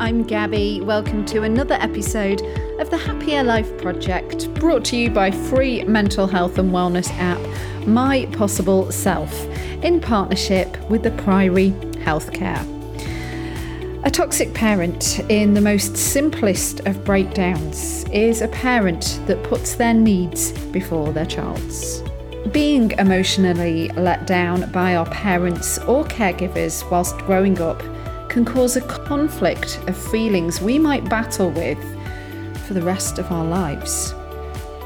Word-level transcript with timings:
I'm 0.00 0.22
Gabby. 0.22 0.80
Welcome 0.80 1.26
to 1.26 1.42
another 1.42 1.74
episode 1.74 2.40
of 2.80 2.88
the 2.88 2.96
Happier 2.96 3.44
Life 3.44 3.76
Project, 3.76 4.52
brought 4.54 4.82
to 4.86 4.96
you 4.96 5.10
by 5.10 5.30
free 5.30 5.84
mental 5.84 6.26
health 6.26 6.56
and 6.56 6.72
wellness 6.72 7.10
app 7.18 7.38
My 7.86 8.24
Possible 8.32 8.90
Self, 8.90 9.30
in 9.84 10.00
partnership 10.00 10.74
with 10.88 11.02
the 11.02 11.10
Priory 11.10 11.72
Healthcare. 12.02 12.64
A 14.02 14.10
toxic 14.10 14.54
parent, 14.54 15.20
in 15.28 15.52
the 15.52 15.60
most 15.60 15.98
simplest 15.98 16.80
of 16.86 17.04
breakdowns, 17.04 18.04
is 18.04 18.40
a 18.40 18.48
parent 18.48 19.20
that 19.26 19.44
puts 19.44 19.74
their 19.74 19.92
needs 19.92 20.52
before 20.68 21.12
their 21.12 21.26
child's. 21.26 22.02
Being 22.52 22.92
emotionally 22.92 23.90
let 23.90 24.26
down 24.26 24.72
by 24.72 24.96
our 24.96 25.04
parents 25.10 25.76
or 25.80 26.06
caregivers 26.06 26.90
whilst 26.90 27.18
growing 27.18 27.60
up 27.60 27.82
can 28.30 28.44
cause 28.44 28.76
a 28.76 28.80
conflict 28.80 29.80
of 29.88 29.96
feelings 30.10 30.62
we 30.62 30.78
might 30.78 31.06
battle 31.10 31.50
with 31.50 31.78
for 32.64 32.74
the 32.74 32.80
rest 32.80 33.18
of 33.18 33.30
our 33.32 33.44
lives. 33.44 34.14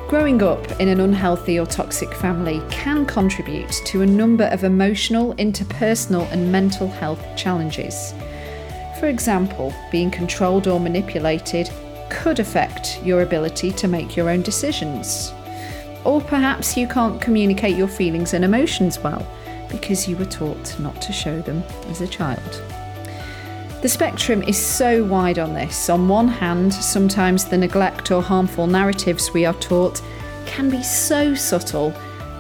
Growing 0.09 0.43
up 0.43 0.81
in 0.81 0.89
an 0.89 1.01
unhealthy 1.01 1.59
or 1.59 1.67
toxic 1.67 2.13
family 2.15 2.63
can 2.71 3.05
contribute 3.05 3.71
to 3.85 4.01
a 4.01 4.07
number 4.07 4.45
of 4.45 4.65
emotional, 4.65 5.35
interpersonal, 5.35 6.31
and 6.33 6.51
mental 6.51 6.89
health 6.89 7.23
challenges. 7.37 8.15
For 8.99 9.09
example, 9.09 9.75
being 9.93 10.11
controlled 10.11 10.67
or 10.67 10.81
manipulated 10.81 11.71
could 12.09 12.39
affect 12.39 13.03
your 13.05 13.23
ability 13.23 13.73
to 13.73 13.89
make 13.89 14.17
your 14.17 14.31
own 14.31 14.41
decisions. 14.41 15.35
Or 16.05 16.21
perhaps 16.23 16.79
you 16.79 16.89
can't 16.89 17.21
communicate 17.21 17.77
your 17.77 17.89
feelings 17.89 18.33
and 18.33 18.43
emotions 18.43 18.99
well 18.99 19.27
because 19.71 20.09
you 20.09 20.17
were 20.17 20.25
taught 20.25 20.79
not 20.81 21.03
to 21.03 21.13
show 21.13 21.43
them 21.43 21.63
as 21.89 22.01
a 22.01 22.07
child. 22.07 22.63
The 23.85 23.91
spectrum 23.91 24.43
is 24.43 24.57
so 24.57 25.05
wide 25.05 25.39
on 25.39 25.53
this. 25.53 25.91
On 25.91 26.09
one 26.09 26.27
hand, 26.27 26.73
sometimes 26.73 27.45
the 27.45 27.59
neglect 27.59 28.11
or 28.11 28.23
harmful 28.23 28.67
narratives 28.67 29.35
we 29.35 29.45
are 29.45 29.53
taught 29.53 30.01
can 30.47 30.71
be 30.71 30.83
so 30.83 31.35
subtle 31.35 31.93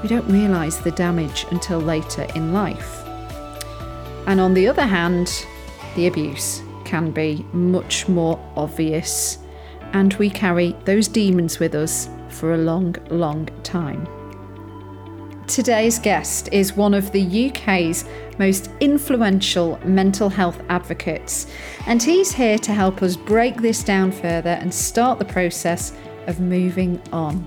we 0.03 0.09
don't 0.09 0.27
realise 0.27 0.78
the 0.78 0.91
damage 0.92 1.45
until 1.50 1.81
later 1.81 2.22
in 2.34 2.55
life. 2.55 3.06
And 4.27 4.41
on 4.41 4.55
the 4.55 4.67
other 4.67 4.87
hand, 4.87 5.45
the 5.97 6.06
abuse 6.06 6.62
can 6.87 7.11
be 7.11 7.45
much 7.53 8.09
more 8.09 8.42
obvious, 8.56 9.37
and 9.92 10.15
we 10.15 10.31
carry 10.31 10.75
those 10.87 11.09
demons 11.09 11.59
with 11.59 11.75
us 11.75 12.09
for 12.31 12.55
a 12.55 12.59
long, 12.59 12.97
long 13.11 13.50
time. 13.62 14.09
Today's 15.47 15.98
guest 15.98 16.48
is 16.53 16.75
one 16.75 16.95
of 16.95 17.12
the 17.12 17.50
UK's 17.50 18.06
most 18.39 18.70
influential 18.81 19.78
mental 19.84 20.31
health 20.31 20.59
advocates, 20.70 21.47
and 21.87 22.03
he's 22.03 22.33
here 22.33 22.59
to 22.59 22.73
help 22.73 23.03
us 23.03 23.14
break 23.14 23.61
this 23.61 23.84
down 23.84 24.11
further 24.11 24.50
and 24.50 24.72
start 24.72 25.19
the 25.19 25.25
process 25.25 25.92
of 26.27 26.41
moving 26.41 27.00
on. 27.12 27.47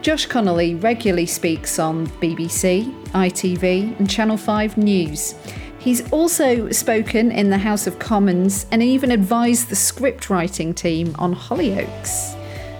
Josh 0.00 0.24
Connolly 0.24 0.76
regularly 0.76 1.26
speaks 1.26 1.78
on 1.78 2.06
BBC, 2.06 2.90
ITV, 3.10 3.98
and 3.98 4.08
Channel 4.08 4.38
5 4.38 4.78
News. 4.78 5.34
He's 5.78 6.10
also 6.12 6.70
spoken 6.70 7.30
in 7.32 7.50
the 7.50 7.58
House 7.58 7.86
of 7.86 7.98
Commons 7.98 8.64
and 8.70 8.82
even 8.82 9.10
advised 9.10 9.68
the 9.68 9.76
script 9.76 10.30
writing 10.30 10.72
team 10.72 11.14
on 11.18 11.34
Hollyoaks 11.34 12.36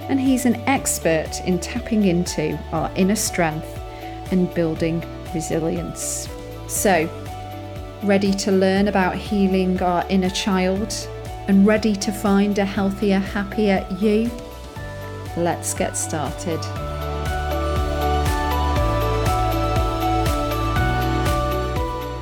and 0.09 0.19
he's 0.19 0.45
an 0.45 0.57
expert 0.67 1.41
in 1.47 1.61
tapping 1.61 2.07
into 2.07 2.59
our 2.73 2.91
inner 2.97 3.15
strength 3.15 3.80
and 4.31 4.53
building 4.55 5.05
resilience. 5.35 6.29
So, 6.69 7.09
ready 8.03 8.33
to 8.33 8.53
learn 8.53 8.89
about 8.89 9.15
healing 9.15 9.83
our 9.83 10.05
inner 10.09 10.31
child 10.31 10.93
and 11.49 11.67
ready 11.67 11.95
to 11.97 12.13
find 12.13 12.59
a 12.59 12.65
healthier, 12.65 13.19
happier 13.19 13.87
you? 14.01 14.31
Let's 15.37 15.75
get 15.75 15.97
started. 15.97 16.61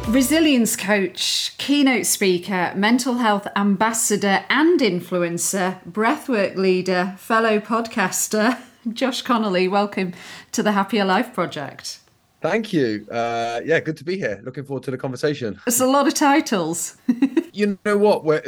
Resilience 0.08 0.74
coach, 0.74 1.52
keynote 1.58 2.06
speaker, 2.06 2.72
mental 2.74 3.18
health 3.18 3.46
ambassador 3.54 4.42
and 4.48 4.80
influencer, 4.80 5.84
breathwork 5.84 6.56
leader, 6.56 7.14
fellow 7.18 7.60
podcaster, 7.60 8.58
Josh 8.94 9.22
Connolly. 9.22 9.68
Welcome 9.68 10.14
to 10.52 10.62
the 10.62 10.72
Happier 10.72 11.04
Life 11.04 11.34
Project. 11.34 12.00
Thank 12.40 12.72
you. 12.72 13.06
Uh, 13.10 13.60
yeah, 13.64 13.80
good 13.80 13.96
to 13.96 14.04
be 14.04 14.16
here. 14.16 14.40
Looking 14.44 14.64
forward 14.64 14.84
to 14.84 14.92
the 14.92 14.98
conversation. 14.98 15.60
It's 15.66 15.80
a 15.80 15.86
lot 15.86 16.06
of 16.06 16.14
titles. 16.14 16.96
you 17.52 17.78
know 17.84 17.98
what? 17.98 18.24
Where, 18.24 18.42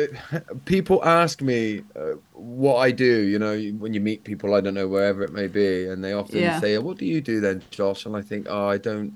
people 0.64 1.04
ask 1.04 1.42
me 1.42 1.82
uh, 1.96 2.12
what 2.32 2.76
I 2.76 2.92
do. 2.92 3.04
You 3.04 3.38
know, 3.40 3.58
when 3.78 3.92
you 3.92 4.00
meet 4.00 4.22
people, 4.22 4.54
I 4.54 4.60
don't 4.60 4.74
know 4.74 4.86
wherever 4.86 5.22
it 5.22 5.32
may 5.32 5.48
be, 5.48 5.88
and 5.88 6.04
they 6.04 6.12
often 6.12 6.38
yeah. 6.38 6.60
say, 6.60 6.78
"What 6.78 6.98
do 6.98 7.04
you 7.04 7.20
do 7.20 7.40
then, 7.40 7.62
Josh?" 7.70 8.06
And 8.06 8.16
I 8.16 8.22
think, 8.22 8.46
"Oh, 8.48 8.68
I 8.68 8.78
don't." 8.78 9.12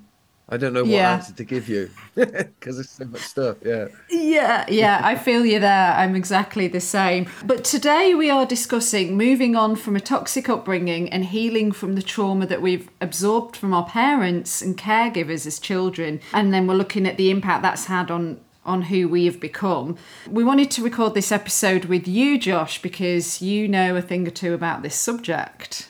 I 0.49 0.59
don't 0.59 0.75
know 0.75 0.82
what 0.82 0.91
yeah. 0.91 1.15
answer 1.15 1.32
to 1.32 1.44
give 1.44 1.69
you 1.71 1.91
because 2.15 2.77
there's 2.77 2.91
so 2.91 3.06
much 3.06 3.22
stuff. 3.22 3.56
Yeah. 3.65 3.88
Yeah, 4.10 4.66
yeah, 4.69 5.00
I 5.03 5.15
feel 5.15 5.47
you 5.47 5.59
there. 5.59 5.94
I'm 5.94 6.15
exactly 6.15 6.69
the 6.69 6.81
same. 6.81 7.28
But 7.44 7.65
today 7.65 8.15
we 8.15 8.28
are 8.28 8.44
discussing 8.44 9.16
moving 9.16 9.56
on 9.56 9.75
from 9.75 9.97
a 9.97 10.00
toxic 10.00 10.49
upbringing 10.50 11.09
and 11.09 11.25
healing 11.25 11.72
from 11.72 11.94
the 11.94 12.03
trauma 12.03 12.47
that 12.47 12.60
we've 12.60 12.91
absorbed 13.00 13.56
from 13.56 13.72
our 13.72 13.87
parents 13.87 14.60
and 14.60 14.77
caregivers 14.77 15.47
as 15.47 15.59
children. 15.59 16.21
And 16.34 16.53
then 16.53 16.66
we're 16.66 16.75
looking 16.75 17.06
at 17.06 17.16
the 17.16 17.31
impact 17.31 17.62
that's 17.62 17.87
had 17.87 18.11
on 18.11 18.41
on 18.66 18.82
who 18.82 19.06
we 19.06 19.26
have 19.26 19.41
become. 19.41 19.94
We 20.26 20.43
wanted 20.43 20.71
to 20.72 20.82
record 20.82 21.12
this 21.12 21.31
episode 21.31 21.84
with 21.84 22.09
you, 22.09 22.38
Josh, 22.38 22.81
because 22.81 23.43
you 23.43 23.69
know 23.69 23.94
a 23.94 24.00
thing 24.00 24.26
or 24.26 24.31
two 24.31 24.55
about 24.55 24.82
this 24.82 24.94
subject. 24.94 25.88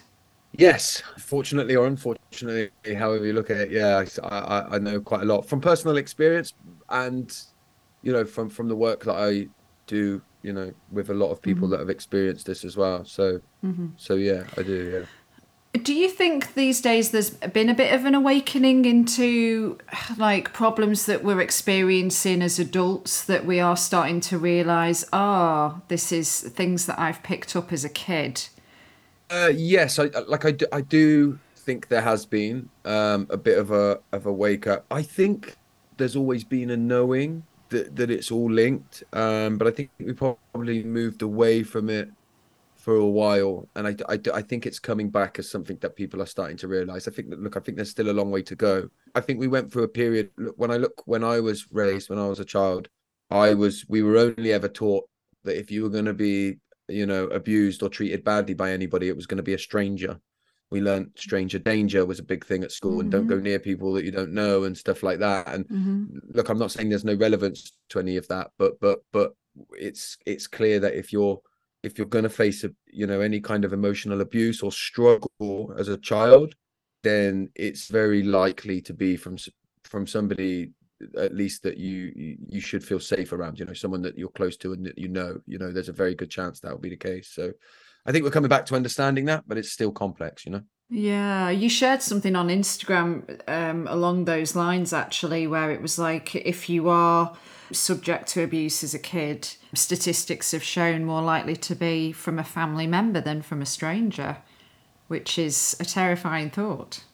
Yes, 0.57 1.03
fortunately 1.19 1.75
or 1.75 1.87
unfortunately, 1.87 2.71
however 2.97 3.27
you 3.27 3.33
look 3.33 3.51
at 3.51 3.57
it, 3.57 3.71
yeah, 3.71 4.05
I, 4.23 4.77
I, 4.77 4.79
know 4.79 5.01
quite 5.01 5.23
a 5.23 5.25
lot 5.25 5.43
from 5.43 5.61
personal 5.61 5.97
experience, 5.97 6.55
and 6.89 7.37
you 8.03 8.13
know 8.13 8.25
from 8.25 8.49
from 8.49 8.69
the 8.69 8.77
work 8.77 9.05
that 9.05 9.17
I 9.17 9.49
do, 9.87 10.23
you 10.43 10.53
know, 10.53 10.73
with 10.93 11.11
a 11.11 11.15
lot 11.15 11.31
of 11.31 11.43
people 11.43 11.65
mm-hmm. 11.65 11.73
that 11.73 11.81
have 11.81 11.91
experienced 11.91 12.47
this 12.47 12.65
as 12.65 12.77
well. 12.77 13.05
So, 13.05 13.41
mm-hmm. 13.65 13.89
so 13.97 14.15
yeah, 14.15 14.45
I 14.57 14.63
do. 14.63 15.01
Yeah. 15.01 15.81
Do 15.83 15.93
you 15.93 16.09
think 16.09 16.55
these 16.55 16.81
days 16.81 17.11
there's 17.11 17.31
been 17.31 17.69
a 17.69 17.75
bit 17.75 17.93
of 17.93 18.05
an 18.05 18.15
awakening 18.15 18.85
into 18.85 19.77
like 20.17 20.53
problems 20.53 21.07
that 21.07 21.25
we're 21.25 21.41
experiencing 21.41 22.43
as 22.43 22.61
adults 22.61 23.25
that 23.25 23.45
we 23.45 23.59
are 23.59 23.77
starting 23.77 24.21
to 24.21 24.39
realize, 24.39 25.05
ah, 25.13 25.75
oh, 25.75 25.83
this 25.89 26.13
is 26.13 26.43
things 26.43 26.87
that 26.87 27.01
I've 27.01 27.25
picked 27.25 27.57
up 27.57 27.73
as 27.73 27.85
a 27.85 27.89
kid? 27.89 28.49
Uh, 29.31 29.51
yes, 29.55 29.99
I 29.99 30.05
like 30.29 30.45
I 30.45 30.51
do, 30.53 30.67
I 30.73 30.81
do 30.83 31.41
think 31.57 31.89
there 31.89 32.03
has 32.03 32.27
been 32.27 32.69
um, 32.85 33.27
a 33.31 33.37
bit 33.37 33.59
of 33.59 33.71
a 33.71 34.01
of 34.13 34.27
a 34.27 34.33
wake 34.33 34.67
up. 34.67 34.87
I 34.91 35.03
think 35.03 35.57
there's 35.97 36.17
always 36.17 36.45
been 36.45 36.71
a 36.71 36.77
knowing 36.77 37.47
that 37.71 37.97
that 37.97 38.11
it's 38.11 38.31
all 38.31 38.51
linked, 38.51 39.03
um, 39.13 39.59
but 39.59 39.67
I 39.69 39.71
think 39.71 39.91
we 39.99 40.13
probably 40.13 40.85
moved 40.85 41.23
away 41.23 41.63
from 41.63 41.89
it 41.91 42.11
for 42.77 42.97
a 42.97 43.07
while, 43.07 43.69
and 43.77 43.89
I, 43.89 43.97
I, 44.09 44.19
I 44.35 44.43
think 44.43 44.67
it's 44.67 44.79
coming 44.79 45.11
back 45.11 45.39
as 45.39 45.51
something 45.51 45.79
that 45.81 45.97
people 45.97 46.21
are 46.23 46.27
starting 46.27 46.57
to 46.59 46.69
realize. 46.69 47.09
I 47.09 47.11
think 47.13 47.31
that 47.31 47.41
look, 47.43 47.57
I 47.57 47.61
think 47.61 47.77
there's 47.77 47.91
still 47.91 48.11
a 48.11 48.13
long 48.13 48.31
way 48.31 48.43
to 48.43 48.57
go. 48.57 48.89
I 49.15 49.21
think 49.21 49.41
we 49.41 49.49
went 49.49 49.73
through 49.73 49.85
a 49.85 49.89
period. 49.89 50.31
When 50.57 50.71
I 50.71 50.77
look 50.77 51.03
when 51.07 51.25
I 51.25 51.41
was 51.41 51.67
raised, 51.73 52.11
when 52.11 52.19
I 52.19 52.29
was 52.29 52.41
a 52.41 52.45
child, 52.45 52.89
I 53.31 53.55
was 53.55 53.85
we 53.89 54.03
were 54.03 54.19
only 54.19 54.53
ever 54.53 54.69
taught 54.69 55.09
that 55.45 55.59
if 55.59 55.71
you 55.71 55.83
were 55.83 55.89
going 55.91 56.05
to 56.07 56.15
be 56.15 56.59
you 56.89 57.07
know, 57.07 57.25
abused 57.27 57.83
or 57.83 57.89
treated 57.89 58.25
badly 58.25 58.55
by 58.55 58.71
anybody, 58.71 59.09
it 59.09 59.17
was 59.17 59.27
going 59.27 59.39
to 59.39 59.43
be 59.43 59.55
a 59.55 59.59
stranger. 59.59 60.19
We 60.71 60.81
learned 60.81 61.11
stranger 61.17 61.59
danger 61.59 62.05
was 62.05 62.19
a 62.19 62.25
big 62.25 62.45
thing 62.45 62.65
at 62.65 62.73
school 62.73 62.93
mm-hmm. 62.93 63.01
and 63.01 63.11
don't 63.11 63.27
go 63.27 63.37
mm-hmm. 63.37 63.45
near 63.45 63.59
people 63.59 63.93
that 63.93 64.05
you 64.05 64.11
don't 64.11 64.33
know 64.33 64.65
and 64.65 64.77
stuff 64.77 65.03
like 65.03 65.19
that. 65.21 65.49
And 65.49 65.69
mm-hmm. 65.69 66.05
look, 66.35 66.49
I'm 66.49 66.59
not 66.59 66.73
saying 66.73 66.89
there's 66.89 67.05
no 67.05 67.15
relevance 67.15 67.73
to 67.91 68.01
any 68.01 68.17
of 68.17 68.27
that, 68.29 68.51
but 68.59 68.81
but 68.81 69.01
but 69.13 69.35
it's 69.73 70.19
it's 70.27 70.47
clear 70.47 70.81
that 70.81 70.95
if 70.95 71.13
you're 71.13 71.41
if 71.83 71.99
you're 71.99 72.07
going 72.07 72.25
to 72.25 72.31
face 72.31 72.65
a 72.65 72.71
you 72.87 73.07
know 73.07 73.21
any 73.21 73.41
kind 73.41 73.65
of 73.65 73.73
emotional 73.73 74.21
abuse 74.21 74.63
or 74.63 74.73
struggle 74.73 75.75
as 75.79 75.89
a 75.89 75.99
child, 75.99 76.55
then 77.03 77.51
it's 77.55 77.89
very 77.89 78.23
likely 78.23 78.81
to 78.81 78.95
be 78.95 79.17
from 79.17 79.37
from 79.85 80.07
somebody 80.07 80.73
at 81.19 81.35
least 81.35 81.63
that 81.63 81.77
you 81.79 82.37
you 82.49 82.61
should 82.61 82.85
feel 82.85 83.01
safe 83.01 83.33
around 83.33 83.59
you 83.59 83.65
know 83.65 83.73
someone 83.73 84.03
that 84.03 84.19
you're 84.19 84.29
close 84.29 84.57
to 84.59 84.73
and 84.73 84.87
that 84.87 84.99
you 84.99 85.09
know 85.09 85.39
you 85.47 85.59
know 85.59 85.73
there's 85.73 85.89
a 85.89 85.93
very 85.93 86.15
good 86.15 86.31
chance 86.31 86.61
that 86.61 86.71
will 86.71 86.79
be 86.79 86.91
the 86.91 86.97
case. 86.97 87.29
So 87.29 87.53
i 88.07 88.13
think 88.13 88.25
we're 88.25 88.31
coming 88.31 88.49
back 88.49 88.67
to 88.67 88.75
understanding 88.75 89.25
that 89.25 89.45
but 89.47 89.59
it's 89.59 89.71
still 89.71 89.91
complex 89.91 90.45
you 90.45 90.53
know? 90.53 90.63
Yeah 90.91 91.51
you 91.51 91.69
shared 91.69 92.03
something 92.03 92.37
on 92.37 92.49
instagram 92.49 93.41
um, 93.49 93.87
along 93.89 94.27
those 94.27 94.55
lines 94.55 94.93
actually 94.93 95.47
where 95.47 95.71
it 95.71 95.81
was 95.81 95.99
like 95.99 96.35
if 96.35 96.69
you 96.69 96.89
are 96.89 97.35
subject 97.73 98.29
to 98.29 98.43
abuse 98.43 98.85
as 98.85 98.95
a 98.95 98.99
kid 98.99 99.49
statistics 99.73 100.53
have 100.53 100.63
shown 100.63 101.05
more 101.05 101.23
likely 101.23 101.57
to 101.57 101.75
be 101.75 102.13
from 102.13 102.39
a 102.39 102.45
family 102.45 102.87
member 102.87 103.21
than 103.21 103.43
from 103.43 103.63
a 103.63 103.67
stranger 103.67 104.37
which 105.09 105.39
is 105.39 105.77
a 105.81 105.85
terrifying 105.85 106.51
thought. 106.51 107.05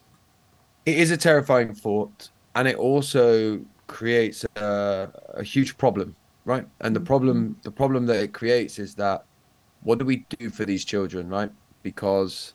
It 0.86 0.96
is 0.96 1.10
a 1.10 1.16
terrifying 1.16 1.74
thought 1.74 2.30
and 2.54 2.66
it 2.68 2.76
also 2.76 3.60
creates 3.98 4.44
a, 4.56 5.10
a 5.34 5.42
huge 5.42 5.76
problem 5.76 6.16
right? 6.44 6.66
And 6.80 6.94
the 6.94 7.00
problem, 7.00 7.56
the 7.62 7.70
problem 7.70 8.06
that 8.06 8.22
it 8.22 8.32
creates 8.32 8.78
is 8.78 8.94
that 8.96 9.24
what 9.82 9.98
do 9.98 10.04
we 10.04 10.26
do 10.38 10.50
for 10.50 10.64
these 10.64 10.84
children, 10.84 11.28
right? 11.28 11.50
Because 11.82 12.54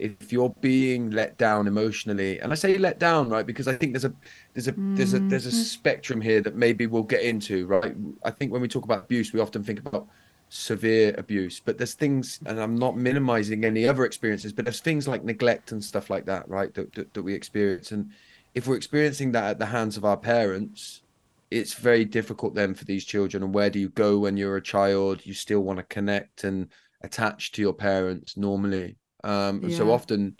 if 0.00 0.32
you're 0.32 0.54
being 0.60 1.10
let 1.10 1.38
down 1.38 1.68
emotionally 1.68 2.40
and 2.40 2.50
i 2.50 2.54
say 2.56 2.76
let 2.78 2.98
down 2.98 3.28
right 3.28 3.46
because 3.46 3.68
i 3.68 3.74
think 3.76 3.92
there's 3.92 4.04
a 4.04 4.12
there's 4.52 4.66
a 4.66 4.72
mm-hmm. 4.72 4.96
there's 4.96 5.14
a 5.14 5.20
there's 5.20 5.46
a 5.46 5.50
mm-hmm. 5.50 5.58
spectrum 5.58 6.20
here 6.20 6.40
that 6.40 6.56
maybe 6.56 6.88
we'll 6.88 7.04
get 7.04 7.22
into 7.22 7.64
right 7.66 7.94
i 8.24 8.30
think 8.30 8.50
when 8.50 8.60
we 8.60 8.66
talk 8.66 8.84
about 8.84 9.04
abuse 9.04 9.32
we 9.32 9.38
often 9.38 9.62
think 9.62 9.78
about 9.78 10.08
severe 10.48 11.14
abuse 11.16 11.60
but 11.64 11.78
there's 11.78 11.94
things 11.94 12.40
and 12.46 12.58
i'm 12.58 12.76
not 12.76 12.96
minimizing 12.96 13.64
any 13.64 13.86
other 13.86 14.04
experiences 14.04 14.52
but 14.52 14.64
there's 14.64 14.80
things 14.80 15.06
like 15.06 15.22
neglect 15.22 15.70
and 15.70 15.84
stuff 15.84 16.10
like 16.10 16.24
that 16.24 16.48
right 16.48 16.74
that, 16.74 16.92
that, 16.94 17.14
that 17.14 17.22
we 17.22 17.32
experience 17.32 17.92
and 17.92 18.10
if 18.54 18.66
we're 18.66 18.76
experiencing 18.76 19.32
that 19.32 19.44
at 19.44 19.58
the 19.58 19.66
hands 19.66 19.96
of 19.96 20.04
our 20.04 20.16
parents 20.16 21.02
it's 21.50 21.74
very 21.74 22.04
difficult 22.04 22.54
then 22.54 22.74
for 22.74 22.84
these 22.84 23.04
children 23.04 23.42
and 23.42 23.54
where 23.54 23.70
do 23.70 23.78
you 23.78 23.88
go 23.90 24.18
when 24.18 24.36
you're 24.36 24.56
a 24.56 24.62
child 24.62 25.24
you 25.24 25.32
still 25.32 25.60
want 25.60 25.78
to 25.78 25.82
connect 25.84 26.44
and 26.44 26.68
attach 27.02 27.52
to 27.52 27.62
your 27.62 27.72
parents 27.72 28.36
normally 28.36 28.96
um, 29.24 29.62
and 29.62 29.70
yeah. 29.70 29.76
so 29.78 29.90
often 29.90 30.36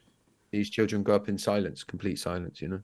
these 0.50 0.70
children 0.70 1.02
grow 1.02 1.16
up 1.16 1.28
in 1.28 1.38
silence, 1.38 1.84
complete 1.84 2.19
silence, 2.19 2.62
you 2.62 2.69
know. 2.69 2.81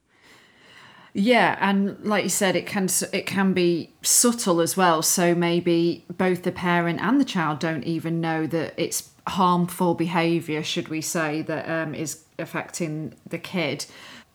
Yeah, 1.17 1.57
and 1.61 2.05
like 2.05 2.25
you 2.25 2.31
said, 2.31 2.57
it 2.57 2.67
can 2.67 2.89
it 3.13 3.25
can 3.25 3.53
be 3.53 3.95
subtle 4.03 4.61
as 4.61 4.77
well. 4.77 5.01
So 5.01 5.35
maybe 5.35 6.05
both 6.17 6.43
the 6.43 6.51
parent 6.51 7.01
and 7.01 7.21
the 7.21 7.25
child 7.25 7.61
don't 7.61 7.85
even 7.85 8.21
know 8.21 8.49
that 8.49 8.75
it's 8.77 9.11
harmful 9.29 9.95
behaviour, 9.95 10.63
should 10.63 10.89
we 10.89 11.01
say, 11.01 11.43
that 11.43 11.69
um, 11.69 11.95
is 11.95 12.25
affecting 12.39 13.15
the 13.27 13.39
kid. 13.39 13.87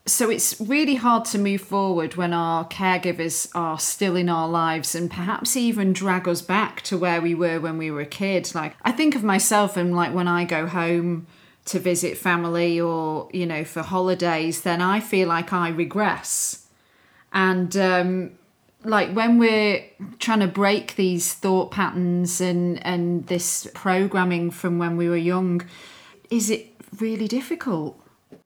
So 0.06 0.30
it's 0.30 0.60
really 0.60 0.96
hard 0.96 1.24
to 1.26 1.38
move 1.38 1.60
forward 1.60 2.16
when 2.16 2.32
our 2.32 2.66
caregivers 2.66 3.48
are 3.54 3.78
still 3.78 4.16
in 4.16 4.28
our 4.28 4.48
lives 4.48 4.94
and 4.94 5.10
perhaps 5.10 5.56
even 5.56 5.92
drag 5.92 6.26
us 6.26 6.42
back 6.42 6.80
to 6.82 6.98
where 6.98 7.20
we 7.20 7.34
were 7.34 7.60
when 7.60 7.78
we 7.78 7.90
were 7.90 8.00
a 8.00 8.06
kid. 8.06 8.54
Like 8.54 8.74
I 8.82 8.92
think 8.92 9.14
of 9.14 9.22
myself 9.22 9.76
and 9.76 9.94
like 9.94 10.14
when 10.14 10.26
I 10.26 10.44
go 10.44 10.66
home 10.66 11.26
to 11.66 11.78
visit 11.78 12.16
family 12.16 12.80
or 12.80 13.28
you 13.32 13.46
know 13.46 13.64
for 13.64 13.82
holidays 13.82 14.62
then 14.62 14.80
i 14.80 14.98
feel 14.98 15.28
like 15.28 15.52
i 15.52 15.68
regress 15.68 16.66
and 17.32 17.76
um 17.76 18.32
like 18.82 19.12
when 19.12 19.38
we're 19.38 19.84
trying 20.18 20.40
to 20.40 20.46
break 20.48 20.96
these 20.96 21.34
thought 21.34 21.70
patterns 21.70 22.40
and 22.40 22.84
and 22.84 23.26
this 23.26 23.68
programming 23.74 24.50
from 24.50 24.78
when 24.78 24.96
we 24.96 25.08
were 25.08 25.16
young 25.16 25.62
is 26.30 26.50
it 26.50 26.74
really 26.98 27.28
difficult 27.28 28.00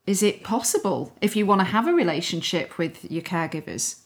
is 0.06 0.22
it 0.22 0.42
possible 0.42 1.12
if 1.20 1.36
you 1.36 1.46
want 1.46 1.60
to 1.60 1.64
have 1.64 1.86
a 1.86 1.92
relationship 1.92 2.78
with 2.78 3.10
your 3.10 3.22
caregivers? 3.22 4.00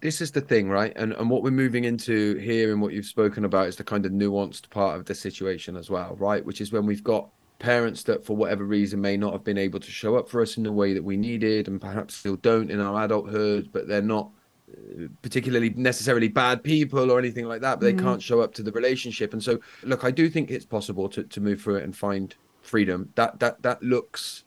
This 0.00 0.20
is 0.20 0.32
the 0.32 0.40
thing 0.40 0.68
right? 0.68 0.92
And 0.96 1.12
and 1.12 1.30
what 1.30 1.42
we're 1.42 1.50
moving 1.50 1.84
into 1.84 2.36
here 2.36 2.72
and 2.72 2.80
what 2.80 2.92
you've 2.92 3.06
spoken 3.06 3.44
about 3.44 3.68
is 3.68 3.76
the 3.76 3.84
kind 3.84 4.04
of 4.04 4.12
nuanced 4.12 4.68
part 4.70 4.96
of 4.96 5.06
the 5.06 5.14
situation 5.14 5.76
as 5.76 5.90
well 5.90 6.16
right? 6.18 6.44
Which 6.44 6.60
is 6.60 6.72
when 6.72 6.86
we've 6.86 7.04
got 7.04 7.28
parents 7.58 8.02
that 8.04 8.24
for 8.24 8.36
whatever 8.36 8.64
reason 8.64 9.00
may 9.00 9.16
not 9.16 9.32
have 9.32 9.44
been 9.44 9.58
able 9.58 9.80
to 9.80 9.90
show 9.90 10.16
up 10.16 10.28
for 10.28 10.42
us 10.42 10.56
in 10.56 10.64
the 10.64 10.72
way 10.72 10.92
that 10.92 11.02
we 11.02 11.16
needed 11.16 11.68
and 11.68 11.80
perhaps 11.80 12.14
still 12.14 12.36
don't 12.36 12.70
in 12.70 12.80
our 12.80 13.04
adulthood 13.04 13.70
but 13.72 13.86
they're 13.86 14.02
not 14.02 14.28
uh, 14.70 15.06
particularly 15.22 15.70
necessarily 15.70 16.26
bad 16.26 16.64
people 16.64 17.12
or 17.12 17.18
anything 17.18 17.46
like 17.46 17.60
that 17.60 17.78
but 17.78 17.86
they 17.86 17.94
can't 17.94 18.20
show 18.20 18.40
up 18.40 18.52
to 18.52 18.62
the 18.62 18.72
relationship. 18.72 19.32
And 19.32 19.42
so 19.42 19.60
look 19.82 20.04
i 20.04 20.10
do 20.10 20.28
think 20.28 20.50
it's 20.50 20.66
possible 20.66 21.08
to, 21.10 21.22
to 21.22 21.40
move 21.40 21.60
through 21.60 21.76
it 21.76 21.84
and 21.84 21.96
find 21.96 22.34
freedom. 22.64 23.10
That 23.14 23.38
that 23.40 23.62
that 23.62 23.82
looks 23.82 24.43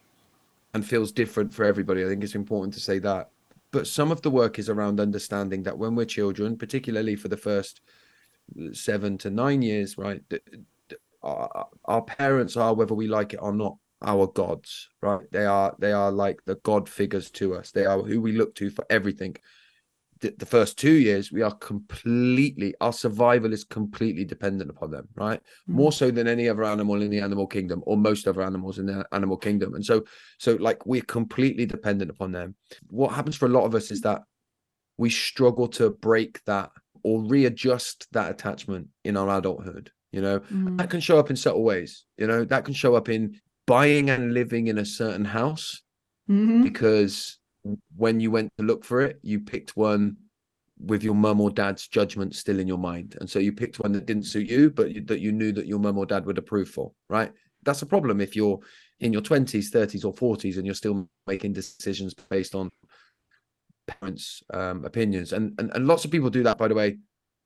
and 0.77 0.85
feels 0.85 1.11
different 1.11 1.53
for 1.53 1.65
everybody 1.65 2.05
i 2.05 2.07
think 2.07 2.23
it's 2.23 2.35
important 2.35 2.73
to 2.73 2.79
say 2.79 2.99
that 2.99 3.29
but 3.71 3.85
some 3.85 4.11
of 4.11 4.21
the 4.21 4.31
work 4.31 4.57
is 4.59 4.69
around 4.69 4.99
understanding 4.99 5.63
that 5.63 5.77
when 5.77 5.95
we're 5.95 6.05
children 6.05 6.55
particularly 6.55 7.15
for 7.15 7.27
the 7.27 7.37
first 7.37 7.81
seven 8.71 9.17
to 9.17 9.29
nine 9.29 9.61
years 9.61 9.97
right 9.97 10.21
our, 11.23 11.67
our 11.85 12.01
parents 12.01 12.57
are, 12.57 12.73
whether 12.73 12.93
we 12.93 13.07
like 13.07 13.33
it 13.33 13.39
or 13.41 13.53
not, 13.53 13.77
our 14.01 14.27
gods, 14.27 14.89
right? 15.01 15.25
They 15.31 15.45
are 15.45 15.75
they 15.79 15.91
are 15.91 16.11
like 16.11 16.39
the 16.45 16.55
god 16.55 16.87
figures 16.87 17.31
to 17.31 17.55
us. 17.55 17.71
They 17.71 17.85
are 17.85 17.99
who 18.01 18.21
we 18.21 18.33
look 18.33 18.53
to 18.55 18.69
for 18.69 18.85
everything. 18.89 19.35
The, 20.21 20.33
the 20.37 20.45
first 20.45 20.77
two 20.79 20.93
years, 20.93 21.31
we 21.31 21.41
are 21.41 21.53
completely 21.53 22.73
our 22.81 22.93
survival 22.93 23.53
is 23.53 23.63
completely 23.63 24.25
dependent 24.25 24.69
upon 24.69 24.91
them, 24.91 25.07
right? 25.15 25.39
Mm. 25.69 25.73
More 25.73 25.91
so 25.91 26.11
than 26.11 26.27
any 26.27 26.49
other 26.49 26.63
animal 26.63 27.01
in 27.01 27.09
the 27.09 27.19
animal 27.19 27.47
kingdom, 27.47 27.83
or 27.85 27.97
most 27.97 28.27
other 28.27 28.41
animals 28.41 28.79
in 28.79 28.85
the 28.85 29.05
animal 29.11 29.37
kingdom. 29.37 29.75
And 29.75 29.85
so, 29.85 30.03
so 30.37 30.55
like 30.55 30.85
we're 30.85 31.01
completely 31.01 31.65
dependent 31.65 32.11
upon 32.11 32.31
them. 32.31 32.55
What 32.89 33.13
happens 33.13 33.35
for 33.35 33.45
a 33.45 33.49
lot 33.49 33.65
of 33.65 33.75
us 33.75 33.91
is 33.91 34.01
that 34.01 34.23
we 34.97 35.09
struggle 35.09 35.67
to 35.67 35.91
break 35.91 36.43
that 36.45 36.71
or 37.03 37.23
readjust 37.23 38.07
that 38.11 38.31
attachment 38.31 38.87
in 39.03 39.15
our 39.15 39.37
adulthood 39.37 39.91
you 40.11 40.21
know 40.21 40.39
mm. 40.39 40.77
that 40.77 40.89
can 40.89 40.99
show 40.99 41.19
up 41.19 41.29
in 41.29 41.35
subtle 41.35 41.63
ways 41.63 42.05
you 42.17 42.25
know 42.27 42.43
that 42.43 42.65
can 42.65 42.73
show 42.73 42.95
up 42.95 43.09
in 43.09 43.39
buying 43.65 44.09
and 44.09 44.33
living 44.33 44.67
in 44.67 44.77
a 44.77 44.85
certain 44.85 45.25
house 45.25 45.81
mm-hmm. 46.29 46.63
because 46.63 47.37
when 47.95 48.19
you 48.19 48.31
went 48.31 48.51
to 48.57 48.63
look 48.63 48.83
for 48.83 49.01
it 49.01 49.19
you 49.21 49.39
picked 49.39 49.75
one 49.75 50.15
with 50.79 51.03
your 51.03 51.15
mum 51.15 51.41
or 51.41 51.49
dad's 51.49 51.87
judgment 51.87 52.35
still 52.35 52.59
in 52.59 52.67
your 52.67 52.77
mind 52.77 53.17
and 53.19 53.29
so 53.29 53.39
you 53.39 53.51
picked 53.51 53.79
one 53.79 53.91
that 53.91 54.05
didn't 54.05 54.25
suit 54.25 54.49
you 54.49 54.69
but 54.69 55.07
that 55.07 55.19
you 55.19 55.31
knew 55.31 55.51
that 55.51 55.65
your 55.65 55.79
mum 55.79 55.97
or 55.97 56.05
dad 56.05 56.25
would 56.25 56.37
approve 56.37 56.69
for 56.69 56.91
right 57.09 57.31
that's 57.63 57.81
a 57.81 57.85
problem 57.85 58.21
if 58.21 58.35
you're 58.35 58.59
in 58.99 59.11
your 59.11 59.21
20s 59.21 59.71
30s 59.71 60.05
or 60.05 60.13
40s 60.13 60.57
and 60.57 60.65
you're 60.65 60.75
still 60.75 61.09
making 61.25 61.53
decisions 61.53 62.13
based 62.13 62.53
on 62.53 62.69
parents 63.87 64.43
um, 64.53 64.85
opinions 64.85 65.33
and, 65.33 65.53
and 65.59 65.71
and 65.73 65.87
lots 65.87 66.05
of 66.05 66.11
people 66.11 66.29
do 66.29 66.43
that 66.43 66.57
by 66.57 66.67
the 66.67 66.75
way 66.75 66.97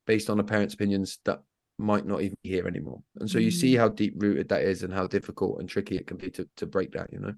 based 0.07 0.29
on 0.29 0.39
a 0.39 0.43
parent's 0.43 0.73
opinions 0.73 1.19
that 1.25 1.41
might 1.81 2.05
not 2.05 2.21
even 2.21 2.37
be 2.43 2.49
here 2.49 2.67
anymore. 2.67 3.01
And 3.19 3.29
so 3.29 3.39
you 3.39 3.51
see 3.51 3.73
mm. 3.73 3.79
how 3.79 3.89
deep 3.89 4.13
rooted 4.17 4.49
that 4.49 4.61
is 4.61 4.83
and 4.83 4.93
how 4.93 5.07
difficult 5.07 5.59
and 5.59 5.67
tricky 5.67 5.97
it 5.97 6.07
can 6.07 6.17
be 6.17 6.29
to, 6.31 6.47
to 6.57 6.65
break 6.65 6.91
that, 6.93 7.11
you 7.11 7.19
know? 7.19 7.33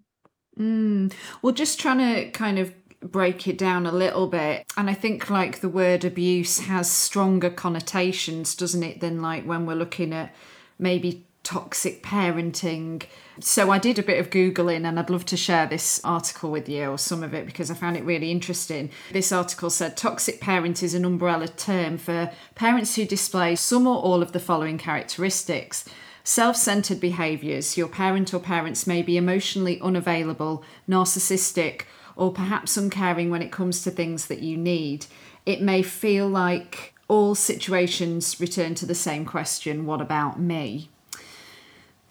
Mm. 0.60 1.14
Well, 1.42 1.54
just 1.54 1.80
trying 1.80 2.00
to 2.00 2.30
kind 2.32 2.60
of 2.60 2.74
break 3.02 3.48
it 3.48 3.58
down 3.58 3.86
a 3.86 3.92
little 3.92 4.28
bit. 4.28 4.66
And 4.78 4.90
I 4.90 4.94
think 4.94 5.30
like 5.30 5.60
the 5.60 5.70
word 5.70 6.06
abuse 6.06 6.60
has 6.60 6.90
stronger 6.90 7.50
connotations, 7.50 8.56
doesn't 8.56 8.84
it, 8.84 9.02
than 9.02 9.22
like 9.22 9.44
when 9.46 9.66
we're 9.66 9.76
looking 9.76 10.14
at 10.14 10.34
maybe 10.80 11.26
toxic 11.44 12.02
parenting. 12.02 13.04
So 13.40 13.70
I 13.70 13.78
did 13.78 14.00
a 14.00 14.04
bit 14.04 14.20
of 14.20 14.30
Googling 14.30 14.88
and 14.88 14.98
I'd 14.98 15.10
love 15.10 15.26
to 15.26 15.38
share 15.38 15.68
this 15.68 16.00
article 16.04 16.50
with 16.50 16.70
you 16.70 16.90
or 16.90 16.98
some 16.98 17.22
of 17.22 17.34
it 17.34 17.46
because 17.46 17.70
I 17.70 17.74
found 17.74 17.98
it 17.98 18.06
really 18.06 18.32
interesting. 18.32 18.90
This 19.12 19.32
article 19.32 19.70
said 19.70 19.98
toxic 19.98 20.40
parent 20.40 20.82
is 20.82 20.94
an 20.94 21.04
umbrella 21.04 21.50
term 21.50 21.98
for 21.98 22.32
parents 22.56 22.96
who 22.96 23.06
display 23.06 23.56
some 23.56 23.88
or 23.88 23.98
all 23.98 24.22
of 24.22 24.32
the 24.32 24.40
following 24.40 24.78
characteristics. 24.78 25.84
Self 26.26 26.56
centered 26.56 27.02
behaviours. 27.02 27.76
Your 27.76 27.90
parent 27.90 28.34
or 28.34 28.40
parents 28.40 28.88
may 28.88 29.02
be 29.02 29.18
emotionally 29.18 29.80
unavailable, 29.82 30.64
narcissistic, 30.88 31.82
or 32.16 32.32
perhaps 32.32 32.78
uncaring 32.78 33.30
when 33.30 33.42
it 33.42 33.52
comes 33.52 33.84
to 33.84 33.92
things 33.92 34.28
that 34.28 34.42
you 34.42 34.56
need. 34.56 35.06
It 35.46 35.62
may 35.62 35.82
feel 35.82 36.30
like 36.30 36.94
all 37.10 37.36
situations 37.36 38.40
return 38.40 38.74
to 38.76 38.86
the 38.86 38.96
same 38.96 39.26
question 39.26 39.86
what 39.86 40.00
about 40.00 40.40
me? 40.40 40.90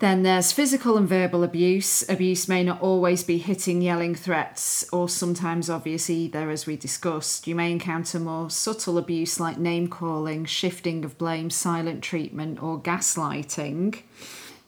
Then 0.03 0.25
there's 0.25 0.51
physical 0.51 0.97
and 0.97 1.09
verbal 1.09 1.45
abuse. 1.45 2.03
Abuse 2.09 2.49
may 2.49 2.65
not 2.65 2.83
always 2.83 3.23
be 3.23 3.39
hitting, 3.39 3.81
yelling 3.81 4.17
threats, 4.17 4.85
or 4.93 5.09
sometimes 5.09 5.71
obvious 5.71 6.11
either, 6.11 6.51
as 6.51 6.67
we 6.67 6.77
discussed. 6.77 7.47
You 7.47 7.55
may 7.55 7.71
encounter 7.71 8.19
more 8.19 8.51
subtle 8.51 8.99
abuse 8.99 9.39
like 9.39 9.59
name 9.59 9.87
calling, 9.87 10.45
shifting 10.45 11.05
of 11.05 11.17
blame, 11.19 11.51
silent 11.51 12.03
treatment, 12.03 12.61
or 12.61 12.81
gaslighting. 12.81 14.01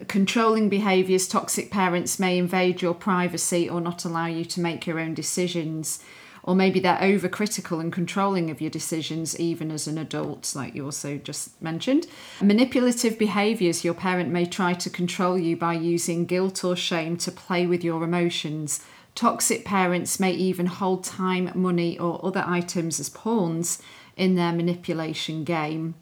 Controlling 0.06 0.68
behaviours, 0.68 1.26
toxic 1.26 1.68
parents 1.68 2.20
may 2.20 2.38
invade 2.38 2.80
your 2.80 2.94
privacy 2.94 3.68
or 3.68 3.80
not 3.80 4.04
allow 4.04 4.26
you 4.26 4.44
to 4.44 4.60
make 4.60 4.86
your 4.86 5.00
own 5.00 5.14
decisions 5.14 5.98
or 6.44 6.54
maybe 6.54 6.78
they're 6.78 6.96
overcritical 6.98 7.80
and 7.80 7.90
controlling 7.90 8.50
of 8.50 8.60
your 8.60 8.70
decisions 8.70 9.38
even 9.40 9.70
as 9.70 9.88
an 9.88 9.96
adult 9.96 10.54
like 10.54 10.74
you 10.74 10.84
also 10.84 11.16
just 11.16 11.60
mentioned. 11.60 12.06
Manipulative 12.40 13.18
behaviors 13.18 13.82
your 13.82 13.94
parent 13.94 14.30
may 14.30 14.44
try 14.44 14.74
to 14.74 14.90
control 14.90 15.38
you 15.38 15.56
by 15.56 15.72
using 15.72 16.26
guilt 16.26 16.62
or 16.62 16.76
shame 16.76 17.16
to 17.16 17.32
play 17.32 17.66
with 17.66 17.82
your 17.82 18.04
emotions. 18.04 18.84
Toxic 19.14 19.64
parents 19.64 20.20
may 20.20 20.32
even 20.32 20.66
hold 20.66 21.02
time 21.02 21.50
money 21.54 21.98
or 21.98 22.24
other 22.24 22.44
items 22.46 23.00
as 23.00 23.08
pawns 23.08 23.80
in 24.14 24.34
their 24.34 24.52
manipulation 24.52 25.44
game. 25.44 25.94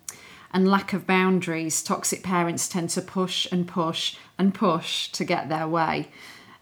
And 0.52 0.68
lack 0.68 0.92
of 0.92 1.06
boundaries 1.06 1.82
toxic 1.82 2.22
parents 2.22 2.68
tend 2.68 2.90
to 2.90 3.00
push 3.00 3.46
and 3.52 3.66
push 3.66 4.16
and 4.37 4.52
push 4.52 5.08
to 5.12 5.25
get 5.25 5.49
their 5.49 5.68
way 5.68 6.08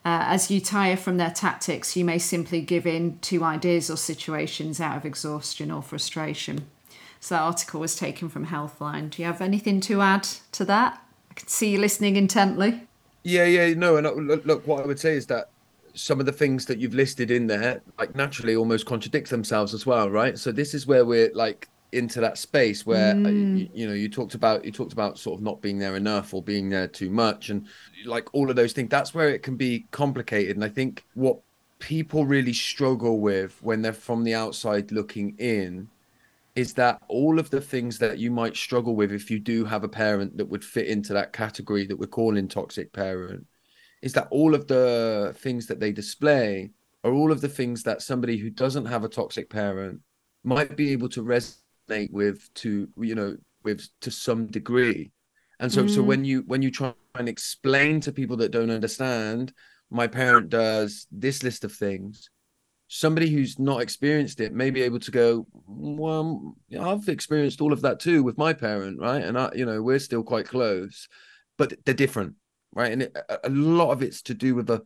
uh, 0.04 0.24
as 0.26 0.50
you 0.50 0.60
tire 0.60 0.96
from 0.96 1.18
their 1.18 1.30
tactics, 1.30 1.96
you 1.96 2.04
may 2.04 2.18
simply 2.18 2.62
give 2.62 2.86
in 2.86 3.18
to 3.20 3.44
ideas 3.44 3.90
or 3.90 3.96
situations 3.96 4.80
out 4.80 4.96
of 4.96 5.04
exhaustion 5.04 5.70
or 5.70 5.82
frustration. 5.82 6.66
So 7.20 7.34
that 7.34 7.42
article 7.42 7.80
was 7.80 7.94
taken 7.96 8.30
from 8.30 8.46
Healthline. 8.46 9.10
Do 9.10 9.20
you 9.20 9.26
have 9.26 9.42
anything 9.42 9.80
to 9.82 10.00
add 10.00 10.24
to 10.52 10.64
that? 10.64 11.02
I 11.30 11.34
can 11.34 11.48
see 11.48 11.70
you 11.70 11.78
listening 11.78 12.16
intently. 12.16 12.86
Yeah, 13.22 13.44
yeah, 13.44 13.74
no. 13.74 13.96
And 13.96 14.26
look, 14.26 14.44
look, 14.46 14.66
what 14.66 14.82
I 14.82 14.86
would 14.86 14.98
say 14.98 15.14
is 15.14 15.26
that 15.26 15.50
some 15.92 16.18
of 16.18 16.24
the 16.24 16.32
things 16.32 16.64
that 16.66 16.78
you've 16.78 16.94
listed 16.94 17.30
in 17.30 17.46
there, 17.46 17.82
like 17.98 18.14
naturally, 18.14 18.56
almost 18.56 18.86
contradict 18.86 19.28
themselves 19.28 19.74
as 19.74 19.84
well, 19.84 20.08
right? 20.08 20.38
So 20.38 20.50
this 20.50 20.72
is 20.72 20.86
where 20.86 21.04
we're 21.04 21.30
like 21.34 21.68
into 21.92 22.20
that 22.20 22.38
space 22.38 22.86
where 22.86 23.18
uh, 23.24 23.30
Mm. 23.30 23.56
you, 23.58 23.68
you 23.72 23.86
know 23.86 23.92
you 23.94 24.08
talked 24.08 24.34
about 24.34 24.64
you 24.64 24.72
talked 24.72 24.92
about 24.92 25.18
sort 25.18 25.38
of 25.38 25.42
not 25.44 25.60
being 25.60 25.78
there 25.78 25.96
enough 25.96 26.34
or 26.34 26.42
being 26.42 26.68
there 26.70 26.88
too 26.88 27.10
much 27.10 27.50
and 27.50 27.66
like 28.04 28.32
all 28.34 28.50
of 28.50 28.56
those 28.56 28.72
things 28.72 28.88
that's 28.90 29.14
where 29.14 29.28
it 29.30 29.42
can 29.42 29.56
be 29.56 29.86
complicated 29.90 30.56
and 30.56 30.64
i 30.64 30.68
think 30.68 31.04
what 31.14 31.40
people 31.80 32.24
really 32.26 32.52
struggle 32.52 33.20
with 33.20 33.60
when 33.62 33.82
they're 33.82 33.92
from 33.92 34.22
the 34.24 34.34
outside 34.34 34.92
looking 34.92 35.34
in 35.38 35.88
is 36.56 36.74
that 36.74 37.00
all 37.08 37.38
of 37.38 37.50
the 37.50 37.60
things 37.60 37.98
that 37.98 38.18
you 38.18 38.30
might 38.30 38.56
struggle 38.56 38.96
with 38.96 39.12
if 39.12 39.30
you 39.30 39.38
do 39.38 39.64
have 39.64 39.84
a 39.84 39.88
parent 39.88 40.36
that 40.36 40.46
would 40.48 40.64
fit 40.64 40.86
into 40.88 41.12
that 41.12 41.32
category 41.32 41.86
that 41.86 41.98
we're 41.98 42.06
calling 42.06 42.48
toxic 42.48 42.92
parent 42.92 43.46
is 44.02 44.12
that 44.14 44.28
all 44.30 44.54
of 44.54 44.66
the 44.66 45.34
things 45.38 45.66
that 45.66 45.80
they 45.80 45.92
display 45.92 46.70
are 47.04 47.12
all 47.12 47.32
of 47.32 47.40
the 47.40 47.48
things 47.48 47.82
that 47.82 48.02
somebody 48.02 48.36
who 48.38 48.50
doesn't 48.50 48.86
have 48.86 49.04
a 49.04 49.08
toxic 49.08 49.50
parent 49.50 50.00
might 50.44 50.76
be 50.76 50.92
able 50.92 51.08
to 51.08 51.22
resonate 51.24 51.58
with 52.10 52.52
to 52.54 52.88
you 52.98 53.14
know 53.14 53.36
with 53.62 53.86
to 54.00 54.10
some 54.10 54.46
degree. 54.46 55.12
And 55.58 55.70
so 55.72 55.86
so 55.86 56.02
Mm. 56.02 56.06
when 56.06 56.24
you 56.24 56.42
when 56.46 56.62
you 56.62 56.70
try 56.70 56.94
and 57.14 57.28
explain 57.28 58.00
to 58.02 58.12
people 58.12 58.36
that 58.38 58.50
don't 58.52 58.70
understand 58.70 59.52
my 59.90 60.06
parent 60.06 60.48
does 60.50 61.06
this 61.10 61.42
list 61.42 61.64
of 61.64 61.72
things. 61.72 62.30
Somebody 62.88 63.30
who's 63.30 63.58
not 63.58 63.82
experienced 63.82 64.40
it 64.40 64.52
may 64.52 64.70
be 64.70 64.82
able 64.82 64.98
to 65.00 65.10
go 65.12 65.46
well 65.66 66.56
i've 66.80 67.08
experienced 67.08 67.60
all 67.60 67.72
of 67.72 67.82
that 67.82 68.00
too 68.00 68.22
with 68.24 68.36
my 68.38 68.52
parent 68.52 68.98
right? 68.98 69.22
And 69.24 69.38
i 69.38 69.50
you 69.54 69.64
know 69.64 69.80
we're 69.82 70.00
still 70.00 70.22
quite 70.24 70.46
close 70.48 71.08
but 71.58 71.72
they're 71.84 71.94
different 71.94 72.34
right? 72.74 72.92
And 72.92 73.02
it, 73.02 73.16
a, 73.28 73.38
a 73.44 73.50
lot 73.50 73.90
of 73.92 74.02
it's 74.02 74.22
to 74.22 74.34
do 74.34 74.54
with 74.54 74.70
a 74.70 74.82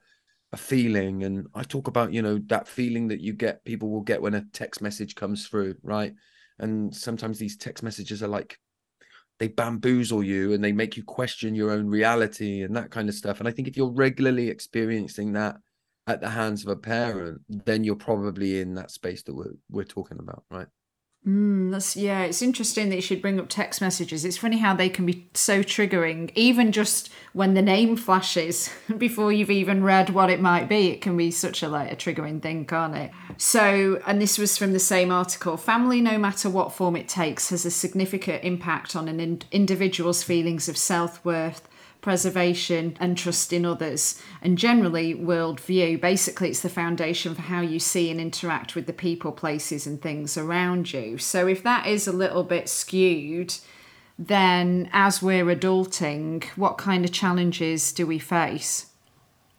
a 0.52 0.56
feeling. 0.56 1.24
And 1.24 1.46
i 1.54 1.62
talk 1.62 1.88
about 1.88 2.12
you 2.12 2.22
know 2.22 2.38
that 2.46 2.68
feeling 2.68 3.08
that 3.08 3.20
you 3.20 3.32
get 3.32 3.64
people 3.64 3.90
will 3.90 4.02
get 4.02 4.22
when 4.22 4.34
a 4.34 4.44
text 4.52 4.82
message 4.82 5.14
comes 5.14 5.46
through 5.48 5.74
right 5.82 6.14
and 6.58 6.94
sometimes 6.94 7.38
these 7.38 7.56
text 7.56 7.82
messages 7.82 8.22
are 8.22 8.28
like 8.28 8.58
they 9.38 9.48
bamboozle 9.48 10.22
you 10.22 10.52
and 10.52 10.62
they 10.62 10.72
make 10.72 10.96
you 10.96 11.02
question 11.02 11.54
your 11.54 11.70
own 11.72 11.88
reality 11.88 12.62
and 12.62 12.76
that 12.76 12.90
kind 12.90 13.08
of 13.08 13.14
stuff. 13.14 13.40
And 13.40 13.48
i 13.48 13.50
think 13.50 13.68
if 13.68 13.76
you're 13.76 13.90
regularly 13.90 14.48
experiencing 14.48 15.32
that 15.32 15.56
at 16.06 16.20
the 16.20 16.28
hands 16.28 16.62
of 16.62 16.68
a 16.68 16.76
parent 16.76 17.40
then 17.48 17.82
you're 17.82 17.96
probably 17.96 18.60
in 18.60 18.74
that 18.74 18.90
space 18.90 19.22
that 19.22 19.34
we're 19.34 19.54
we're 19.70 19.84
talking 19.84 20.18
about 20.18 20.44
right 20.50 20.68
Mm, 21.26 21.70
that's 21.70 21.96
yeah. 21.96 22.22
It's 22.22 22.42
interesting 22.42 22.90
that 22.90 22.96
you 22.96 23.00
should 23.00 23.22
bring 23.22 23.40
up 23.40 23.48
text 23.48 23.80
messages. 23.80 24.26
It's 24.26 24.36
funny 24.36 24.58
how 24.58 24.74
they 24.74 24.90
can 24.90 25.06
be 25.06 25.26
so 25.32 25.62
triggering, 25.62 26.30
even 26.34 26.70
just 26.70 27.08
when 27.32 27.54
the 27.54 27.62
name 27.62 27.96
flashes 27.96 28.68
before 28.98 29.32
you've 29.32 29.50
even 29.50 29.82
read 29.82 30.10
what 30.10 30.28
it 30.28 30.40
might 30.40 30.68
be. 30.68 30.88
It 30.88 31.00
can 31.00 31.16
be 31.16 31.30
such 31.30 31.62
a 31.62 31.68
like 31.68 31.90
a 31.90 31.96
triggering 31.96 32.42
thing, 32.42 32.66
can't 32.66 32.94
it? 32.94 33.10
So, 33.38 34.02
and 34.06 34.20
this 34.20 34.36
was 34.36 34.58
from 34.58 34.74
the 34.74 34.78
same 34.78 35.10
article. 35.10 35.56
Family, 35.56 36.02
no 36.02 36.18
matter 36.18 36.50
what 36.50 36.74
form 36.74 36.94
it 36.94 37.08
takes, 37.08 37.48
has 37.48 37.64
a 37.64 37.70
significant 37.70 38.44
impact 38.44 38.94
on 38.94 39.08
an 39.08 39.18
in- 39.18 39.42
individual's 39.50 40.22
feelings 40.22 40.68
of 40.68 40.76
self 40.76 41.24
worth 41.24 41.66
preservation 42.04 42.96
and 43.00 43.18
trust 43.18 43.52
in 43.52 43.66
others, 43.66 44.20
and 44.40 44.56
generally 44.58 45.14
worldview. 45.14 46.00
Basically, 46.00 46.50
it's 46.50 46.60
the 46.60 46.68
foundation 46.68 47.34
for 47.34 47.42
how 47.42 47.62
you 47.62 47.80
see 47.80 48.10
and 48.10 48.20
interact 48.20 48.76
with 48.76 48.86
the 48.86 48.92
people, 48.92 49.32
places, 49.32 49.86
and 49.86 50.00
things 50.00 50.36
around 50.36 50.92
you. 50.92 51.18
So, 51.18 51.48
if 51.48 51.62
that 51.64 51.86
is 51.86 52.06
a 52.06 52.12
little 52.12 52.44
bit 52.44 52.68
skewed, 52.68 53.56
then 54.18 54.88
as 54.92 55.22
we're 55.22 55.46
adulting, 55.46 56.44
what 56.56 56.78
kind 56.78 57.04
of 57.04 57.10
challenges 57.10 57.92
do 57.92 58.06
we 58.06 58.18
face? 58.20 58.90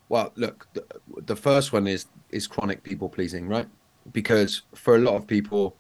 well 0.10 0.32
look 0.36 0.68
the, 0.74 0.86
the 1.26 1.36
first 1.36 1.74
one 1.74 1.88
is 1.88 2.06
is 2.30 2.48
chronic 2.48 2.84
people 2.84 3.10
pleasing 3.10 3.48
right 3.48 3.68
because 4.12 4.62
for 4.74 4.96
a 4.96 5.00
lot 5.00 5.16
of 5.16 5.26
people 5.26 5.76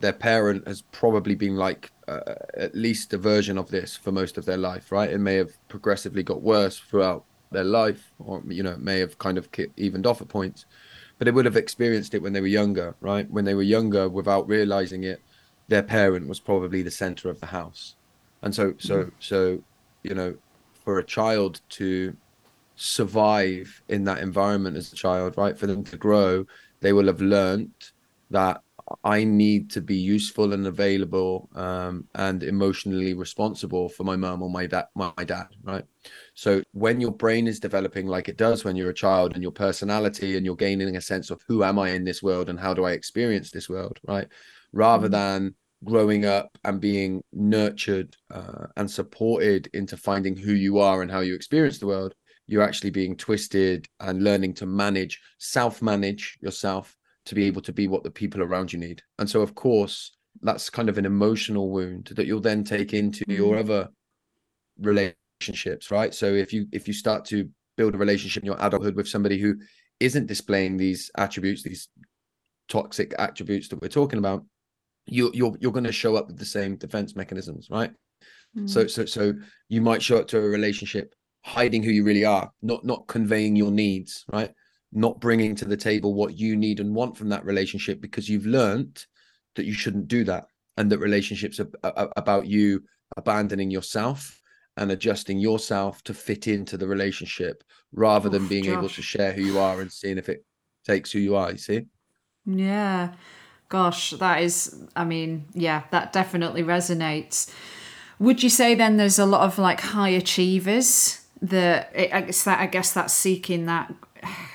their 0.00 0.12
parent 0.12 0.66
has 0.66 0.82
probably 0.82 1.34
been 1.34 1.56
like 1.56 1.90
uh, 2.08 2.34
at 2.54 2.74
least 2.74 3.12
a 3.12 3.18
version 3.18 3.58
of 3.58 3.70
this 3.70 3.96
for 3.96 4.12
most 4.12 4.38
of 4.38 4.44
their 4.44 4.56
life 4.56 4.92
right? 4.92 5.10
It 5.10 5.18
may 5.18 5.34
have 5.34 5.52
progressively 5.68 6.22
got 6.22 6.42
worse 6.42 6.78
throughout 6.78 7.24
their 7.50 7.64
life 7.64 8.12
or 8.18 8.42
you 8.48 8.62
know 8.62 8.72
it 8.72 8.80
may 8.80 8.98
have 8.98 9.18
kind 9.18 9.38
of 9.38 9.48
evened 9.76 10.06
off 10.06 10.20
at 10.20 10.28
points 10.28 10.66
but 11.18 11.24
they 11.24 11.30
would 11.30 11.44
have 11.44 11.56
experienced 11.56 12.14
it 12.14 12.22
when 12.22 12.32
they 12.32 12.40
were 12.40 12.46
younger 12.46 12.94
right? 13.00 13.30
When 13.30 13.44
they 13.44 13.54
were 13.54 13.62
younger 13.62 14.08
without 14.08 14.48
realizing 14.48 15.04
it 15.04 15.20
their 15.68 15.82
parent 15.82 16.28
was 16.28 16.40
probably 16.40 16.82
the 16.82 16.90
center 16.90 17.28
of 17.28 17.40
the 17.40 17.46
house. 17.46 17.96
And 18.42 18.54
so 18.54 18.74
so 18.78 19.10
so 19.18 19.62
you 20.02 20.14
know 20.14 20.36
for 20.84 20.98
a 20.98 21.04
child 21.04 21.60
to 21.70 22.16
survive 22.76 23.82
in 23.88 24.04
that 24.04 24.18
environment 24.18 24.76
as 24.76 24.92
a 24.92 24.96
child, 24.96 25.34
right? 25.36 25.58
For 25.58 25.66
them 25.66 25.82
to 25.84 25.96
grow, 25.96 26.44
they 26.80 26.92
will 26.92 27.06
have 27.06 27.20
learnt 27.20 27.92
that 28.30 28.62
I 29.02 29.24
need 29.24 29.70
to 29.70 29.80
be 29.80 29.96
useful 29.96 30.52
and 30.52 30.66
available 30.66 31.48
um, 31.54 32.08
and 32.14 32.42
emotionally 32.42 33.14
responsible 33.14 33.88
for 33.88 34.04
my 34.04 34.16
mum 34.16 34.42
or 34.42 34.50
my 34.50 34.66
dad, 34.66 34.86
my 34.94 35.12
dad, 35.24 35.48
right? 35.64 35.84
So 36.34 36.62
when 36.72 37.00
your 37.00 37.10
brain 37.10 37.46
is 37.48 37.58
developing 37.58 38.06
like 38.06 38.28
it 38.28 38.36
does 38.36 38.64
when 38.64 38.76
you're 38.76 38.90
a 38.90 38.94
child, 38.94 39.34
and 39.34 39.42
your 39.42 39.52
personality, 39.52 40.36
and 40.36 40.46
you're 40.46 40.54
gaining 40.56 40.96
a 40.96 41.00
sense 41.00 41.30
of 41.30 41.42
who 41.48 41.64
am 41.64 41.78
I 41.78 41.90
in 41.90 42.04
this 42.04 42.22
world 42.22 42.48
and 42.48 42.58
how 42.60 42.74
do 42.74 42.84
I 42.84 42.92
experience 42.92 43.50
this 43.50 43.68
world, 43.68 43.98
right? 44.06 44.28
Rather 44.72 45.08
Mhm. 45.08 45.12
than 45.12 45.54
growing 45.84 46.24
up 46.24 46.56
and 46.64 46.80
being 46.80 47.22
nurtured 47.32 48.16
uh, 48.30 48.66
and 48.76 48.90
supported 48.90 49.68
into 49.74 49.96
finding 49.96 50.36
who 50.36 50.52
you 50.52 50.78
are 50.78 51.02
and 51.02 51.10
how 51.10 51.20
you 51.20 51.34
experience 51.34 51.78
the 51.78 51.86
world, 51.86 52.14
you're 52.46 52.62
actually 52.62 52.90
being 52.90 53.16
twisted 53.16 53.86
and 54.00 54.22
learning 54.22 54.54
to 54.54 54.66
manage, 54.66 55.20
self 55.38 55.82
manage 55.82 56.38
yourself 56.40 56.96
to 57.26 57.34
be 57.34 57.44
able 57.44 57.62
to 57.62 57.72
be 57.72 57.88
what 57.88 58.02
the 58.02 58.10
people 58.10 58.42
around 58.42 58.72
you 58.72 58.78
need. 58.78 59.02
And 59.18 59.28
so, 59.28 59.42
of 59.42 59.54
course, 59.54 60.16
that's 60.42 60.70
kind 60.70 60.88
of 60.88 60.98
an 60.98 61.06
emotional 61.06 61.70
wound 61.70 62.12
that 62.16 62.26
you'll 62.26 62.40
then 62.40 62.64
take 62.64 62.92
into 62.94 63.24
your 63.28 63.56
Mm. 63.56 63.60
other 63.60 63.88
relationships, 64.78 65.90
right? 65.90 66.14
So 66.14 66.32
if 66.32 66.52
you 66.52 66.66
if 66.72 66.86
you 66.86 66.94
start 66.94 67.24
to 67.26 67.48
build 67.76 67.94
a 67.94 67.98
relationship 67.98 68.42
in 68.42 68.46
your 68.46 68.56
adulthood 68.60 68.96
with 68.96 69.08
somebody 69.08 69.38
who 69.38 69.56
isn't 70.00 70.26
displaying 70.26 70.76
these 70.76 71.10
attributes, 71.16 71.62
these 71.62 71.88
toxic 72.68 73.14
attributes 73.18 73.68
that 73.68 73.80
we're 73.80 73.88
talking 73.88 74.18
about, 74.18 74.44
you 75.06 75.30
you're 75.34 75.56
you're 75.60 75.72
going 75.72 75.84
to 75.84 75.92
show 75.92 76.16
up 76.16 76.26
with 76.26 76.38
the 76.38 76.44
same 76.44 76.76
defense 76.76 77.16
mechanisms, 77.16 77.68
right? 77.70 77.92
So 78.66 78.86
so 78.86 79.04
so 79.04 79.34
you 79.68 79.82
might 79.82 80.02
show 80.02 80.18
up 80.18 80.28
to 80.28 80.38
a 80.38 80.40
relationship 80.40 81.14
hiding 81.44 81.82
who 81.82 81.90
you 81.90 82.04
really 82.04 82.24
are, 82.24 82.50
not 82.62 82.84
not 82.84 83.06
conveying 83.06 83.54
your 83.56 83.70
needs, 83.70 84.24
right? 84.32 84.50
Not 84.96 85.20
bringing 85.20 85.54
to 85.56 85.66
the 85.66 85.76
table 85.76 86.14
what 86.14 86.38
you 86.38 86.56
need 86.56 86.80
and 86.80 86.94
want 86.94 87.18
from 87.18 87.28
that 87.28 87.44
relationship 87.44 88.00
because 88.00 88.30
you've 88.30 88.46
learned 88.46 89.04
that 89.54 89.66
you 89.66 89.74
shouldn't 89.74 90.08
do 90.08 90.24
that, 90.24 90.46
and 90.78 90.90
that 90.90 90.98
relationships 90.98 91.60
are, 91.60 91.68
are 91.84 92.10
about 92.16 92.46
you 92.46 92.82
abandoning 93.16 93.70
yourself 93.70 94.40
and 94.78 94.90
adjusting 94.90 95.38
yourself 95.38 96.02
to 96.04 96.14
fit 96.14 96.46
into 96.48 96.76
the 96.76 96.88
relationship 96.88 97.62
rather 97.92 98.30
than 98.30 98.48
being 98.48 98.66
able 98.66 98.88
to 98.88 99.02
share 99.02 99.32
who 99.32 99.42
you 99.42 99.58
are 99.58 99.80
and 99.82 99.92
seeing 99.92 100.18
if 100.18 100.28
it 100.28 100.44
takes 100.86 101.12
who 101.12 101.18
you 101.18 101.36
are. 101.36 101.52
You 101.52 101.58
see? 101.58 101.86
Yeah. 102.46 103.14
Gosh, 103.68 104.10
that 104.12 104.42
is, 104.42 104.82
I 104.94 105.04
mean, 105.04 105.46
yeah, 105.52 105.82
that 105.90 106.12
definitely 106.12 106.62
resonates. 106.62 107.52
Would 108.18 108.42
you 108.42 108.48
say 108.48 108.74
then 108.74 108.96
there's 108.96 109.18
a 109.18 109.26
lot 109.26 109.42
of 109.42 109.58
like 109.58 109.80
high 109.80 110.10
achievers 110.10 111.20
that 111.42 111.90
I 111.94 112.22
guess 112.22 112.44
that 112.44 112.60
I 112.60 112.66
guess 112.66 112.92
that's 112.92 113.12
seeking 113.12 113.66
that 113.66 113.92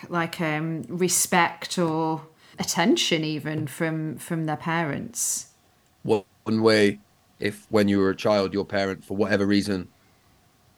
like 0.09 0.39
um 0.41 0.83
respect 0.87 1.77
or 1.77 2.21
attention 2.59 3.23
even 3.23 3.67
from 3.67 4.17
from 4.17 4.45
their 4.45 4.57
parents. 4.57 5.47
one 6.03 6.61
way 6.61 6.99
if 7.39 7.65
when 7.69 7.87
you 7.87 7.99
were 7.99 8.09
a 8.09 8.15
child 8.15 8.53
your 8.53 8.65
parent 8.65 9.03
for 9.03 9.15
whatever 9.17 9.45
reason 9.45 9.87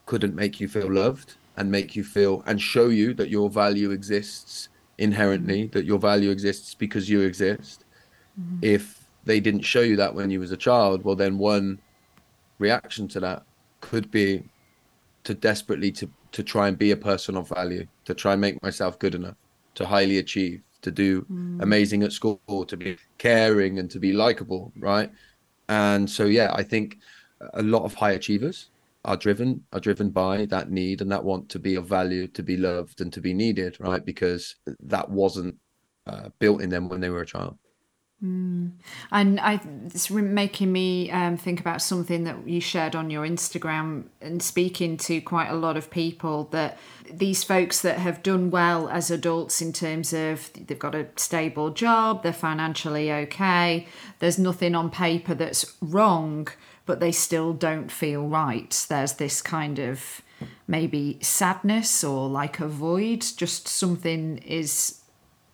couldn't 0.06 0.36
make 0.36 0.60
you 0.60 0.68
feel 0.68 0.92
loved 0.92 1.36
and 1.56 1.72
make 1.72 1.96
you 1.96 2.04
feel 2.04 2.44
and 2.46 2.62
show 2.62 2.88
you 2.88 3.14
that 3.14 3.30
your 3.30 3.50
value 3.50 3.92
exists 3.92 4.70
inherently 4.98 5.68
that 5.68 5.86
your 5.86 6.00
value 6.00 6.30
exists 6.30 6.74
because 6.76 7.10
you 7.10 7.22
exist 7.22 7.86
if 8.62 9.08
they 9.26 9.40
didn't 9.40 9.62
show 9.62 9.82
you 9.82 9.96
that 9.96 10.14
when 10.14 10.30
you 10.30 10.40
was 10.40 10.52
a 10.52 10.58
child 10.58 11.04
well 11.04 11.16
then 11.16 11.38
one 11.38 11.80
reaction 12.60 13.08
to 13.08 13.20
that 13.20 13.44
could 13.82 14.12
be 14.12 14.44
to 15.24 15.34
desperately 15.34 15.92
to 15.92 16.10
to 16.34 16.44
try 16.44 16.68
and 16.68 16.78
be 16.78 16.92
a 16.92 16.98
person 16.98 17.38
of 17.38 17.48
value 17.48 17.86
to 18.06 18.14
try 18.14 18.34
and 18.34 18.42
make 18.42 18.62
myself 18.62 19.00
good 19.00 19.16
enough 19.16 19.38
to 19.76 19.86
highly 19.86 20.18
achieve 20.18 20.62
to 20.82 20.92
do 20.92 21.26
amazing 21.62 22.04
at 22.04 22.12
school 22.12 22.66
to 22.68 22.76
be 22.76 22.98
caring 23.18 23.80
and 23.80 23.90
to 23.90 24.00
be 24.00 24.12
likable 24.12 24.72
right? 24.78 25.10
And 25.70 26.10
so 26.10 26.26
yeah 26.26 26.52
i 26.54 26.64
think 26.64 26.98
a 27.54 27.64
lot 27.64 27.84
of 27.84 27.94
high 27.94 28.12
achievers 28.12 28.70
are 29.06 29.18
driven 29.18 29.64
are 29.74 29.80
driven 29.80 30.10
by 30.10 30.46
that 30.46 30.70
need 30.72 31.02
and 31.02 31.12
that 31.12 31.24
want 31.24 31.50
to 31.50 31.60
be 31.60 31.76
of 31.76 31.86
value 31.88 32.28
to 32.28 32.44
be 32.44 32.58
loved 32.58 33.02
and 33.02 33.12
to 33.14 33.22
be 33.22 33.34
needed 33.34 33.78
right? 33.80 34.06
Because 34.06 34.56
that 34.96 35.10
wasn't 35.10 35.56
uh, 36.08 36.30
built 36.40 36.62
in 36.62 36.70
them 36.70 36.90
when 36.90 37.00
they 37.02 37.10
were 37.10 37.22
a 37.22 37.26
child 37.26 37.58
And 38.24 39.40
I, 39.42 39.60
it's 39.86 40.10
making 40.10 40.72
me 40.72 41.12
um, 41.12 41.36
think 41.36 41.60
about 41.60 41.82
something 41.82 42.24
that 42.24 42.48
you 42.48 42.62
shared 42.62 42.96
on 42.96 43.10
your 43.10 43.28
Instagram 43.28 44.06
and 44.22 44.42
speaking 44.42 44.96
to 44.98 45.20
quite 45.20 45.50
a 45.50 45.56
lot 45.56 45.76
of 45.76 45.90
people 45.90 46.46
that 46.52 46.78
these 47.12 47.44
folks 47.44 47.82
that 47.82 47.98
have 47.98 48.24
done 48.24 48.50
well 48.50 48.88
as 48.88 49.12
adults 49.12 49.62
in 49.62 49.74
terms 49.74 50.14
of 50.14 50.50
they've 50.54 50.80
got 50.80 50.96
a 50.96 51.08
stable 51.18 51.72
job, 51.72 52.24
they're 52.24 52.32
financially 52.32 53.12
okay, 53.12 53.88
there's 54.20 54.40
nothing 54.40 54.74
on 54.74 54.90
paper 54.90 55.34
that's 55.34 55.76
wrong, 55.82 56.48
but 56.86 57.02
they 57.02 57.12
still 57.12 57.52
don't 57.52 57.92
feel 57.92 58.26
right. 58.26 58.86
There's 58.88 59.14
this 59.14 59.42
kind 59.42 59.80
of 59.80 60.22
maybe 60.66 61.20
sadness 61.22 62.06
or 62.06 62.30
like 62.30 62.62
a 62.62 62.70
void, 62.70 63.26
just 63.36 63.68
something 63.68 64.38
is 64.38 65.03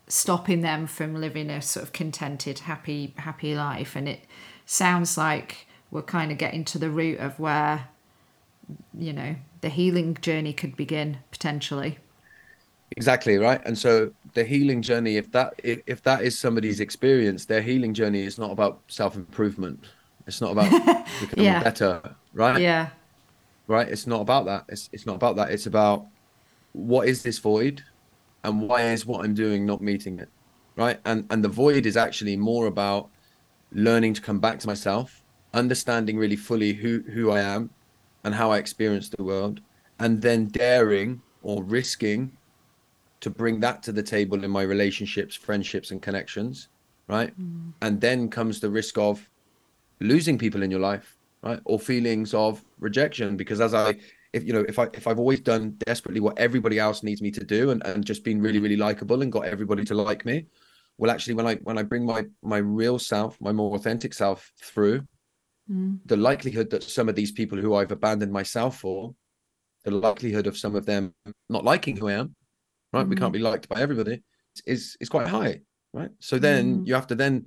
stopping 0.09 0.61
them 0.61 0.87
from 0.87 1.15
living 1.15 1.49
a 1.49 1.61
sort 1.61 1.85
of 1.85 1.93
contented, 1.93 2.59
happy, 2.59 3.13
happy 3.17 3.55
life. 3.55 3.95
And 3.95 4.09
it 4.09 4.25
sounds 4.65 5.17
like 5.17 5.67
we're 5.91 6.01
kind 6.03 6.31
of 6.31 6.37
getting 6.37 6.65
to 6.65 6.79
the 6.79 6.89
root 6.89 7.19
of 7.19 7.39
where, 7.39 7.89
you 8.97 9.13
know, 9.13 9.35
the 9.61 9.69
healing 9.69 10.15
journey 10.21 10.53
could 10.53 10.75
begin 10.75 11.19
potentially. 11.31 11.99
Exactly 12.97 13.37
right. 13.37 13.61
And 13.65 13.77
so 13.77 14.11
the 14.33 14.43
healing 14.43 14.81
journey, 14.81 15.17
if 15.17 15.31
that 15.31 15.53
if, 15.63 15.81
if 15.85 16.01
that 16.03 16.23
is 16.23 16.37
somebody's 16.39 16.79
experience, 16.79 17.45
their 17.45 17.61
healing 17.61 17.93
journey 17.93 18.23
is 18.23 18.37
not 18.39 18.51
about 18.51 18.81
self 18.87 19.15
improvement. 19.15 19.85
It's 20.25 20.41
not 20.41 20.51
about 20.51 20.75
becoming 21.19 21.45
Yeah. 21.45 21.59
better, 21.59 22.15
right? 22.33 22.59
Yeah. 22.61 22.89
Right. 23.67 23.87
It's 23.87 24.07
not 24.07 24.21
about 24.21 24.45
that. 24.45 24.65
It's 24.69 24.89
it's 24.91 25.05
not 25.05 25.15
about 25.15 25.35
that. 25.37 25.51
It's 25.51 25.67
about 25.67 26.07
what 26.73 27.07
is 27.07 27.23
this 27.23 27.39
void, 27.39 27.83
and 28.43 28.67
why 28.67 28.83
is 28.91 29.05
what 29.05 29.23
I'm 29.23 29.33
doing 29.33 29.65
not 29.65 29.81
meeting 29.81 30.19
it, 30.19 30.29
right? 30.75 30.99
And 31.05 31.25
and 31.29 31.43
the 31.43 31.49
void 31.49 31.85
is 31.85 31.97
actually 31.97 32.37
more 32.37 32.67
about 32.67 33.09
learning 33.71 34.13
to 34.15 34.21
come 34.21 34.39
back 34.39 34.59
to 34.59 34.67
myself, 34.67 35.23
understanding 35.53 36.17
really 36.17 36.35
fully 36.35 36.73
who 36.73 37.03
who 37.13 37.31
I 37.31 37.41
am, 37.41 37.69
and 38.23 38.33
how 38.33 38.51
I 38.51 38.57
experience 38.57 39.09
the 39.09 39.23
world, 39.23 39.61
and 39.99 40.21
then 40.21 40.47
daring 40.47 41.21
or 41.41 41.63
risking 41.63 42.31
to 43.21 43.29
bring 43.29 43.59
that 43.59 43.83
to 43.83 43.91
the 43.91 44.03
table 44.03 44.43
in 44.43 44.51
my 44.51 44.61
relationships, 44.61 45.35
friendships, 45.35 45.91
and 45.91 46.01
connections, 46.01 46.69
right? 47.07 47.37
Mm. 47.39 47.73
And 47.81 47.99
then 47.99 48.29
comes 48.29 48.59
the 48.59 48.69
risk 48.69 48.97
of 48.97 49.29
losing 49.99 50.37
people 50.37 50.63
in 50.63 50.71
your 50.71 50.79
life, 50.79 51.17
right? 51.41 51.59
Or 51.65 51.79
feelings 51.79 52.33
of 52.33 52.63
rejection, 52.79 53.35
because 53.35 53.59
as 53.59 53.73
I, 53.73 53.95
if 54.33 54.43
you 54.43 54.53
know, 54.53 54.65
if 54.67 54.77
I 54.77 54.87
if 54.93 55.07
I've 55.07 55.19
always 55.19 55.39
done 55.39 55.75
desperately 55.85 56.19
what 56.19 56.37
everybody 56.37 56.79
else 56.79 57.03
needs 57.03 57.21
me 57.21 57.31
to 57.31 57.43
do, 57.43 57.71
and 57.71 57.85
and 57.85 58.05
just 58.05 58.23
been 58.23 58.41
really 58.41 58.59
really 58.59 58.77
likable 58.77 59.21
and 59.21 59.31
got 59.31 59.45
everybody 59.45 59.83
to 59.85 59.95
like 59.95 60.25
me, 60.25 60.45
well, 60.97 61.11
actually, 61.11 61.35
when 61.35 61.47
I 61.47 61.55
when 61.55 61.77
I 61.77 61.83
bring 61.83 62.05
my 62.05 62.25
my 62.43 62.57
real 62.57 62.99
self, 62.99 63.39
my 63.41 63.51
more 63.51 63.75
authentic 63.75 64.13
self 64.13 64.51
through, 64.61 65.07
mm. 65.71 65.99
the 66.05 66.17
likelihood 66.17 66.69
that 66.71 66.83
some 66.83 67.09
of 67.09 67.15
these 67.15 67.31
people 67.31 67.57
who 67.57 67.73
I've 67.75 67.91
abandoned 67.91 68.31
myself 68.31 68.79
for, 68.79 69.15
the 69.85 69.91
likelihood 69.91 70.45
of 70.45 70.57
some 70.57 70.75
of 70.75 70.85
them 70.85 71.13
not 71.49 71.63
liking 71.63 71.97
who 71.97 72.09
I 72.09 72.13
am, 72.13 72.35
right? 72.93 73.07
We 73.07 73.15
mm-hmm. 73.15 73.23
can't 73.23 73.33
be 73.33 73.39
liked 73.39 73.69
by 73.69 73.81
everybody, 73.81 74.23
is 74.65 74.95
is 74.99 75.09
quite 75.09 75.27
high, 75.27 75.61
right? 75.93 76.11
So 76.19 76.37
then 76.37 76.75
mm-hmm. 76.75 76.85
you 76.85 76.93
have 76.93 77.07
to 77.07 77.15
then 77.15 77.45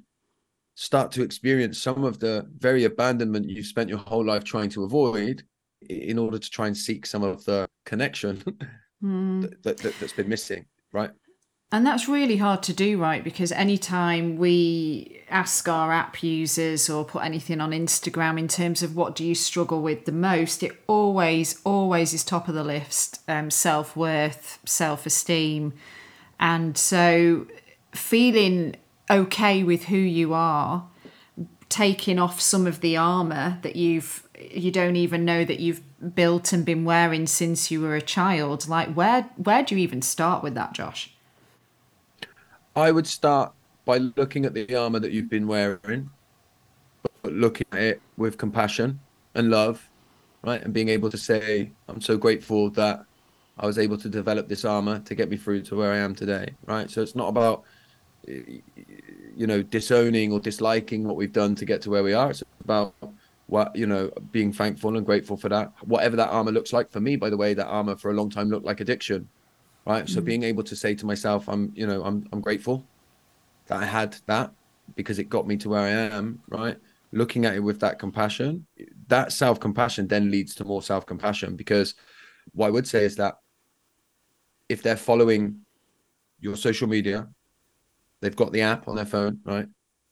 start 0.74 1.12
to 1.12 1.22
experience 1.22 1.78
some 1.78 2.02
of 2.04 2.18
the 2.18 2.48
very 2.58 2.84
abandonment 2.84 3.48
you've 3.48 3.66
spent 3.66 3.90
your 3.90 3.98
whole 3.98 4.24
life 4.24 4.42
trying 4.42 4.70
to 4.70 4.84
avoid 4.84 5.44
in 5.88 6.18
order 6.18 6.38
to 6.38 6.50
try 6.50 6.66
and 6.66 6.76
seek 6.76 7.06
some 7.06 7.22
of 7.22 7.44
the 7.44 7.68
connection 7.84 8.42
that, 9.00 9.62
that, 9.62 9.78
that, 9.78 9.94
that's 9.98 10.12
been 10.12 10.28
missing, 10.28 10.66
right? 10.92 11.10
And 11.72 11.86
that's 11.86 12.06
really 12.06 12.36
hard 12.36 12.62
to 12.64 12.74
do, 12.74 12.98
right? 12.98 13.24
Because 13.24 13.50
anytime 13.50 14.36
we 14.36 15.22
ask 15.30 15.66
our 15.66 15.90
app 15.90 16.22
users 16.22 16.90
or 16.90 17.02
put 17.02 17.24
anything 17.24 17.62
on 17.62 17.70
Instagram 17.70 18.38
in 18.38 18.46
terms 18.46 18.82
of 18.82 18.94
what 18.94 19.14
do 19.14 19.24
you 19.24 19.34
struggle 19.34 19.80
with 19.80 20.04
the 20.04 20.12
most, 20.12 20.62
it 20.62 20.72
always, 20.86 21.58
always 21.64 22.12
is 22.12 22.24
top 22.24 22.46
of 22.46 22.54
the 22.54 22.62
list 22.62 23.20
um, 23.26 23.50
self 23.50 23.96
worth, 23.96 24.58
self 24.66 25.06
esteem. 25.06 25.72
And 26.38 26.76
so 26.76 27.46
feeling 27.94 28.76
okay 29.10 29.62
with 29.62 29.84
who 29.84 29.96
you 29.96 30.34
are, 30.34 30.86
taking 31.70 32.18
off 32.18 32.38
some 32.38 32.66
of 32.66 32.82
the 32.82 32.98
armor 32.98 33.58
that 33.62 33.76
you've 33.76 34.28
you 34.50 34.70
don't 34.70 34.96
even 34.96 35.24
know 35.24 35.44
that 35.44 35.60
you've 35.60 35.82
built 36.14 36.52
and 36.52 36.64
been 36.64 36.84
wearing 36.84 37.26
since 37.26 37.70
you 37.70 37.80
were 37.80 37.94
a 37.94 38.02
child 38.02 38.68
like 38.68 38.92
where 38.94 39.22
where 39.36 39.62
do 39.62 39.74
you 39.74 39.80
even 39.80 40.02
start 40.02 40.42
with 40.42 40.54
that 40.54 40.72
josh 40.72 41.12
I 42.74 42.90
would 42.90 43.06
start 43.06 43.52
by 43.84 43.98
looking 43.98 44.44
at 44.44 44.54
the 44.54 44.74
armor 44.74 44.98
that 45.00 45.12
you've 45.12 45.28
been 45.28 45.46
wearing, 45.46 46.10
but 47.22 47.32
looking 47.32 47.66
at 47.72 47.78
it 47.78 48.02
with 48.16 48.38
compassion 48.38 49.00
and 49.34 49.50
love, 49.50 49.88
right? 50.42 50.62
And 50.62 50.72
being 50.72 50.88
able 50.88 51.10
to 51.10 51.18
say, 51.18 51.70
I'm 51.88 52.00
so 52.00 52.16
grateful 52.16 52.70
that 52.70 53.04
I 53.58 53.66
was 53.66 53.78
able 53.78 53.98
to 53.98 54.08
develop 54.08 54.48
this 54.48 54.64
armor 54.64 55.00
to 55.00 55.14
get 55.14 55.28
me 55.28 55.36
through 55.36 55.62
to 55.62 55.76
where 55.76 55.92
I 55.92 55.98
am 55.98 56.14
today, 56.14 56.54
right? 56.66 56.90
So 56.90 57.02
it's 57.02 57.14
not 57.14 57.28
about, 57.28 57.64
you 58.26 59.46
know, 59.46 59.62
disowning 59.62 60.32
or 60.32 60.40
disliking 60.40 61.04
what 61.04 61.16
we've 61.16 61.32
done 61.32 61.54
to 61.56 61.64
get 61.64 61.82
to 61.82 61.90
where 61.90 62.02
we 62.02 62.14
are. 62.14 62.30
It's 62.30 62.42
about 62.60 62.94
what, 63.52 63.74
you 63.76 63.86
know, 63.86 64.10
being 64.30 64.52
thankful 64.52 64.96
and 64.96 65.06
grateful 65.06 65.36
for 65.36 65.48
that. 65.48 65.72
Whatever 65.84 66.16
that 66.16 66.30
armor 66.30 66.52
looks 66.52 66.72
like. 66.72 66.90
For 66.90 67.00
me, 67.00 67.16
by 67.16 67.30
the 67.30 67.36
way, 67.36 67.54
that 67.54 67.66
armor 67.66 67.96
for 67.96 68.10
a 68.10 68.14
long 68.14 68.30
time 68.30 68.48
looked 68.48 68.66
like 68.66 68.80
addiction 68.80 69.28
right? 69.86 70.08
So 70.08 70.20
mm. 70.20 70.24
being 70.24 70.42
able 70.42 70.62
to 70.64 70.76
say 70.76 70.94
to 70.94 71.06
myself 71.06 71.48
i'm 71.48 71.72
you 71.74 71.86
know 71.86 72.02
i'm 72.04 72.26
i'm 72.32 72.40
grateful 72.40 72.84
that 73.66 73.80
i 73.80 73.84
had 73.84 74.16
that 74.26 74.52
because 74.96 75.18
it 75.18 75.28
got 75.28 75.46
me 75.46 75.56
to 75.58 75.68
where 75.68 75.80
i 75.80 75.88
am 75.88 76.40
right? 76.48 76.76
Looking 77.14 77.44
at 77.44 77.54
it 77.54 77.60
with 77.60 77.78
that 77.80 77.98
compassion 77.98 78.66
that 79.08 79.32
self 79.32 79.60
compassion 79.60 80.08
then 80.08 80.30
leads 80.30 80.54
to 80.56 80.64
more 80.64 80.82
self 80.82 81.04
compassion 81.04 81.56
because 81.56 81.94
what 82.52 82.68
i 82.68 82.70
would 82.70 82.86
say 82.86 83.04
is 83.04 83.16
that 83.16 83.38
if 84.68 84.82
they're 84.82 84.96
following 84.96 85.60
your 86.40 86.56
social 86.56 86.88
media 86.88 87.28
they've 88.20 88.36
got 88.36 88.52
the 88.52 88.62
app 88.62 88.88
on 88.88 88.96
their 88.96 89.06
phone 89.06 89.40
right? 89.44 89.66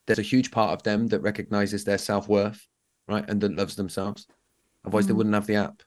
There's 0.06 0.18
a 0.18 0.22
huge 0.22 0.50
part 0.50 0.72
of 0.72 0.82
them 0.82 1.06
that 1.08 1.20
recognizes 1.20 1.84
their 1.84 1.98
self-worth 1.98 2.66
right 3.10 3.24
and 3.28 3.40
that 3.40 3.56
loves 3.56 3.76
themselves. 3.76 4.26
Otherwise 4.84 5.06
they 5.06 5.12
mm. 5.12 5.16
wouldn't 5.16 5.34
have 5.34 5.46
the 5.46 5.56
app. 5.56 5.82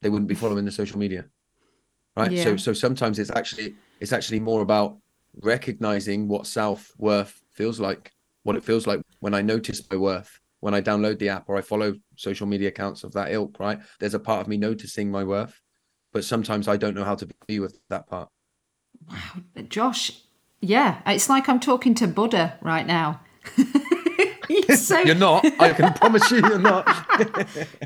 They 0.00 0.08
wouldn't 0.08 0.28
be 0.28 0.34
following 0.34 0.64
the 0.64 0.72
social 0.72 0.98
media 0.98 1.26
right? 2.16 2.38
So 2.38 2.56
so 2.56 2.72
sometimes 2.72 3.18
it's 3.18 3.30
actually 3.30 3.74
it's 4.00 4.12
actually 4.12 4.40
more 4.40 4.62
about 4.62 4.98
recognizing 5.40 6.28
what 6.28 6.46
self-worth 6.46 7.40
feels 7.52 7.80
like 7.80 8.12
what 8.42 8.56
it 8.56 8.64
feels 8.64 8.86
like 8.86 9.00
when 9.20 9.32
i 9.32 9.40
notice 9.40 9.80
my 9.90 9.96
worth 9.96 10.40
when 10.60 10.74
i 10.74 10.80
download 10.80 11.18
the 11.18 11.30
app 11.30 11.48
or 11.48 11.56
i 11.56 11.62
follow 11.62 11.94
social 12.16 12.46
media 12.46 12.68
accounts 12.68 13.02
of 13.02 13.12
that 13.12 13.32
ilk 13.32 13.58
right? 13.58 13.78
There's 13.98 14.14
a 14.14 14.18
part 14.18 14.42
of 14.42 14.48
me 14.48 14.58
noticing 14.58 15.10
my 15.10 15.24
worth 15.24 15.58
but 16.12 16.24
sometimes 16.24 16.68
i 16.68 16.76
don't 16.76 16.94
know 16.94 17.04
how 17.04 17.14
to 17.14 17.28
be 17.46 17.60
with 17.60 17.80
that 17.88 18.06
part. 18.06 18.28
Wow, 19.08 19.62
Josh, 19.68 20.12
yeah, 20.60 21.00
it's 21.06 21.28
like 21.28 21.48
I'm 21.48 21.60
talking 21.60 21.94
to 21.96 22.06
Buddha 22.06 22.58
right 22.60 22.86
now. 22.86 23.20
You're 24.68 24.76
so, 24.76 24.98
you're 25.00 25.14
not 25.14 25.44
i 25.60 25.72
can 25.72 25.92
promise 25.94 26.30
you 26.30 26.38
you're 26.38 26.58
not 26.58 26.86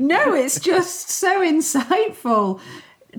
no, 0.00 0.35
it's 0.35 0.61
just 0.61 1.11
so 1.11 1.40
insightful. 1.40 2.61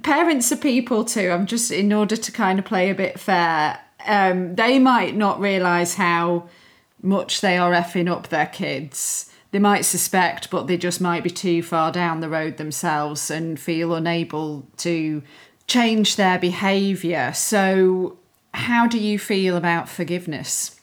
Parents 0.04 0.52
are 0.52 0.58
people 0.58 1.04
too. 1.06 1.32
I'm 1.32 1.46
just 1.46 1.72
in 1.72 1.92
order 1.92 2.16
to 2.16 2.32
kind 2.32 2.60
of 2.60 2.66
play 2.66 2.90
a 2.90 2.96
bit 2.96 3.20
fair. 3.20 3.80
Um, 4.06 4.56
they 4.56 4.80
might 4.80 5.16
not 5.16 5.40
realise 5.40 5.96
how 5.96 6.50
much 7.02 7.42
they 7.42 7.58
are 7.58 7.72
effing 7.72 8.10
up 8.10 8.30
their 8.30 8.46
kids. 8.46 9.32
They 9.52 9.60
might 9.60 9.86
suspect, 9.86 10.50
but 10.50 10.68
they 10.68 10.78
just 10.78 11.02
might 11.02 11.24
be 11.24 11.30
too 11.30 11.64
far 11.64 11.92
down 11.92 12.20
the 12.20 12.30
road 12.30 12.58
themselves 12.58 13.32
and 13.32 13.60
feel 13.60 13.94
unable 13.94 14.68
to 14.78 15.24
change 15.68 16.16
their 16.16 16.38
behaviour. 16.38 17.34
So, 17.34 18.18
how 18.54 18.88
do 18.88 19.00
you 19.00 19.18
feel 19.20 19.56
about 19.56 19.90
forgiveness? 19.90 20.80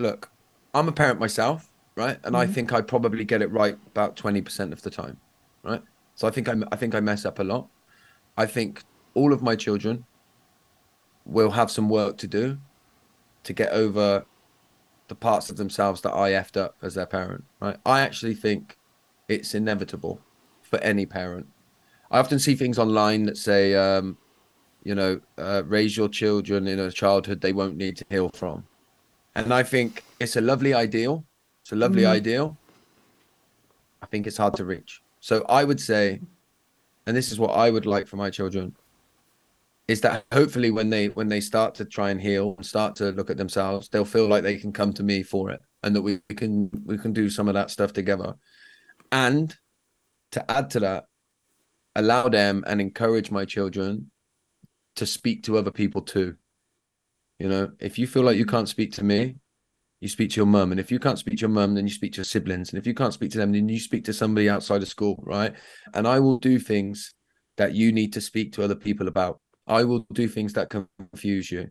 look, 0.00 0.30
I'm 0.74 0.88
a 0.88 0.92
parent 0.92 1.18
myself, 1.18 1.70
right? 1.96 2.18
And 2.24 2.36
I 2.36 2.46
think 2.46 2.72
I 2.72 2.80
probably 2.80 3.24
get 3.24 3.42
it 3.42 3.50
right 3.50 3.76
about 3.88 4.16
20% 4.16 4.72
of 4.72 4.82
the 4.82 4.90
time, 4.90 5.16
right? 5.62 5.82
So 6.14 6.28
I 6.28 6.30
think 6.30 6.48
I 6.48 6.54
I 6.70 6.76
think 6.76 6.94
I 6.94 7.00
mess 7.00 7.24
up 7.24 7.38
a 7.38 7.44
lot. 7.44 7.68
I 8.36 8.46
think 8.46 8.82
all 9.14 9.32
of 9.32 9.42
my 9.42 9.56
children 9.56 10.04
will 11.24 11.50
have 11.50 11.70
some 11.70 11.88
work 11.88 12.16
to 12.18 12.26
do 12.26 12.58
to 13.42 13.52
get 13.52 13.72
over 13.72 14.24
the 15.08 15.14
parts 15.14 15.50
of 15.50 15.56
themselves 15.56 16.00
that 16.02 16.14
I 16.14 16.32
effed 16.32 16.56
up 16.56 16.76
as 16.82 16.94
their 16.94 17.06
parent, 17.06 17.44
right? 17.60 17.76
I 17.84 18.00
actually 18.00 18.34
think 18.34 18.76
it's 19.28 19.54
inevitable 19.54 20.20
for 20.62 20.78
any 20.80 21.06
parent. 21.06 21.46
I 22.10 22.18
often 22.18 22.38
see 22.38 22.54
things 22.54 22.78
online 22.78 23.24
that 23.24 23.36
say, 23.36 23.74
um, 23.74 24.16
you 24.84 24.94
know, 24.94 25.20
uh, 25.38 25.62
raise 25.66 25.96
your 25.96 26.08
children 26.08 26.66
in 26.66 26.78
a 26.78 26.90
childhood 26.90 27.40
they 27.40 27.52
won't 27.52 27.76
need 27.76 27.96
to 27.98 28.04
heal 28.08 28.30
from. 28.34 28.64
And 29.34 29.54
I 29.54 29.62
think 29.62 30.04
it's 30.18 30.36
a 30.36 30.40
lovely 30.40 30.74
ideal. 30.74 31.24
It's 31.62 31.72
a 31.72 31.76
lovely 31.76 32.02
mm-hmm. 32.02 32.12
ideal. 32.12 32.56
I 34.02 34.06
think 34.06 34.26
it's 34.26 34.36
hard 34.36 34.54
to 34.54 34.64
reach. 34.64 35.02
So 35.20 35.44
I 35.48 35.64
would 35.64 35.80
say, 35.80 36.20
and 37.06 37.16
this 37.16 37.30
is 37.30 37.38
what 37.38 37.50
I 37.50 37.70
would 37.70 37.86
like 37.86 38.06
for 38.06 38.16
my 38.16 38.30
children, 38.30 38.74
is 39.90 40.00
that 40.02 40.24
hopefully 40.32 40.70
when 40.70 40.88
they 40.88 41.08
when 41.08 41.28
they 41.28 41.40
start 41.40 41.74
to 41.74 41.84
try 41.84 42.10
and 42.10 42.20
heal 42.20 42.54
and 42.56 42.64
start 42.64 42.94
to 42.94 43.10
look 43.10 43.28
at 43.28 43.36
themselves 43.36 43.88
they'll 43.88 44.04
feel 44.04 44.28
like 44.28 44.44
they 44.44 44.56
can 44.56 44.72
come 44.72 44.92
to 44.92 45.02
me 45.02 45.20
for 45.20 45.50
it 45.50 45.60
and 45.82 45.96
that 45.96 46.02
we 46.02 46.20
can 46.36 46.70
we 46.84 46.96
can 46.96 47.12
do 47.12 47.28
some 47.28 47.48
of 47.48 47.54
that 47.54 47.72
stuff 47.72 47.92
together 47.92 48.34
and 49.10 49.56
to 50.30 50.48
add 50.48 50.70
to 50.70 50.78
that 50.78 51.06
allow 51.96 52.28
them 52.28 52.62
and 52.68 52.80
encourage 52.80 53.32
my 53.32 53.44
children 53.44 54.08
to 54.94 55.04
speak 55.04 55.42
to 55.42 55.58
other 55.58 55.72
people 55.72 56.02
too 56.02 56.36
you 57.40 57.48
know 57.48 57.70
if 57.80 57.98
you 57.98 58.06
feel 58.06 58.22
like 58.22 58.36
you 58.36 58.46
can't 58.46 58.68
speak 58.68 58.92
to 58.92 59.04
me 59.04 59.36
you 60.00 60.08
speak 60.08 60.30
to 60.30 60.36
your 60.36 60.46
mum 60.46 60.70
and 60.70 60.80
if 60.80 60.90
you 60.90 60.98
can't 60.98 61.18
speak 61.18 61.36
to 61.36 61.42
your 61.42 61.50
mum 61.50 61.74
then 61.74 61.86
you 61.86 61.92
speak 61.92 62.12
to 62.12 62.18
your 62.18 62.24
siblings 62.24 62.70
and 62.70 62.78
if 62.78 62.86
you 62.86 62.94
can't 62.94 63.14
speak 63.14 63.30
to 63.30 63.38
them 63.38 63.52
then 63.52 63.68
you 63.68 63.80
speak 63.80 64.04
to 64.04 64.12
somebody 64.12 64.48
outside 64.48 64.82
of 64.82 64.88
school 64.88 65.22
right 65.26 65.54
and 65.94 66.06
i 66.06 66.18
will 66.20 66.38
do 66.38 66.58
things 66.58 67.14
that 67.56 67.74
you 67.74 67.92
need 67.92 68.12
to 68.12 68.20
speak 68.20 68.52
to 68.52 68.62
other 68.62 68.76
people 68.76 69.08
about 69.08 69.40
I 69.70 69.84
will 69.84 70.04
do 70.12 70.26
things 70.26 70.52
that 70.54 70.68
confuse 70.68 71.50
you, 71.50 71.68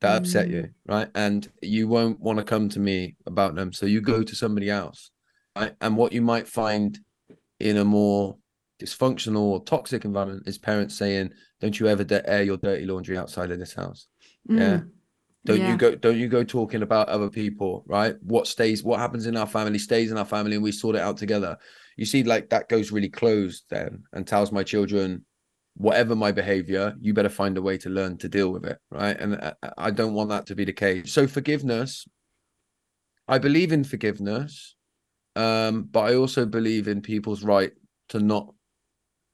that 0.00 0.14
mm. 0.14 0.16
upset 0.18 0.48
you, 0.48 0.68
right? 0.86 1.08
And 1.16 1.50
you 1.60 1.88
won't 1.88 2.20
want 2.20 2.38
to 2.38 2.44
come 2.44 2.68
to 2.70 2.80
me 2.80 3.16
about 3.26 3.56
them. 3.56 3.72
So 3.72 3.84
you 3.84 4.00
go 4.00 4.22
to 4.22 4.36
somebody 4.36 4.70
else, 4.70 5.10
right? 5.56 5.74
And 5.80 5.96
what 5.96 6.12
you 6.12 6.22
might 6.22 6.46
find 6.46 6.96
in 7.58 7.78
a 7.78 7.84
more 7.84 8.36
dysfunctional 8.80 9.40
or 9.40 9.64
toxic 9.64 10.04
environment 10.04 10.44
is 10.46 10.56
parents 10.56 10.96
saying, 10.96 11.32
"Don't 11.60 11.78
you 11.78 11.88
ever 11.88 12.06
air 12.26 12.44
your 12.44 12.58
dirty 12.58 12.86
laundry 12.86 13.18
outside 13.18 13.50
of 13.50 13.58
this 13.58 13.74
house?" 13.74 14.06
Mm. 14.48 14.58
Yeah. 14.58 14.80
Don't 15.44 15.60
yeah. 15.60 15.72
you 15.72 15.76
go? 15.76 15.94
Don't 15.96 16.18
you 16.18 16.28
go 16.28 16.44
talking 16.44 16.82
about 16.82 17.08
other 17.08 17.28
people, 17.28 17.82
right? 17.86 18.14
What 18.22 18.46
stays? 18.46 18.84
What 18.84 19.00
happens 19.00 19.26
in 19.26 19.36
our 19.36 19.46
family 19.46 19.78
stays 19.78 20.12
in 20.12 20.18
our 20.18 20.24
family, 20.24 20.54
and 20.54 20.62
we 20.62 20.70
sort 20.70 20.94
it 20.94 21.02
out 21.02 21.16
together. 21.16 21.56
You 21.96 22.06
see, 22.06 22.22
like 22.22 22.48
that 22.50 22.68
goes 22.68 22.92
really 22.92 23.08
closed 23.08 23.64
then, 23.68 24.04
and 24.12 24.24
tells 24.26 24.52
my 24.52 24.62
children, 24.62 25.24
whatever 25.74 26.14
my 26.14 26.30
behavior, 26.30 26.94
you 27.00 27.12
better 27.12 27.28
find 27.28 27.58
a 27.58 27.62
way 27.62 27.76
to 27.78 27.90
learn 27.90 28.18
to 28.18 28.28
deal 28.28 28.52
with 28.52 28.64
it. 28.64 28.78
Right. 28.90 29.18
And 29.18 29.52
I 29.76 29.90
don't 29.90 30.14
want 30.14 30.30
that 30.30 30.46
to 30.46 30.54
be 30.54 30.64
the 30.64 30.72
case. 30.72 31.12
So, 31.12 31.26
forgiveness, 31.26 32.06
I 33.26 33.38
believe 33.38 33.72
in 33.72 33.82
forgiveness, 33.82 34.76
um, 35.34 35.88
but 35.90 36.02
I 36.02 36.14
also 36.14 36.46
believe 36.46 36.86
in 36.86 37.02
people's 37.02 37.42
right 37.42 37.72
to 38.10 38.20
not 38.20 38.54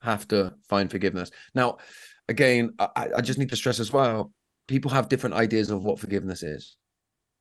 have 0.01 0.27
to 0.29 0.55
find 0.71 0.91
forgiveness. 0.91 1.31
Now, 1.55 1.79
again, 2.31 2.75
I, 2.79 3.09
I 3.17 3.21
just 3.21 3.39
need 3.39 3.51
to 3.51 3.57
stress 3.57 3.79
as 3.79 3.93
well 3.93 4.33
people 4.69 4.91
have 4.91 5.09
different 5.09 5.35
ideas 5.35 5.71
of 5.71 5.83
what 5.83 5.99
forgiveness 5.99 6.43
is. 6.43 6.77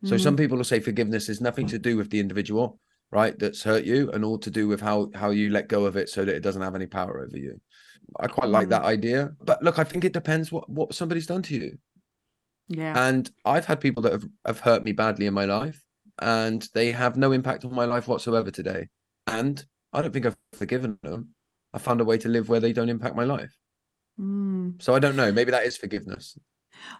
So, 0.04 0.16
mm-hmm. 0.16 0.24
some 0.24 0.36
people 0.36 0.58
will 0.58 0.64
say 0.64 0.80
forgiveness 0.80 1.30
is 1.30 1.42
nothing 1.42 1.68
to 1.68 1.80
do 1.80 1.98
with 1.98 2.10
the 2.10 2.20
individual 2.20 2.80
right 3.12 3.40
that's 3.40 3.64
hurt 3.64 3.86
you 3.86 4.12
and 4.12 4.26
all 4.26 4.38
to 4.38 4.52
do 4.52 4.68
with 4.68 4.82
how 4.82 5.10
how 5.16 5.30
you 5.30 5.50
let 5.50 5.70
go 5.70 5.86
of 5.86 5.96
it 5.96 6.10
so 6.10 6.26
that 6.26 6.36
it 6.36 6.42
doesn't 6.42 6.62
have 6.62 6.76
any 6.76 6.86
power 6.86 7.22
over 7.22 7.38
you 7.38 7.58
I 8.20 8.28
quite 8.28 8.50
like 8.50 8.70
that 8.70 8.84
mm. 8.84 8.86
idea. 8.86 9.32
But 9.44 9.62
look, 9.62 9.80
I 9.80 9.84
think 9.84 10.06
it 10.06 10.14
depends 10.14 10.52
what 10.52 10.70
what 10.70 10.94
somebody's 10.94 11.28
done 11.28 11.42
to 11.44 11.56
you. 11.56 11.78
Yeah. 12.70 13.08
And 13.08 13.30
I've 13.46 13.66
had 13.66 13.80
people 13.80 14.04
that 14.04 14.12
have, 14.12 14.26
have 14.46 14.60
hurt 14.60 14.84
me 14.84 14.92
badly 14.92 15.26
in 15.26 15.34
my 15.34 15.46
life 15.46 15.82
and 16.20 16.68
they 16.74 16.92
have 16.92 17.16
no 17.16 17.32
impact 17.32 17.64
on 17.64 17.74
my 17.74 17.86
life 17.86 18.08
whatsoever 18.08 18.52
today. 18.52 18.90
And 19.26 19.64
I 19.94 20.02
don't 20.02 20.12
think 20.12 20.26
I've 20.26 20.36
forgiven 20.54 21.00
them. 21.02 21.30
I 21.74 21.80
found 21.80 22.02
a 22.02 22.06
way 22.06 22.18
to 22.18 22.28
live 22.28 22.50
where 22.50 22.60
they 22.60 22.74
don't 22.74 22.90
impact 22.90 23.16
my 23.16 23.24
life. 23.24 23.56
Mm. 24.20 24.82
So 24.82 24.94
I 24.94 25.00
don't 25.00 25.16
know. 25.16 25.32
Maybe 25.32 25.52
that 25.52 25.66
is 25.66 25.78
forgiveness. 25.78 26.38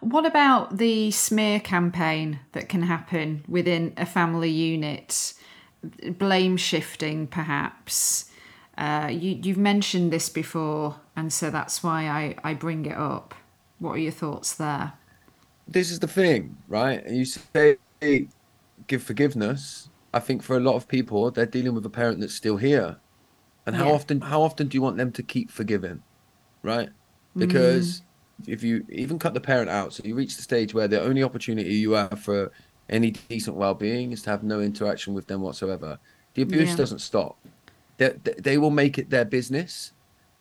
What 0.00 0.26
about 0.26 0.78
the 0.78 1.10
smear 1.10 1.60
campaign 1.60 2.40
that 2.52 2.68
can 2.68 2.82
happen 2.82 3.44
within 3.48 3.92
a 3.96 4.06
family 4.06 4.50
unit? 4.50 5.34
Blame 6.18 6.56
shifting, 6.56 7.26
perhaps. 7.26 8.30
Uh, 8.76 9.08
you, 9.10 9.38
you've 9.42 9.58
mentioned 9.58 10.12
this 10.12 10.28
before, 10.28 10.96
and 11.16 11.32
so 11.32 11.50
that's 11.50 11.82
why 11.82 12.08
I, 12.08 12.36
I 12.44 12.54
bring 12.54 12.86
it 12.86 12.96
up. 12.96 13.34
What 13.78 13.92
are 13.92 13.98
your 13.98 14.12
thoughts 14.12 14.54
there? 14.54 14.92
This 15.66 15.90
is 15.90 15.98
the 15.98 16.08
thing, 16.08 16.56
right? 16.68 17.06
You 17.08 17.24
say 17.24 17.76
give 18.86 19.02
forgiveness. 19.02 19.88
I 20.14 20.20
think 20.20 20.42
for 20.42 20.56
a 20.56 20.60
lot 20.60 20.76
of 20.76 20.88
people, 20.88 21.30
they're 21.30 21.46
dealing 21.46 21.74
with 21.74 21.84
a 21.84 21.90
parent 21.90 22.20
that's 22.20 22.34
still 22.34 22.56
here. 22.56 22.96
And 23.66 23.76
how 23.76 23.88
yeah. 23.88 23.92
often 23.92 24.20
how 24.22 24.42
often 24.42 24.68
do 24.68 24.76
you 24.76 24.82
want 24.82 24.96
them 24.96 25.12
to 25.12 25.22
keep 25.22 25.50
forgiving? 25.50 26.02
Right? 26.62 26.88
Because 27.36 28.00
mm. 28.00 28.02
If 28.46 28.62
you 28.62 28.84
even 28.90 29.18
cut 29.18 29.34
the 29.34 29.40
parent 29.40 29.70
out, 29.70 29.92
so 29.92 30.02
you 30.04 30.14
reach 30.14 30.36
the 30.36 30.42
stage 30.42 30.74
where 30.74 30.88
the 30.88 31.00
only 31.00 31.22
opportunity 31.22 31.74
you 31.74 31.92
have 31.92 32.20
for 32.20 32.52
any 32.88 33.10
decent 33.10 33.56
well 33.56 33.74
being 33.74 34.12
is 34.12 34.22
to 34.22 34.30
have 34.30 34.42
no 34.42 34.60
interaction 34.60 35.14
with 35.14 35.26
them 35.26 35.42
whatsoever. 35.42 35.98
The 36.34 36.42
abuse 36.42 36.70
yeah. 36.70 36.76
doesn't 36.76 37.00
stop 37.00 37.36
they, 37.98 38.14
they 38.38 38.58
will 38.58 38.70
make 38.70 38.96
it 38.96 39.10
their 39.10 39.24
business 39.24 39.92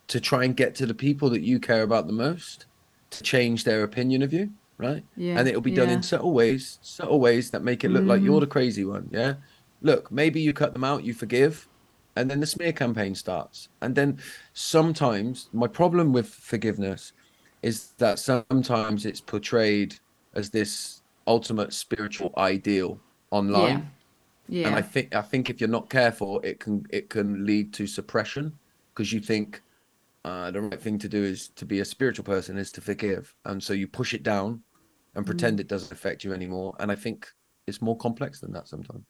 to 0.07 0.21
try 0.21 0.45
and 0.45 0.55
get 0.55 0.73
to 0.75 0.86
the 0.86 0.93
people 0.93 1.29
that 1.31 1.41
you 1.41 1.60
care 1.60 1.83
about 1.83 2.07
the 2.07 2.13
most 2.13 2.65
to 3.10 3.21
change 3.23 3.65
their 3.65 3.83
opinion 3.83 4.21
of 4.21 4.31
you 4.31 4.49
right 4.77 5.03
yeah 5.17 5.38
and 5.38 5.47
it'll 5.47 5.62
be 5.62 5.71
done 5.71 5.89
yeah. 5.89 5.95
in 5.95 6.03
subtle 6.03 6.33
ways 6.33 6.79
subtle 6.81 7.19
ways 7.19 7.51
that 7.51 7.63
make 7.63 7.83
it 7.83 7.89
look 7.89 8.03
mm. 8.03 8.07
like 8.07 8.21
you're 8.21 8.39
the 8.39 8.47
crazy 8.47 8.86
one 8.86 9.10
yeah 9.12 9.33
look 9.81 10.12
maybe 10.12 10.39
you 10.39 10.53
cut 10.53 10.73
them 10.73 10.83
out 10.83 11.03
you 11.03 11.13
forgive 11.13 11.67
and 12.15 12.29
then 12.29 12.39
the 12.39 12.45
smear 12.45 12.71
campaign 12.71 13.15
starts 13.15 13.69
and 13.81 13.95
then 13.95 14.17
sometimes 14.53 15.49
my 15.51 15.67
problem 15.67 16.13
with 16.13 16.27
forgiveness 16.27 17.13
is 17.62 17.93
that 17.98 18.20
sometimes 18.20 19.06
it's 19.06 19.22
portrayed 19.22 19.96
as 20.34 20.50
this 20.50 21.02
ultimate 21.26 21.74
spiritual 21.74 22.34
ideal 22.38 23.00
online 23.32 23.89
yeah. 24.50 24.67
And 24.67 24.76
I 24.76 24.82
think 24.82 25.13
I 25.13 25.22
think 25.22 25.50
if 25.50 25.60
you're 25.60 25.70
not 25.70 25.89
careful, 25.89 26.39
it 26.41 26.60
can 26.60 26.86
it 26.89 27.10
can 27.10 27.46
lead 27.46 27.74
to 27.74 27.88
suppression 27.88 28.58
because 28.93 29.12
you 29.12 29.20
think 29.20 29.62
uh, 30.24 30.52
the 30.52 30.62
right 30.62 30.82
thing 30.82 30.98
to 31.00 31.10
do 31.10 31.22
is 31.24 31.50
to 31.50 31.65
be 31.65 31.82
a 31.82 31.86
spiritual 31.86 32.24
person 32.24 32.58
is 32.58 32.72
to 32.74 32.82
forgive, 32.82 33.34
and 33.46 33.62
so 33.62 33.74
you 33.74 33.88
push 33.88 34.13
it 34.13 34.24
down 34.24 34.62
and 35.15 35.26
pretend 35.26 35.58
mm. 35.58 35.62
it 35.62 35.67
doesn't 35.67 35.91
affect 35.91 36.24
you 36.24 36.34
anymore. 36.34 36.76
And 36.80 36.91
I 36.91 36.96
think 36.96 37.28
it's 37.65 37.82
more 37.82 37.98
complex 37.98 38.39
than 38.39 38.54
that 38.54 38.67
sometimes. 38.67 39.04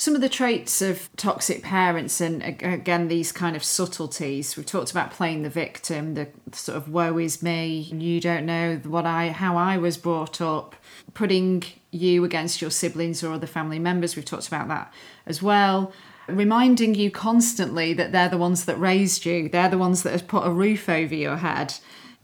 Some 0.00 0.14
of 0.14 0.22
the 0.22 0.30
traits 0.30 0.80
of 0.80 1.14
toxic 1.18 1.62
parents, 1.62 2.22
and 2.22 2.42
again, 2.42 3.08
these 3.08 3.32
kind 3.32 3.54
of 3.54 3.62
subtleties. 3.62 4.56
We've 4.56 4.64
talked 4.64 4.90
about 4.90 5.10
playing 5.10 5.42
the 5.42 5.50
victim, 5.50 6.14
the 6.14 6.28
sort 6.52 6.78
of 6.78 6.88
"woe 6.88 7.18
is 7.18 7.42
me," 7.42 7.80
you 7.92 8.18
don't 8.18 8.46
know 8.46 8.80
what 8.84 9.04
I, 9.04 9.28
how 9.28 9.58
I 9.58 9.76
was 9.76 9.98
brought 9.98 10.40
up, 10.40 10.74
putting 11.12 11.64
you 11.90 12.24
against 12.24 12.62
your 12.62 12.70
siblings 12.70 13.22
or 13.22 13.30
other 13.30 13.46
family 13.46 13.78
members. 13.78 14.16
We've 14.16 14.24
talked 14.24 14.48
about 14.48 14.68
that 14.68 14.90
as 15.26 15.42
well. 15.42 15.92
Reminding 16.28 16.94
you 16.94 17.10
constantly 17.10 17.92
that 17.92 18.10
they're 18.10 18.30
the 18.30 18.38
ones 18.38 18.64
that 18.64 18.80
raised 18.80 19.26
you, 19.26 19.50
they're 19.50 19.68
the 19.68 19.76
ones 19.76 20.02
that 20.04 20.12
have 20.12 20.26
put 20.26 20.46
a 20.46 20.50
roof 20.50 20.88
over 20.88 21.14
your 21.14 21.36
head. 21.36 21.74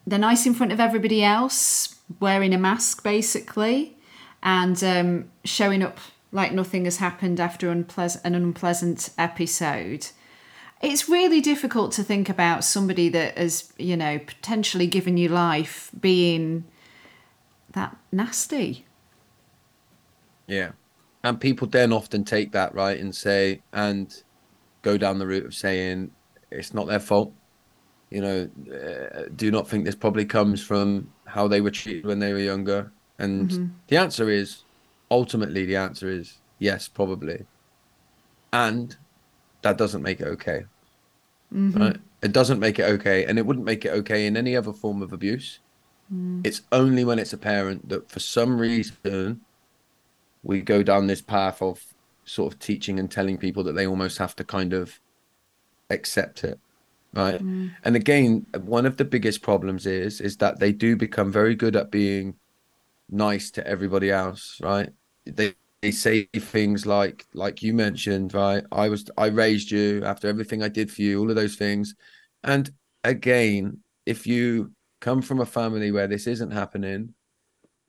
They're 0.07 0.19
nice 0.19 0.47
in 0.47 0.55
front 0.55 0.73
of 0.73 0.81
everybody 0.81 1.23
else, 1.23 1.97
wearing 2.21 2.55
a 2.55 2.59
mask 2.59 3.05
basically, 3.05 3.99
and 4.43 4.83
um, 4.83 5.31
showing 5.45 5.83
up 5.83 5.99
like 6.37 6.53
nothing 6.53 6.85
has 6.85 6.99
happened 6.99 7.41
after 7.41 7.71
unpleasant, 7.71 8.25
an 8.25 8.35
unpleasant 8.35 9.09
episode. 9.17 10.09
It's 10.83 11.09
really 11.09 11.41
difficult 11.41 11.93
to 11.93 12.03
think 12.05 12.29
about 12.29 12.63
somebody 12.63 13.09
that 13.09 13.39
has, 13.39 13.73
you 13.79 13.97
know, 13.97 14.19
potentially 14.19 14.87
given 14.87 15.17
you 15.17 15.31
life 15.31 15.91
being 15.99 16.65
that 17.73 17.97
nasty. 18.13 18.85
Yeah. 20.47 20.73
And 21.25 21.41
people 21.41 21.67
then 21.67 21.91
often 21.91 22.23
take 22.23 22.53
that, 22.53 22.75
right, 22.75 23.01
and 23.01 23.15
say, 23.15 23.63
and 23.73 24.23
go 24.83 24.99
down 24.99 25.19
the 25.19 25.27
route 25.27 25.47
of 25.47 25.55
saying 25.55 26.11
it's 26.51 26.75
not 26.75 26.87
their 26.87 27.01
fault. 27.01 27.33
You 28.11 28.21
know, 28.21 28.51
uh, 28.71 29.23
do 29.35 29.51
not 29.51 29.67
think 29.67 29.87
this 29.87 29.97
probably 29.97 30.27
comes 30.27 30.63
from 30.63 31.11
how 31.25 31.49
they 31.49 31.63
were 31.63 31.71
treated 31.71 32.05
when 32.05 32.19
they 32.19 32.35
were 32.35 32.39
younger. 32.41 32.93
And 33.19 33.49
mm-hmm. 33.51 33.67
the 33.89 33.97
answer 33.97 34.29
is 34.29 34.66
ultimately, 35.11 35.65
the 35.65 35.77
answer 35.77 36.09
is 36.09 36.39
yes, 36.59 36.89
probably. 36.89 37.47
And 38.53 38.97
that 39.63 39.79
doesn't 39.79 40.03
make 40.03 40.21
it 40.21 40.27
okay. 40.29 40.65
Mm-hmm. 41.53 41.81
Right? 41.81 41.97
It 42.23 42.33
doesn't 42.33 42.61
make 42.61 42.79
it 42.79 42.85
okay. 42.85 43.25
And 43.25 43.39
it 43.39 43.47
wouldn't 43.47 43.67
make 43.67 43.85
it 43.85 43.91
okay 43.91 44.27
in 44.27 44.37
any 44.37 44.57
other 44.57 44.73
form 44.73 45.03
of 45.03 45.13
abuse. 45.13 45.61
Mm. 46.13 46.47
It's 46.47 46.63
only 46.73 47.05
when 47.05 47.19
it's 47.19 47.33
a 47.33 47.39
parent 47.39 47.89
that 47.89 48.11
for 48.11 48.21
some 48.21 48.59
reason 48.59 49.41
we 50.43 50.61
go 50.61 50.83
down 50.83 51.07
this 51.07 51.21
path 51.21 51.61
of 51.61 51.83
sort 52.25 52.53
of 52.53 52.59
teaching 52.59 52.99
and 52.99 53.11
telling 53.11 53.39
people 53.39 53.63
that 53.65 53.73
they 53.73 53.87
almost 53.87 54.19
have 54.19 54.35
to 54.37 54.45
kind 54.45 54.73
of 54.73 55.01
accept 55.91 56.43
it 56.43 56.59
right 57.15 57.41
mm. 57.41 57.71
and 57.85 57.95
again 57.95 58.45
one 58.63 58.85
of 58.85 58.97
the 58.97 59.05
biggest 59.05 59.41
problems 59.41 59.87
is 59.87 60.21
is 60.21 60.37
that 60.39 60.59
they 60.59 60.73
do 60.73 60.97
become 60.97 61.31
very 61.31 61.55
good 61.55 61.77
at 61.77 61.91
being 61.93 62.35
nice 63.11 63.51
to 63.51 63.67
everybody 63.67 64.11
else 64.11 64.59
right 64.63 64.91
they 65.25 65.55
they 65.83 65.91
say 65.91 66.25
things 66.37 66.87
like 66.87 67.25
like 67.35 67.63
you 67.63 67.73
mentioned 67.73 68.35
right 68.35 68.65
i 68.73 68.89
was 68.89 69.09
i 69.17 69.27
raised 69.27 69.71
you 69.71 70.05
after 70.05 70.29
everything 70.29 70.63
i 70.63 70.69
did 70.69 70.91
for 70.91 71.03
you 71.03 71.21
all 71.21 71.31
of 71.31 71.37
those 71.37 71.57
things 71.57 71.95
and 72.45 72.71
again 73.05 73.79
if 74.07 74.27
you 74.27 74.73
come 75.01 75.23
from 75.23 75.41
a 75.41 75.47
family 75.47 75.93
where 75.93 76.09
this 76.09 76.27
isn't 76.27 76.51
happening 76.51 77.13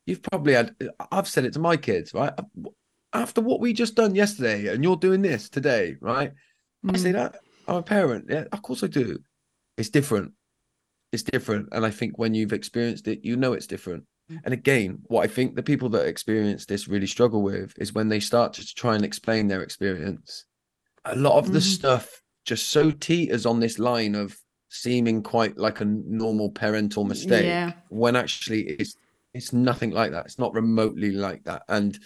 you've 0.05 0.21
probably 0.21 0.53
had 0.53 0.75
i've 1.11 1.27
said 1.27 1.45
it 1.45 1.53
to 1.53 1.59
my 1.59 1.75
kids 1.75 2.13
right 2.13 2.33
after 3.13 3.41
what 3.41 3.59
we 3.59 3.73
just 3.73 3.95
done 3.95 4.13
yesterday 4.13 4.67
and 4.67 4.83
you're 4.83 4.95
doing 4.95 5.21
this 5.21 5.49
today 5.49 5.95
right 6.01 6.31
mm. 6.85 6.93
i 6.93 6.97
say 6.97 7.09
mm. 7.09 7.13
that 7.13 7.39
i'm 7.67 7.77
a 7.77 7.83
parent 7.83 8.25
yeah 8.29 8.43
of 8.51 8.61
course 8.61 8.83
i 8.83 8.87
do 8.87 9.17
it's 9.77 9.89
different 9.89 10.33
it's 11.11 11.23
different. 11.23 11.69
And 11.71 11.85
I 11.85 11.91
think 11.91 12.17
when 12.17 12.33
you've 12.33 12.53
experienced 12.53 13.07
it, 13.07 13.23
you 13.23 13.35
know 13.35 13.53
it's 13.53 13.67
different. 13.67 14.03
And 14.43 14.53
again, 14.53 14.99
what 15.03 15.23
I 15.23 15.27
think 15.27 15.55
the 15.55 15.63
people 15.63 15.89
that 15.89 16.05
experience 16.05 16.65
this 16.65 16.87
really 16.87 17.07
struggle 17.07 17.41
with 17.41 17.73
is 17.77 17.93
when 17.93 18.09
they 18.09 18.19
start 18.19 18.53
to 18.53 18.75
try 18.75 18.95
and 18.95 19.05
explain 19.05 19.47
their 19.47 19.61
experience. 19.61 20.45
A 21.05 21.15
lot 21.15 21.37
of 21.37 21.45
mm-hmm. 21.45 21.53
the 21.53 21.61
stuff 21.61 22.21
just 22.45 22.69
so 22.69 22.91
teeters 22.91 23.45
on 23.45 23.59
this 23.59 23.79
line 23.79 24.15
of 24.15 24.37
seeming 24.69 25.23
quite 25.23 25.57
like 25.57 25.81
a 25.81 25.85
normal 25.85 26.49
parental 26.49 27.05
mistake 27.05 27.45
yeah. 27.45 27.71
when 27.89 28.15
actually 28.15 28.63
it's 28.63 28.97
it's 29.33 29.53
nothing 29.53 29.91
like 29.91 30.11
that. 30.11 30.25
It's 30.25 30.39
not 30.39 30.53
remotely 30.53 31.11
like 31.11 31.43
that. 31.43 31.63
And 31.69 31.97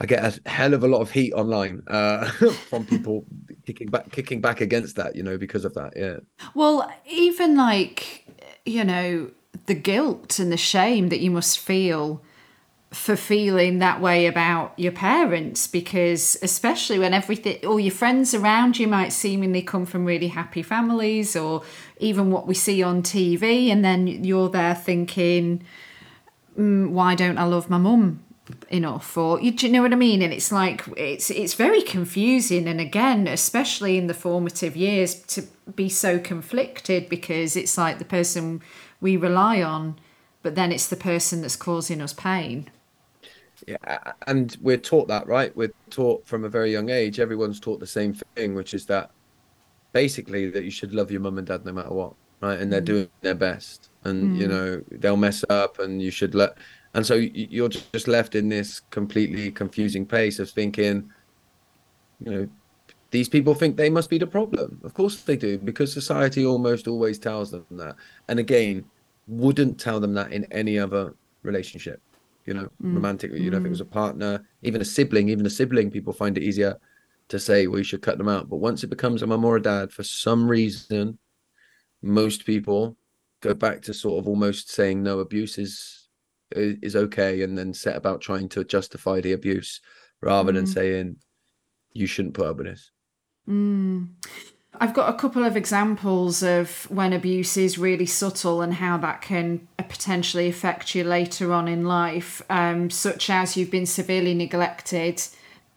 I 0.00 0.06
get 0.06 0.22
a 0.22 0.48
hell 0.48 0.74
of 0.74 0.84
a 0.84 0.88
lot 0.88 1.00
of 1.00 1.10
heat 1.10 1.32
online 1.32 1.82
uh, 1.86 2.28
from 2.68 2.84
people 2.94 3.24
kicking 3.64 3.88
back, 3.88 4.10
kicking 4.10 4.40
back 4.40 4.60
against 4.60 4.96
that, 4.96 5.16
you 5.16 5.22
know, 5.22 5.38
because 5.38 5.64
of 5.64 5.74
that. 5.74 5.94
Yeah. 5.96 6.16
Well, 6.54 6.92
even 7.08 7.56
like, 7.56 8.26
you 8.66 8.84
know, 8.84 9.30
the 9.66 9.74
guilt 9.74 10.38
and 10.38 10.50
the 10.52 10.56
shame 10.56 11.08
that 11.08 11.20
you 11.20 11.30
must 11.30 11.58
feel 11.58 12.20
for 12.90 13.16
feeling 13.16 13.80
that 13.80 14.00
way 14.00 14.26
about 14.26 14.72
your 14.78 14.92
parents 14.92 15.66
because 15.66 16.36
especially 16.42 16.98
when 16.98 17.12
everything 17.12 17.56
all 17.66 17.80
your 17.80 17.92
friends 17.92 18.34
around 18.34 18.78
you 18.78 18.86
might 18.86 19.08
seemingly 19.08 19.62
come 19.62 19.84
from 19.84 20.04
really 20.04 20.28
happy 20.28 20.62
families 20.62 21.34
or 21.34 21.62
even 21.98 22.30
what 22.30 22.46
we 22.46 22.54
see 22.54 22.84
on 22.84 23.02
TV 23.02 23.68
and 23.68 23.84
then 23.84 24.06
you're 24.06 24.48
there 24.48 24.76
thinking 24.76 25.64
mm, 26.56 26.90
why 26.90 27.16
don't 27.16 27.38
I 27.38 27.44
love 27.44 27.68
my 27.68 27.78
mum 27.78 28.24
enough? 28.68 29.16
Or 29.16 29.40
you, 29.40 29.52
you 29.52 29.68
know 29.70 29.82
what 29.82 29.92
I 29.92 29.96
mean? 29.96 30.22
And 30.22 30.32
it's 30.32 30.52
like 30.52 30.84
it's 30.96 31.30
it's 31.30 31.54
very 31.54 31.82
confusing. 31.82 32.68
And 32.68 32.80
again 32.80 33.26
especially 33.26 33.96
in 33.96 34.06
the 34.06 34.14
formative 34.14 34.76
years 34.76 35.14
to 35.14 35.42
be 35.74 35.88
so 35.88 36.18
conflicted 36.18 37.08
because 37.08 37.56
it's 37.56 37.78
like 37.78 37.98
the 37.98 38.04
person 38.04 38.62
we 39.04 39.18
rely 39.18 39.62
on 39.62 39.96
but 40.42 40.54
then 40.54 40.72
it's 40.72 40.88
the 40.88 40.96
person 40.96 41.40
that's 41.40 41.56
causing 41.56 42.00
us 42.00 42.12
pain. 42.12 42.70
Yeah 43.68 44.12
and 44.26 44.56
we're 44.62 44.78
taught 44.78 45.08
that 45.08 45.26
right? 45.26 45.54
We're 45.54 45.74
taught 45.90 46.26
from 46.26 46.44
a 46.44 46.48
very 46.48 46.72
young 46.72 46.88
age 46.88 47.20
everyone's 47.20 47.60
taught 47.60 47.80
the 47.80 47.86
same 47.86 48.14
thing 48.34 48.54
which 48.54 48.72
is 48.72 48.86
that 48.86 49.10
basically 49.92 50.50
that 50.50 50.64
you 50.64 50.70
should 50.70 50.94
love 50.94 51.10
your 51.10 51.20
mum 51.20 51.38
and 51.38 51.46
dad 51.46 51.64
no 51.66 51.72
matter 51.72 51.92
what 51.92 52.14
right? 52.40 52.58
And 52.58 52.72
they're 52.72 52.80
mm. 52.80 52.92
doing 52.94 53.08
their 53.20 53.34
best. 53.34 53.90
And 54.04 54.36
mm. 54.36 54.40
you 54.40 54.48
know 54.48 54.82
they'll 54.90 55.24
mess 55.28 55.44
up 55.50 55.78
and 55.78 56.00
you 56.00 56.10
should 56.10 56.34
let 56.34 56.56
and 56.94 57.04
so 57.04 57.14
you're 57.14 57.68
just 57.68 58.08
left 58.08 58.34
in 58.34 58.48
this 58.48 58.80
completely 58.98 59.50
confusing 59.50 60.06
place 60.06 60.38
of 60.38 60.48
thinking 60.48 61.10
you 62.24 62.30
know 62.32 62.48
these 63.10 63.28
people 63.28 63.54
think 63.54 63.76
they 63.76 63.90
must 63.90 64.10
be 64.10 64.18
the 64.18 64.26
problem. 64.26 64.80
Of 64.82 64.92
course 64.94 65.22
they 65.22 65.36
do 65.36 65.58
because 65.58 65.92
society 65.92 66.44
almost 66.44 66.88
always 66.88 67.16
tells 67.18 67.50
them 67.52 67.64
that. 67.70 67.94
And 68.28 68.40
again 68.40 68.84
wouldn't 69.26 69.78
tell 69.78 70.00
them 70.00 70.14
that 70.14 70.32
in 70.32 70.44
any 70.52 70.78
other 70.78 71.14
relationship 71.42 72.00
you 72.46 72.54
know 72.54 72.68
mm. 72.82 72.94
romantic 72.94 73.32
you 73.32 73.50
know 73.50 73.58
if 73.58 73.64
it 73.64 73.70
was 73.70 73.80
a 73.80 73.84
mm. 73.84 73.90
partner 73.90 74.44
even 74.62 74.80
a 74.80 74.84
sibling 74.84 75.28
even 75.28 75.46
a 75.46 75.50
sibling 75.50 75.90
people 75.90 76.12
find 76.12 76.36
it 76.36 76.42
easier 76.42 76.78
to 77.28 77.38
say 77.38 77.66
well 77.66 77.78
you 77.78 77.84
should 77.84 78.02
cut 78.02 78.18
them 78.18 78.28
out 78.28 78.48
but 78.48 78.56
once 78.56 78.82
it 78.84 78.88
becomes 78.88 79.22
a 79.22 79.26
mum 79.26 79.44
or 79.44 79.56
a 79.56 79.62
dad 79.62 79.90
for 79.90 80.02
some 80.02 80.48
reason 80.48 81.18
most 82.02 82.44
people 82.44 82.96
go 83.40 83.54
back 83.54 83.80
to 83.82 83.94
sort 83.94 84.18
of 84.18 84.28
almost 84.28 84.70
saying 84.70 85.02
no 85.02 85.20
abuse 85.20 85.58
is 85.58 86.08
is 86.54 86.94
okay 86.94 87.42
and 87.42 87.56
then 87.56 87.72
set 87.72 87.96
about 87.96 88.20
trying 88.20 88.48
to 88.48 88.64
justify 88.64 89.20
the 89.20 89.32
abuse 89.32 89.80
rather 90.20 90.52
mm. 90.52 90.56
than 90.56 90.66
saying 90.66 91.16
you 91.92 92.06
shouldn't 92.06 92.34
put 92.34 92.46
up 92.46 92.56
with 92.56 92.66
this 92.66 92.90
mm. 93.48 94.06
I've 94.80 94.94
got 94.94 95.08
a 95.08 95.16
couple 95.16 95.44
of 95.44 95.56
examples 95.56 96.42
of 96.42 96.90
when 96.90 97.12
abuse 97.12 97.56
is 97.56 97.78
really 97.78 98.06
subtle 98.06 98.60
and 98.60 98.74
how 98.74 98.96
that 98.98 99.22
can 99.22 99.66
potentially 99.76 100.48
affect 100.48 100.94
you 100.94 101.04
later 101.04 101.52
on 101.52 101.68
in 101.68 101.84
life, 101.84 102.42
um, 102.50 102.90
such 102.90 103.30
as 103.30 103.56
you've 103.56 103.70
been 103.70 103.86
severely 103.86 104.34
neglected. 104.34 105.22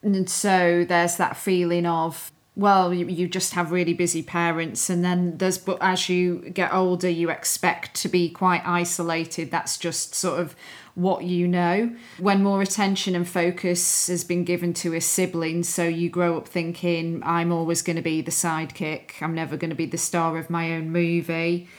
And 0.01 0.29
so 0.29 0.85
there's 0.87 1.17
that 1.17 1.37
feeling 1.37 1.85
of 1.85 2.31
well 2.55 2.91
you, 2.91 3.05
you 3.07 3.27
just 3.27 3.53
have 3.53 3.71
really 3.71 3.93
busy 3.93 4.23
parents 4.23 4.89
and 4.89 5.05
then 5.05 5.37
there's 5.37 5.59
but 5.59 5.77
as 5.79 6.09
you 6.09 6.39
get 6.49 6.73
older 6.73 7.07
you 7.07 7.29
expect 7.29 7.93
to 7.93 8.09
be 8.09 8.27
quite 8.29 8.63
isolated 8.65 9.51
that's 9.51 9.77
just 9.77 10.15
sort 10.15 10.39
of 10.39 10.55
what 10.97 11.23
you 11.23 11.47
know 11.47 11.91
when 12.17 12.41
more 12.41 12.59
attention 12.63 13.15
and 13.15 13.29
focus 13.29 14.07
has 14.07 14.23
been 14.23 14.43
given 14.43 14.73
to 14.73 14.95
a 14.95 14.99
sibling 14.99 15.61
so 15.61 15.83
you 15.83 16.09
grow 16.09 16.35
up 16.35 16.47
thinking 16.47 17.21
i'm 17.23 17.51
always 17.51 17.83
going 17.83 17.95
to 17.95 18.01
be 18.01 18.19
the 18.19 18.31
sidekick 18.31 19.11
i'm 19.21 19.35
never 19.35 19.55
going 19.55 19.69
to 19.69 19.75
be 19.75 19.85
the 19.85 19.97
star 19.97 20.39
of 20.39 20.49
my 20.49 20.73
own 20.73 20.91
movie 20.91 21.69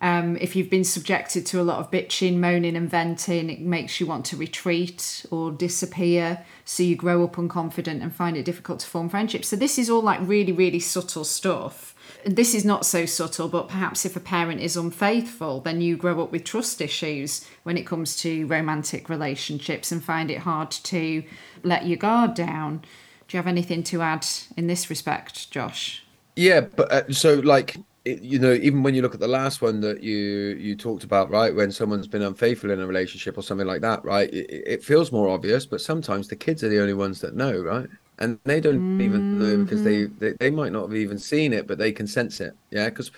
um, 0.00 0.36
if 0.36 0.54
you've 0.54 0.70
been 0.70 0.84
subjected 0.84 1.44
to 1.46 1.60
a 1.60 1.64
lot 1.64 1.80
of 1.80 1.90
bitching, 1.90 2.36
moaning, 2.36 2.76
and 2.76 2.88
venting, 2.88 3.50
it 3.50 3.60
makes 3.60 3.98
you 3.98 4.06
want 4.06 4.24
to 4.26 4.36
retreat 4.36 5.26
or 5.30 5.50
disappear. 5.50 6.44
So 6.64 6.84
you 6.84 6.94
grow 6.94 7.24
up 7.24 7.34
unconfident 7.34 8.00
and 8.00 8.14
find 8.14 8.36
it 8.36 8.44
difficult 8.44 8.78
to 8.80 8.86
form 8.86 9.08
friendships. 9.08 9.48
So 9.48 9.56
this 9.56 9.76
is 9.76 9.90
all 9.90 10.02
like 10.02 10.20
really, 10.22 10.52
really 10.52 10.78
subtle 10.78 11.24
stuff. 11.24 11.96
This 12.28 12.54
is 12.54 12.62
not 12.62 12.84
so 12.84 13.06
subtle, 13.06 13.48
but 13.48 13.68
perhaps 13.68 14.04
if 14.04 14.14
a 14.14 14.20
parent 14.20 14.60
is 14.60 14.76
unfaithful, 14.76 15.60
then 15.60 15.80
you 15.80 15.96
grow 15.96 16.22
up 16.22 16.30
with 16.30 16.44
trust 16.44 16.82
issues 16.82 17.48
when 17.62 17.78
it 17.78 17.86
comes 17.86 18.16
to 18.16 18.46
romantic 18.46 19.08
relationships 19.08 19.90
and 19.90 20.04
find 20.04 20.30
it 20.30 20.40
hard 20.40 20.70
to 20.70 21.22
let 21.62 21.86
your 21.86 21.96
guard 21.96 22.34
down. 22.34 22.82
Do 23.26 23.36
you 23.36 23.38
have 23.38 23.46
anything 23.46 23.82
to 23.84 24.02
add 24.02 24.26
in 24.58 24.66
this 24.66 24.90
respect, 24.90 25.50
Josh? 25.50 26.04
Yeah, 26.36 26.60
but 26.60 26.92
uh, 26.92 27.12
so 27.12 27.36
like 27.36 27.78
you 28.04 28.38
know 28.38 28.52
even 28.52 28.82
when 28.82 28.94
you 28.94 29.00
look 29.00 29.14
at 29.14 29.20
the 29.20 29.28
last 29.28 29.62
one 29.62 29.80
that 29.80 30.02
you 30.02 30.16
you 30.58 30.74
talked 30.74 31.04
about 31.04 31.30
right 31.30 31.54
when 31.54 31.70
someone's 31.70 32.06
been 32.06 32.22
unfaithful 32.22 32.70
in 32.70 32.80
a 32.80 32.86
relationship 32.86 33.36
or 33.36 33.42
something 33.42 33.66
like 33.66 33.82
that 33.82 34.02
right 34.02 34.32
it, 34.32 34.46
it 34.66 34.82
feels 34.82 35.12
more 35.12 35.28
obvious 35.28 35.66
but 35.66 35.80
sometimes 35.80 36.28
the 36.28 36.36
kids 36.36 36.64
are 36.64 36.70
the 36.70 36.80
only 36.80 36.94
ones 36.94 37.20
that 37.20 37.34
know 37.34 37.60
right 37.60 37.88
and 38.18 38.38
they 38.44 38.60
don't 38.60 38.76
mm-hmm. 38.76 39.00
even 39.00 39.38
know 39.38 39.64
because 39.64 39.82
they, 39.82 40.04
mm-hmm. 40.04 40.18
they 40.18 40.32
they 40.38 40.50
might 40.50 40.72
not 40.72 40.88
have 40.88 40.96
even 40.96 41.18
seen 41.18 41.52
it 41.52 41.66
but 41.66 41.78
they 41.78 41.92
can 41.92 42.06
sense 42.06 42.40
it 42.40 42.54
yeah 42.70 42.86
because 42.86 43.10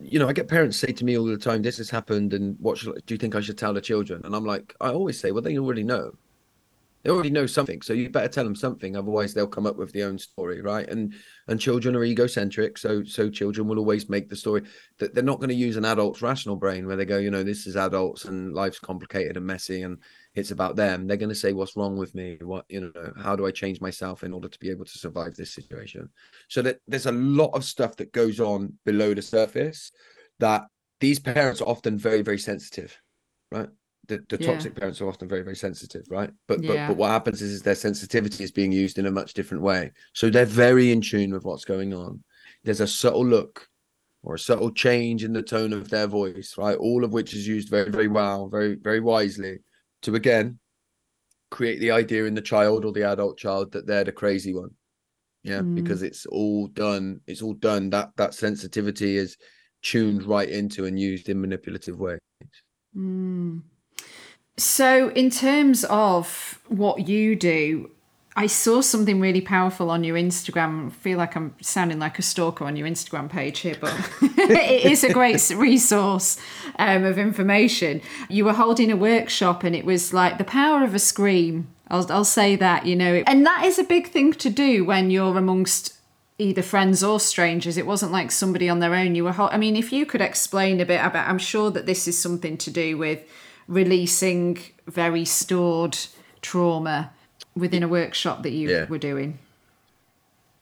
you 0.00 0.18
know 0.18 0.28
i 0.28 0.32
get 0.32 0.48
parents 0.48 0.76
say 0.76 0.92
to 0.92 1.04
me 1.04 1.18
all 1.18 1.24
the 1.24 1.36
time 1.36 1.62
this 1.62 1.78
has 1.78 1.90
happened 1.90 2.32
and 2.34 2.56
what 2.60 2.78
should, 2.78 2.94
do 3.06 3.14
you 3.14 3.18
think 3.18 3.34
i 3.34 3.40
should 3.40 3.58
tell 3.58 3.74
the 3.74 3.80
children 3.80 4.20
and 4.24 4.34
i'm 4.34 4.44
like 4.44 4.74
i 4.80 4.88
always 4.88 5.18
say 5.18 5.32
well 5.32 5.42
they 5.42 5.58
already 5.58 5.82
know 5.82 6.12
they 7.02 7.10
already 7.10 7.30
know 7.30 7.46
something 7.46 7.82
so 7.82 7.92
you 7.92 8.08
better 8.08 8.28
tell 8.28 8.44
them 8.44 8.54
something 8.54 8.96
otherwise 8.96 9.34
they'll 9.34 9.46
come 9.46 9.66
up 9.66 9.76
with 9.76 9.92
their 9.92 10.08
own 10.08 10.18
story 10.18 10.60
right 10.60 10.88
and 10.88 11.14
and 11.48 11.60
children 11.60 11.96
are 11.96 12.04
egocentric 12.04 12.78
so 12.78 13.02
so 13.02 13.28
children 13.28 13.66
will 13.66 13.78
always 13.78 14.08
make 14.08 14.28
the 14.28 14.36
story 14.36 14.62
that 14.98 15.14
they're 15.14 15.24
not 15.24 15.38
going 15.38 15.48
to 15.48 15.54
use 15.54 15.76
an 15.76 15.84
adult's 15.84 16.22
rational 16.22 16.56
brain 16.56 16.86
where 16.86 16.96
they 16.96 17.04
go 17.04 17.18
you 17.18 17.30
know 17.30 17.42
this 17.42 17.66
is 17.66 17.76
adults 17.76 18.24
and 18.24 18.54
life's 18.54 18.78
complicated 18.78 19.36
and 19.36 19.46
messy 19.46 19.82
and 19.82 19.98
it's 20.34 20.50
about 20.50 20.76
them. 20.76 21.06
They're 21.06 21.16
going 21.16 21.28
to 21.28 21.34
say 21.34 21.52
what's 21.52 21.76
wrong 21.76 21.96
with 21.96 22.14
me? 22.14 22.38
What 22.40 22.64
you 22.68 22.80
know 22.80 23.12
how 23.22 23.36
do 23.36 23.46
i 23.46 23.50
change 23.50 23.80
myself 23.80 24.22
in 24.24 24.32
order 24.32 24.48
to 24.48 24.58
be 24.58 24.70
able 24.70 24.84
to 24.84 24.98
survive 24.98 25.34
this 25.34 25.52
situation? 25.52 26.08
So 26.48 26.62
that 26.62 26.78
there's 26.88 27.06
a 27.06 27.12
lot 27.12 27.50
of 27.54 27.64
stuff 27.64 27.96
that 27.96 28.12
goes 28.12 28.40
on 28.40 28.74
below 28.84 29.14
the 29.14 29.22
surface 29.22 29.92
that 30.38 30.64
these 31.00 31.18
parents 31.18 31.60
are 31.60 31.68
often 31.68 31.98
very 31.98 32.22
very 32.22 32.38
sensitive 32.38 32.98
right? 33.50 33.68
The, 34.08 34.24
the 34.28 34.38
toxic 34.38 34.72
yeah. 34.74 34.80
parents 34.80 35.00
are 35.00 35.08
often 35.08 35.28
very 35.28 35.42
very 35.42 35.56
sensitive 35.56 36.06
right? 36.10 36.30
But, 36.48 36.62
yeah. 36.62 36.86
but 36.86 36.88
but 36.88 36.96
what 36.96 37.10
happens 37.10 37.42
is, 37.42 37.52
is 37.52 37.62
their 37.62 37.74
sensitivity 37.74 38.42
is 38.42 38.50
being 38.50 38.72
used 38.72 38.98
in 38.98 39.06
a 39.06 39.12
much 39.12 39.34
different 39.34 39.62
way. 39.62 39.92
So 40.14 40.30
they're 40.30 40.44
very 40.44 40.90
in 40.90 41.00
tune 41.00 41.32
with 41.32 41.44
what's 41.44 41.64
going 41.64 41.92
on. 41.92 42.22
There's 42.64 42.80
a 42.80 42.86
subtle 42.86 43.26
look 43.26 43.68
or 44.22 44.34
a 44.34 44.38
subtle 44.38 44.70
change 44.70 45.24
in 45.24 45.32
the 45.32 45.42
tone 45.42 45.72
of 45.72 45.90
their 45.90 46.06
voice 46.06 46.54
right? 46.56 46.78
All 46.78 47.04
of 47.04 47.12
which 47.12 47.34
is 47.34 47.46
used 47.46 47.68
very 47.68 47.90
very 47.90 48.08
well 48.08 48.48
very 48.48 48.76
very 48.76 49.00
wisely 49.00 49.58
to 50.02 50.14
again 50.14 50.58
create 51.50 51.80
the 51.80 51.90
idea 51.90 52.24
in 52.24 52.34
the 52.34 52.40
child 52.40 52.84
or 52.84 52.92
the 52.92 53.08
adult 53.08 53.38
child 53.38 53.72
that 53.72 53.86
they're 53.86 54.04
the 54.04 54.12
crazy 54.12 54.54
one 54.54 54.70
yeah 55.42 55.58
mm. 55.58 55.74
because 55.74 56.02
it's 56.02 56.26
all 56.26 56.66
done 56.68 57.20
it's 57.26 57.42
all 57.42 57.54
done 57.54 57.90
that 57.90 58.10
that 58.16 58.34
sensitivity 58.34 59.16
is 59.16 59.36
tuned 59.82 60.22
right 60.24 60.48
into 60.48 60.84
and 60.86 60.98
used 60.98 61.28
in 61.28 61.40
manipulative 61.40 61.98
ways 61.98 62.20
mm. 62.96 63.60
So, 64.58 65.08
in 65.10 65.30
terms 65.30 65.84
of 65.84 66.60
what 66.68 67.08
you 67.08 67.36
do, 67.36 67.90
I 68.34 68.46
saw 68.46 68.80
something 68.80 69.20
really 69.20 69.42
powerful 69.42 69.90
on 69.90 70.04
your 70.04 70.16
Instagram. 70.16 70.86
I 70.86 70.90
feel 70.90 71.18
like 71.18 71.36
I'm 71.36 71.54
sounding 71.60 71.98
like 71.98 72.18
a 72.18 72.22
stalker 72.22 72.64
on 72.64 72.76
your 72.76 72.88
Instagram 72.88 73.28
page 73.28 73.58
here, 73.58 73.76
but 73.78 73.94
it 74.22 74.90
is 74.90 75.04
a 75.04 75.12
great 75.12 75.50
resource 75.54 76.38
um, 76.78 77.04
of 77.04 77.18
information. 77.18 78.00
You 78.30 78.46
were 78.46 78.54
holding 78.54 78.90
a 78.90 78.96
workshop, 78.96 79.64
and 79.64 79.76
it 79.76 79.84
was 79.84 80.14
like 80.14 80.38
the 80.38 80.44
power 80.44 80.82
of 80.82 80.94
a 80.94 80.98
scream. 80.98 81.68
I'll, 81.88 82.10
I'll 82.10 82.24
say 82.24 82.56
that, 82.56 82.86
you 82.86 82.96
know, 82.96 83.22
and 83.26 83.44
that 83.44 83.64
is 83.66 83.78
a 83.78 83.84
big 83.84 84.08
thing 84.08 84.32
to 84.34 84.48
do 84.48 84.84
when 84.84 85.10
you're 85.10 85.36
amongst 85.36 85.98
either 86.38 86.62
friends 86.62 87.04
or 87.04 87.20
strangers. 87.20 87.76
It 87.76 87.86
wasn't 87.86 88.12
like 88.12 88.30
somebody 88.30 88.68
on 88.70 88.78
their 88.78 88.94
own. 88.94 89.14
You 89.14 89.24
were, 89.24 89.34
I 89.38 89.58
mean, 89.58 89.76
if 89.76 89.92
you 89.92 90.06
could 90.06 90.22
explain 90.22 90.80
a 90.80 90.86
bit 90.86 91.04
about, 91.04 91.28
I'm 91.28 91.38
sure 91.38 91.70
that 91.70 91.84
this 91.84 92.08
is 92.08 92.18
something 92.18 92.56
to 92.58 92.70
do 92.70 92.96
with 92.96 93.22
releasing 93.68 94.58
very 94.86 95.26
stored 95.26 95.98
trauma 96.40 97.12
within 97.54 97.82
a 97.82 97.88
workshop 97.88 98.42
that 98.42 98.50
you 98.50 98.70
yeah. 98.70 98.86
were 98.86 98.98
doing? 98.98 99.38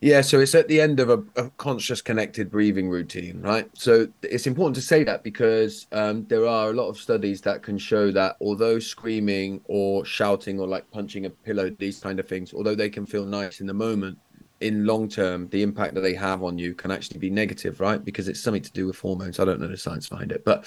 Yeah, 0.02 0.22
so 0.22 0.40
it's 0.40 0.54
at 0.54 0.66
the 0.66 0.80
end 0.80 0.98
of 0.98 1.10
a, 1.10 1.22
a, 1.36 1.50
conscious 1.58 2.00
connected 2.00 2.50
breathing 2.50 2.88
routine, 2.88 3.42
right? 3.42 3.68
So 3.74 4.08
it's 4.22 4.46
important 4.46 4.76
to 4.76 4.82
say 4.82 5.04
that 5.04 5.22
because 5.22 5.86
um, 5.92 6.24
there 6.28 6.46
are 6.46 6.70
a 6.70 6.72
lot 6.72 6.88
of 6.88 6.96
studies 6.96 7.42
that 7.42 7.62
can 7.62 7.76
show 7.76 8.10
that 8.12 8.36
although 8.40 8.78
screaming 8.78 9.60
or 9.66 10.06
shouting 10.06 10.58
or 10.58 10.66
like 10.66 10.90
punching 10.90 11.26
a 11.26 11.30
pillow, 11.30 11.68
these 11.68 12.00
kind 12.00 12.18
of 12.18 12.26
things, 12.26 12.54
although 12.54 12.74
they 12.74 12.88
can 12.88 13.04
feel 13.04 13.26
nice 13.26 13.60
in 13.60 13.66
the 13.66 13.74
moment, 13.74 14.18
in 14.60 14.86
long 14.86 15.06
term, 15.06 15.48
the 15.48 15.62
impact 15.62 15.92
that 15.94 16.00
they 16.00 16.14
have 16.14 16.42
on 16.42 16.56
you 16.56 16.74
can 16.74 16.90
actually 16.90 17.18
be 17.18 17.28
negative, 17.28 17.78
right? 17.78 18.02
Because 18.02 18.26
it's 18.26 18.40
something 18.40 18.62
to 18.62 18.72
do 18.72 18.86
with 18.86 18.98
hormones. 18.98 19.38
I 19.38 19.44
don't 19.44 19.60
know 19.60 19.68
the 19.68 19.76
science 19.76 20.08
behind 20.08 20.32
it, 20.32 20.46
but 20.46 20.66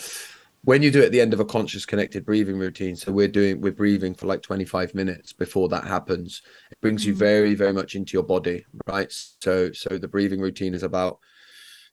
when 0.66 0.82
you 0.82 0.92
do 0.92 1.02
it 1.02 1.06
at 1.06 1.12
the 1.12 1.22
end 1.22 1.34
of 1.34 1.40
a 1.40 1.46
conscious 1.46 1.86
connected 1.86 2.26
breathing 2.26 2.58
routine 2.58 2.96
so 2.96 3.12
we're 3.12 3.28
doing 3.28 3.60
we're 3.62 3.72
breathing 3.72 4.14
for 4.14 4.28
like 4.28 4.42
25 4.42 4.96
minutes 4.96 5.34
before 5.34 5.68
that 5.70 5.84
happens 5.84 6.42
it 6.72 6.80
brings 6.82 7.06
you 7.06 7.14
mm. 7.14 7.18
very 7.18 7.56
very 7.56 7.74
much 7.74 7.96
into 7.96 8.14
your 8.14 8.24
body 8.24 8.66
right? 8.88 9.12
So 9.12 9.72
so 9.72 9.98
the 9.98 10.08
breathing 10.08 10.40
routine 10.40 10.74
is 10.74 10.84
about 10.84 11.20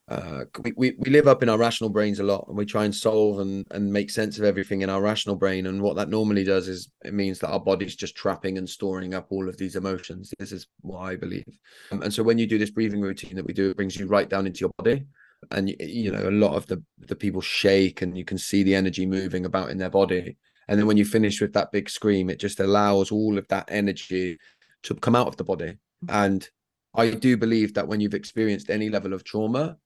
uh, 0.09 0.45
we, 0.65 0.73
we, 0.77 0.97
we 0.99 1.11
live 1.11 1.29
up 1.29 1.41
in 1.41 1.49
our 1.49 1.59
rational 1.59 1.89
brains 1.89 2.19
a 2.19 2.23
lot 2.23 2.45
and 2.49 2.57
we 2.57 2.67
try 2.67 2.85
and 2.85 2.93
solve 2.93 3.39
and, 3.39 3.65
and 3.71 3.93
make 3.93 4.11
sense 4.11 4.39
of 4.39 4.45
everything 4.45 4.81
in 4.81 4.91
our 4.91 5.01
rational 5.01 5.37
brain 5.37 5.67
and 5.67 5.81
what 5.81 5.95
that 5.95 6.09
normally 6.09 6.43
does 6.43 6.67
is 6.67 6.91
it 7.05 7.15
means 7.15 7.39
that 7.39 7.51
our 7.51 7.61
body's 7.61 7.95
just 7.95 8.17
trapping 8.17 8.59
and 8.59 8.69
storing 8.69 9.15
up 9.15 9.29
all 9.31 9.49
of 9.49 9.57
these 9.57 9.77
emotions. 9.77 10.35
This 10.41 10.51
is 10.51 10.67
what 10.81 10.99
i 10.99 11.15
believe. 11.15 11.47
Um, 11.93 12.03
and 12.03 12.13
so 12.13 12.25
when 12.25 12.39
you 12.39 12.47
do 12.49 12.59
this 12.59 12.73
breathing 12.73 13.01
routine 13.01 13.37
that 13.37 13.47
we 13.47 13.53
do 13.53 13.71
it 13.71 13.77
brings 13.77 13.97
you 13.97 14.09
right 14.09 14.29
down 14.29 14.49
into 14.49 14.61
your 14.61 14.73
body 14.79 15.07
and 15.51 15.75
you 15.81 16.13
know 16.13 16.29
a 16.29 16.31
lot 16.31 16.55
of 16.55 16.67
the 16.67 16.83
the 16.99 17.17
people 17.17 17.41
shake 17.41 18.03
and 18.03 18.17
you 18.17 18.25
can 18.25 18.39
see 18.39 18.63
the 18.63 18.75
energy 18.75 19.07
moving 19.07 19.45
about 19.47 19.71
in 19.71 19.79
their 19.79 19.91
body. 19.91 20.37
And 20.69 20.79
then 20.79 20.87
when 20.87 20.97
you 20.97 21.05
finish 21.05 21.41
with 21.41 21.53
that 21.55 21.73
big 21.73 21.91
scream 21.91 22.31
it 22.31 22.39
just 22.39 22.61
allows 22.61 23.11
all 23.11 23.39
of 23.39 23.49
that 23.49 23.69
energy 23.69 24.39
to 24.85 24.95
come 24.95 25.17
out 25.17 25.27
of 25.27 25.37
the 25.37 25.45
body. 25.45 25.79
Mm-hmm. 26.05 26.25
and 26.25 26.49
i 26.95 27.11
do 27.11 27.37
believe 27.37 27.75
that 27.75 27.87
when 27.87 28.01
you've 28.01 28.15
experienced 28.15 28.71
any 28.71 28.89
level 28.89 29.13
of 29.13 29.23
trauma 29.23 29.77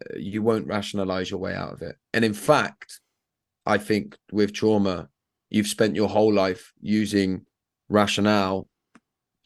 uh, 0.00 0.16
you 0.16 0.40
won't 0.42 0.66
rationalize 0.66 1.30
your 1.30 1.38
way 1.38 1.54
out 1.54 1.74
of 1.74 1.82
it. 1.82 1.96
And 2.14 2.24
in 2.24 2.32
fact 2.32 3.00
i 3.66 3.76
think 3.76 4.16
with 4.32 4.52
trauma 4.52 5.08
you've 5.50 5.66
spent 5.66 5.96
your 5.96 6.08
whole 6.08 6.32
life 6.32 6.72
using 6.80 7.44
rationale 7.88 8.68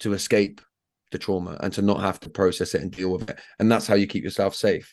to 0.01 0.13
escape 0.13 0.61
the 1.11 1.19
trauma 1.19 1.57
and 1.61 1.73
to 1.73 1.83
not 1.83 2.01
have 2.01 2.21
to 2.21 2.31
process 2.31 2.75
it 2.75 2.83
and 2.83 2.91
deal 2.91 3.11
with 3.13 3.31
it. 3.31 3.39
And 3.59 3.71
that's 3.71 3.87
how 3.87 3.95
you 3.95 4.07
keep 4.07 4.25
yourself 4.25 4.55
safe 4.55 4.93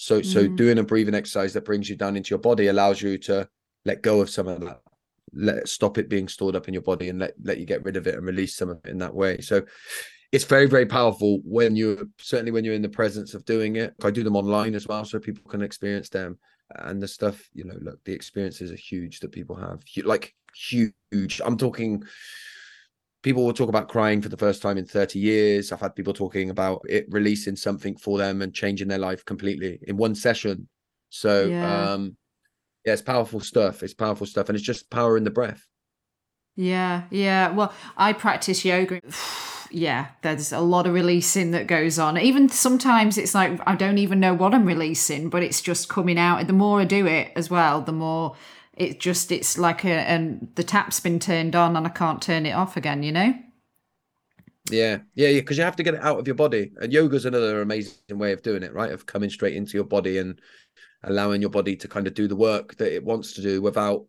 so, 0.00 0.22
mm. 0.22 0.24
so 0.24 0.48
doing 0.48 0.78
a 0.78 0.82
breathing 0.82 1.14
exercise 1.14 1.52
that 1.52 1.66
brings 1.66 1.90
you 1.90 1.94
down 1.94 2.16
into 2.16 2.30
your 2.30 2.38
body 2.38 2.68
allows 2.68 3.02
you 3.02 3.18
to 3.18 3.46
let 3.84 4.00
go 4.00 4.22
of 4.22 4.30
some 4.30 4.48
of 4.48 4.58
that, 4.62 4.80
let 5.34 5.68
stop 5.68 5.98
it 5.98 6.08
being 6.08 6.26
stored 6.26 6.56
up 6.56 6.68
in 6.68 6.72
your 6.72 6.82
body, 6.82 7.10
and 7.10 7.18
let 7.18 7.34
let 7.42 7.58
you 7.58 7.66
get 7.66 7.84
rid 7.84 7.98
of 7.98 8.06
it 8.06 8.14
and 8.14 8.24
release 8.24 8.56
some 8.56 8.70
of 8.70 8.80
it 8.82 8.88
in 8.90 8.96
that 8.96 9.14
way. 9.14 9.42
So, 9.42 9.62
it's 10.32 10.44
very 10.44 10.64
very 10.64 10.86
powerful 10.86 11.40
when 11.44 11.76
you 11.76 12.10
certainly 12.18 12.50
when 12.50 12.64
you're 12.64 12.72
in 12.72 12.80
the 12.80 12.88
presence 12.88 13.34
of 13.34 13.44
doing 13.44 13.76
it. 13.76 13.92
I 14.02 14.10
do 14.10 14.24
them 14.24 14.36
online 14.36 14.74
as 14.74 14.88
well, 14.88 15.04
so 15.04 15.18
people 15.18 15.44
can 15.50 15.60
experience 15.60 16.08
them. 16.08 16.38
And 16.76 17.02
the 17.02 17.08
stuff, 17.08 17.50
you 17.52 17.64
know, 17.64 17.76
look, 17.82 18.02
the 18.04 18.14
experiences 18.14 18.72
are 18.72 18.76
huge 18.76 19.20
that 19.20 19.32
people 19.32 19.56
have, 19.56 19.82
like 20.04 20.34
huge. 20.54 21.42
I'm 21.44 21.58
talking 21.58 22.04
people 23.22 23.44
will 23.44 23.52
talk 23.52 23.68
about 23.68 23.88
crying 23.88 24.22
for 24.22 24.28
the 24.28 24.36
first 24.36 24.62
time 24.62 24.78
in 24.78 24.86
30 24.86 25.18
years. 25.18 25.72
I've 25.72 25.80
had 25.80 25.94
people 25.94 26.12
talking 26.12 26.50
about 26.50 26.82
it 26.88 27.06
releasing 27.10 27.56
something 27.56 27.96
for 27.96 28.18
them 28.18 28.42
and 28.42 28.54
changing 28.54 28.88
their 28.88 28.98
life 28.98 29.24
completely 29.24 29.78
in 29.82 29.96
one 29.96 30.14
session. 30.14 30.68
So 31.10 31.46
yeah. 31.46 31.92
um 31.92 32.16
yeah, 32.84 32.94
it's 32.94 33.02
powerful 33.02 33.40
stuff. 33.40 33.82
It's 33.82 33.94
powerful 33.94 34.26
stuff. 34.26 34.48
And 34.48 34.56
it's 34.56 34.64
just 34.64 34.90
power 34.90 35.16
in 35.16 35.24
the 35.24 35.30
breath. 35.30 35.66
Yeah, 36.56 37.04
yeah. 37.10 37.50
Well, 37.50 37.72
I 37.96 38.12
practice 38.12 38.64
yoga. 38.64 39.00
yeah, 39.70 40.08
there's 40.22 40.52
a 40.52 40.60
lot 40.60 40.86
of 40.86 40.94
releasing 40.94 41.50
that 41.50 41.66
goes 41.66 41.98
on. 41.98 42.18
Even 42.18 42.48
sometimes 42.48 43.18
it's 43.18 43.34
like 43.34 43.60
I 43.66 43.76
don't 43.76 43.98
even 43.98 44.20
know 44.20 44.34
what 44.34 44.54
I'm 44.54 44.64
releasing, 44.64 45.28
but 45.28 45.42
it's 45.42 45.60
just 45.60 45.88
coming 45.88 46.18
out. 46.18 46.40
And 46.40 46.48
the 46.48 46.54
more 46.54 46.80
I 46.80 46.84
do 46.84 47.06
it 47.06 47.32
as 47.36 47.50
well, 47.50 47.82
the 47.82 47.92
more 47.92 48.34
it 48.80 48.98
just 48.98 49.30
it's 49.30 49.58
like 49.58 49.84
a 49.84 49.90
and 49.90 50.48
the 50.54 50.64
tap's 50.64 51.00
been 51.00 51.18
turned 51.18 51.54
on 51.54 51.76
and 51.76 51.86
I 51.86 51.90
can't 51.90 52.22
turn 52.22 52.46
it 52.46 52.52
off 52.52 52.78
again, 52.78 53.02
you 53.02 53.12
know? 53.12 53.34
Yeah, 54.70 55.00
yeah, 55.14 55.28
yeah, 55.28 55.40
because 55.40 55.58
you 55.58 55.64
have 55.64 55.76
to 55.76 55.82
get 55.82 55.94
it 55.94 56.02
out 56.02 56.18
of 56.18 56.26
your 56.26 56.34
body. 56.34 56.72
And 56.80 56.90
yoga's 56.90 57.26
another 57.26 57.60
amazing 57.60 58.16
way 58.16 58.32
of 58.32 58.42
doing 58.42 58.62
it, 58.62 58.72
right? 58.72 58.90
Of 58.90 59.04
coming 59.04 59.28
straight 59.28 59.54
into 59.54 59.76
your 59.76 59.84
body 59.84 60.16
and 60.16 60.40
allowing 61.02 61.42
your 61.42 61.50
body 61.50 61.76
to 61.76 61.88
kind 61.88 62.06
of 62.06 62.14
do 62.14 62.26
the 62.26 62.36
work 62.36 62.76
that 62.76 62.94
it 62.94 63.04
wants 63.04 63.34
to 63.34 63.42
do 63.42 63.60
without 63.60 64.06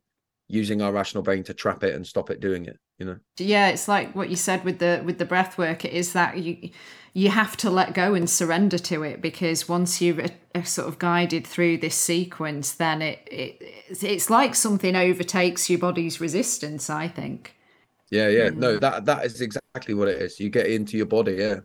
using 0.48 0.82
our 0.82 0.94
rational 0.94 1.24
brain 1.24 1.44
to 1.44 1.54
trap 1.54 1.84
it 1.84 1.96
and 1.96 2.06
stop 2.06 2.30
it 2.30 2.42
doing 2.42 2.66
it 2.66 2.78
you 3.00 3.06
know 3.06 3.18
yeah 3.40 3.70
it's 3.70 3.88
like 3.88 4.14
what 4.14 4.30
you 4.30 4.36
said 4.36 4.62
with 4.66 4.80
the 4.80 5.02
with 5.06 5.18
the 5.18 5.24
breath 5.24 5.58
work 5.58 5.86
it 5.86 5.94
is 5.94 6.12
that 6.12 6.38
you 6.38 6.70
you 7.14 7.30
have 7.30 7.58
to 7.58 7.70
let 7.70 7.94
go 7.94 8.14
and 8.14 8.30
surrender 8.30 8.78
to 8.78 9.04
it 9.04 9.22
because 9.22 9.68
once 9.68 10.02
you've 10.02 10.20
uh, 10.56 10.64
sort 10.64 10.88
of 10.88 10.98
guided 11.00 11.46
through 11.46 11.78
this 11.78 11.96
sequence 11.96 12.74
then 12.74 13.02
it, 13.02 13.20
it 13.30 13.62
it's 14.02 14.30
like 14.30 14.56
something 14.56 14.96
overtakes 14.96 15.70
your 15.70 15.80
body's 15.80 16.22
resistance 16.22 16.90
i 16.90 17.08
think 17.08 17.56
yeah 18.10 18.28
yeah 18.28 18.50
no 18.50 18.78
that 18.78 19.06
that 19.06 19.26
is 19.26 19.42
exactly 19.42 19.94
what 19.94 20.08
it 20.08 20.22
is 20.22 20.40
you 20.40 20.50
get 20.50 20.68
into 20.68 20.98
your 20.98 21.06
body 21.06 21.34
yeah 21.34 21.60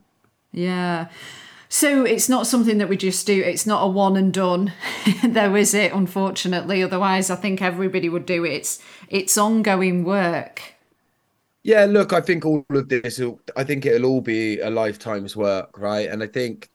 yeah 0.52 1.08
so 1.68 2.04
it's 2.04 2.28
not 2.28 2.46
something 2.46 2.78
that 2.78 2.88
we 2.88 2.96
just 2.96 3.26
do. 3.26 3.42
It's 3.42 3.66
not 3.66 3.82
a 3.82 3.88
one 3.88 4.16
and 4.16 4.32
done. 4.32 4.72
there 5.24 5.56
is 5.56 5.74
it, 5.74 5.92
unfortunately. 5.92 6.82
Otherwise, 6.82 7.28
I 7.28 7.34
think 7.34 7.60
everybody 7.60 8.08
would 8.08 8.24
do 8.24 8.44
it. 8.44 8.52
It's 8.52 8.78
it's 9.08 9.36
ongoing 9.36 10.04
work. 10.04 10.75
Yeah, 11.66 11.84
look, 11.86 12.12
I 12.12 12.20
think 12.20 12.44
all 12.44 12.64
of 12.70 12.88
this. 12.88 13.20
I 13.56 13.64
think 13.64 13.86
it'll 13.86 14.08
all 14.08 14.20
be 14.20 14.60
a 14.60 14.70
lifetime's 14.70 15.34
work, 15.34 15.76
right? 15.78 16.08
And 16.08 16.22
I 16.22 16.28
think 16.28 16.70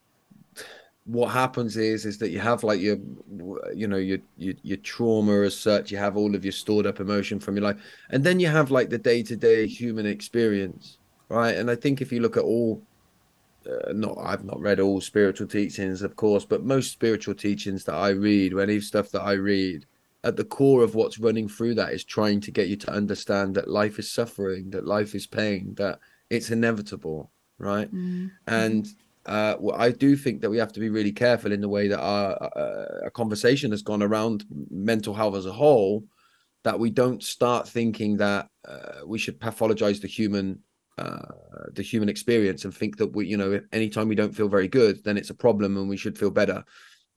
what 1.06 1.30
happens 1.30 1.78
is 1.78 2.06
is 2.06 2.18
that 2.18 2.30
you 2.30 2.40
have 2.40 2.66
like 2.66 2.82
your 2.82 2.98
you 3.74 3.88
know 3.88 3.96
your, 3.96 4.18
your 4.38 4.54
your 4.64 4.78
trauma 4.78 5.42
as 5.44 5.58
such 5.58 5.92
you 5.92 5.98
have 5.98 6.16
all 6.16 6.36
of 6.36 6.46
your 6.46 6.52
stored 6.52 6.86
up 6.86 7.00
emotion 7.00 7.40
from 7.40 7.56
your 7.56 7.64
life 7.64 7.78
and 8.12 8.24
then 8.24 8.40
you 8.40 8.48
have 8.48 8.70
like 8.70 8.92
the 8.92 9.00
day-to-day 9.00 9.66
human 9.66 10.06
experience 10.06 11.00
right 11.30 11.56
and 11.56 11.72
i 11.72 11.76
think 11.76 12.02
if 12.02 12.12
you 12.12 12.20
look 12.20 12.38
at 12.38 12.44
all 12.44 12.80
uh, 13.68 13.94
not 13.94 14.16
I've 14.20 14.46
not 14.46 14.60
read 14.60 14.80
all 14.80 15.02
spiritual 15.02 15.48
teachings, 15.48 16.02
of 16.02 16.16
course, 16.16 16.46
but 16.46 16.64
most 16.64 16.92
spiritual 16.92 17.36
teachings 17.36 17.84
that 17.86 17.94
I 17.94 18.10
read, 18.10 18.54
when 18.54 18.70
any 18.70 18.82
stuff 18.82 19.12
that 19.12 19.22
I 19.22 19.34
read, 19.34 19.86
at 20.24 20.36
the 20.36 20.44
core 20.44 20.84
of 20.84 20.96
what's 20.96 21.20
running 21.20 21.48
through 21.48 21.76
that 21.76 21.94
is 21.94 22.04
trying 22.04 22.40
to 22.42 22.52
get 22.52 22.68
you 22.68 22.76
to 22.78 22.92
understand 22.92 23.56
that 23.56 23.68
life 23.68 23.98
is 23.98 24.12
suffering, 24.12 24.70
that 24.70 24.86
life 24.86 25.16
is 25.16 25.26
pain, 25.26 25.74
that 25.76 26.00
it's 26.30 26.52
inevitable, 26.52 27.32
right? 27.58 27.88
Mm-hmm. 27.88 28.28
And 28.48 28.88
uh, 29.26 29.56
well, 29.60 29.76
I 29.80 29.92
do 29.92 30.16
think 30.16 30.42
that 30.42 30.50
we 30.50 30.58
have 30.58 30.74
to 30.74 30.80
be 30.80 30.90
really 30.90 31.12
careful 31.12 31.52
in 31.52 31.62
the 31.62 31.70
way 31.70 31.88
that 31.88 32.00
our, 32.00 32.32
uh, 32.56 33.04
our 33.04 33.10
conversation 33.10 33.72
has 33.72 33.82
gone 33.82 34.04
around 34.04 34.46
mental 34.70 35.14
health 35.14 35.36
as 35.36 35.46
a 35.46 35.52
whole, 35.52 36.06
that 36.64 36.80
we 36.80 36.92
don't 36.92 37.24
start 37.24 37.68
thinking 37.68 38.18
that 38.18 38.48
uh, 38.68 39.02
we 39.06 39.18
should 39.18 39.40
pathologize 39.40 40.02
the 40.02 40.08
human 40.08 40.60
uh, 40.98 41.34
the 41.74 41.82
human 41.82 42.10
experience 42.10 42.66
and 42.66 42.76
think 42.76 42.98
that 42.98 43.08
we, 43.08 43.26
you 43.26 43.38
know, 43.38 43.60
anytime 43.72 44.08
we 44.08 44.14
don't 44.14 44.36
feel 44.36 44.50
very 44.50 44.68
good, 44.68 45.04
then 45.04 45.18
it's 45.18 45.32
a 45.32 45.34
problem 45.34 45.78
and 45.78 45.90
we 45.90 45.98
should 45.98 46.18
feel 46.18 46.30
better. 46.30 46.64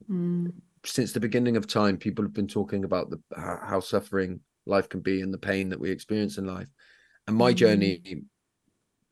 Mm. 0.09 0.53
Since 0.85 1.13
the 1.13 1.21
beginning 1.21 1.57
of 1.57 1.67
time, 1.67 1.97
people 1.97 2.25
have 2.25 2.35
been 2.35 2.49
talking 2.49 2.85
about 2.85 3.11
the 3.11 3.21
how 3.37 3.81
suffering 3.81 4.41
life 4.67 4.89
can 4.89 5.01
be 5.01 5.21
and 5.21 5.33
the 5.33 5.39
pain 5.39 5.69
that 5.71 5.81
we 5.81 5.91
experience 5.91 6.39
in 6.39 6.47
life. 6.47 6.69
And 7.27 7.37
my 7.37 7.53
mm. 7.53 7.57
journey, 7.57 8.23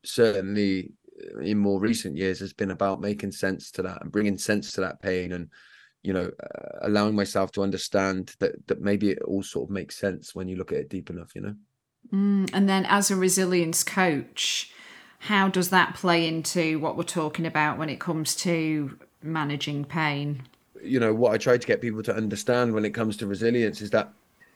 certainly 0.03 0.91
uh, 1.35 1.39
in 1.39 1.57
more 1.57 1.79
recent 1.79 2.17
years, 2.17 2.39
has 2.39 2.53
been 2.53 2.71
about 2.71 3.01
making 3.01 3.31
sense 3.31 3.71
to 3.71 3.81
that 3.83 4.01
and 4.01 4.11
bringing 4.11 4.37
sense 4.37 4.71
to 4.73 4.81
that 4.81 5.01
pain 5.01 5.33
and 5.33 5.49
you 6.03 6.13
know 6.13 6.29
uh, 6.43 6.79
allowing 6.81 7.15
myself 7.15 7.51
to 7.53 7.63
understand 7.63 8.35
that 8.39 8.67
that 8.67 8.81
maybe 8.81 9.11
it 9.11 9.21
all 9.23 9.41
sort 9.41 9.69
of 9.69 9.73
makes 9.73 9.97
sense 9.97 10.35
when 10.35 10.49
you 10.49 10.57
look 10.57 10.73
at 10.73 10.79
it 10.79 10.89
deep 10.89 11.09
enough 11.09 11.33
you 11.33 11.41
know 11.41 11.55
Mm, 12.11 12.49
and 12.53 12.67
then, 12.67 12.85
as 12.85 13.09
a 13.09 13.15
resilience 13.15 13.83
coach, 13.83 14.71
how 15.19 15.47
does 15.47 15.69
that 15.69 15.95
play 15.95 16.27
into 16.27 16.79
what 16.79 16.97
we're 16.97 17.03
talking 17.03 17.45
about 17.45 17.77
when 17.77 17.89
it 17.89 17.99
comes 17.99 18.35
to 18.37 18.97
managing 19.21 19.85
pain? 19.85 20.43
You 20.83 20.99
know, 20.99 21.13
what 21.13 21.33
I 21.33 21.37
try 21.37 21.57
to 21.57 21.67
get 21.67 21.81
people 21.81 22.03
to 22.03 22.15
understand 22.15 22.73
when 22.73 22.85
it 22.85 22.91
comes 22.91 23.17
to 23.17 23.27
resilience 23.27 23.81
is 23.81 23.89
that, 23.91 24.11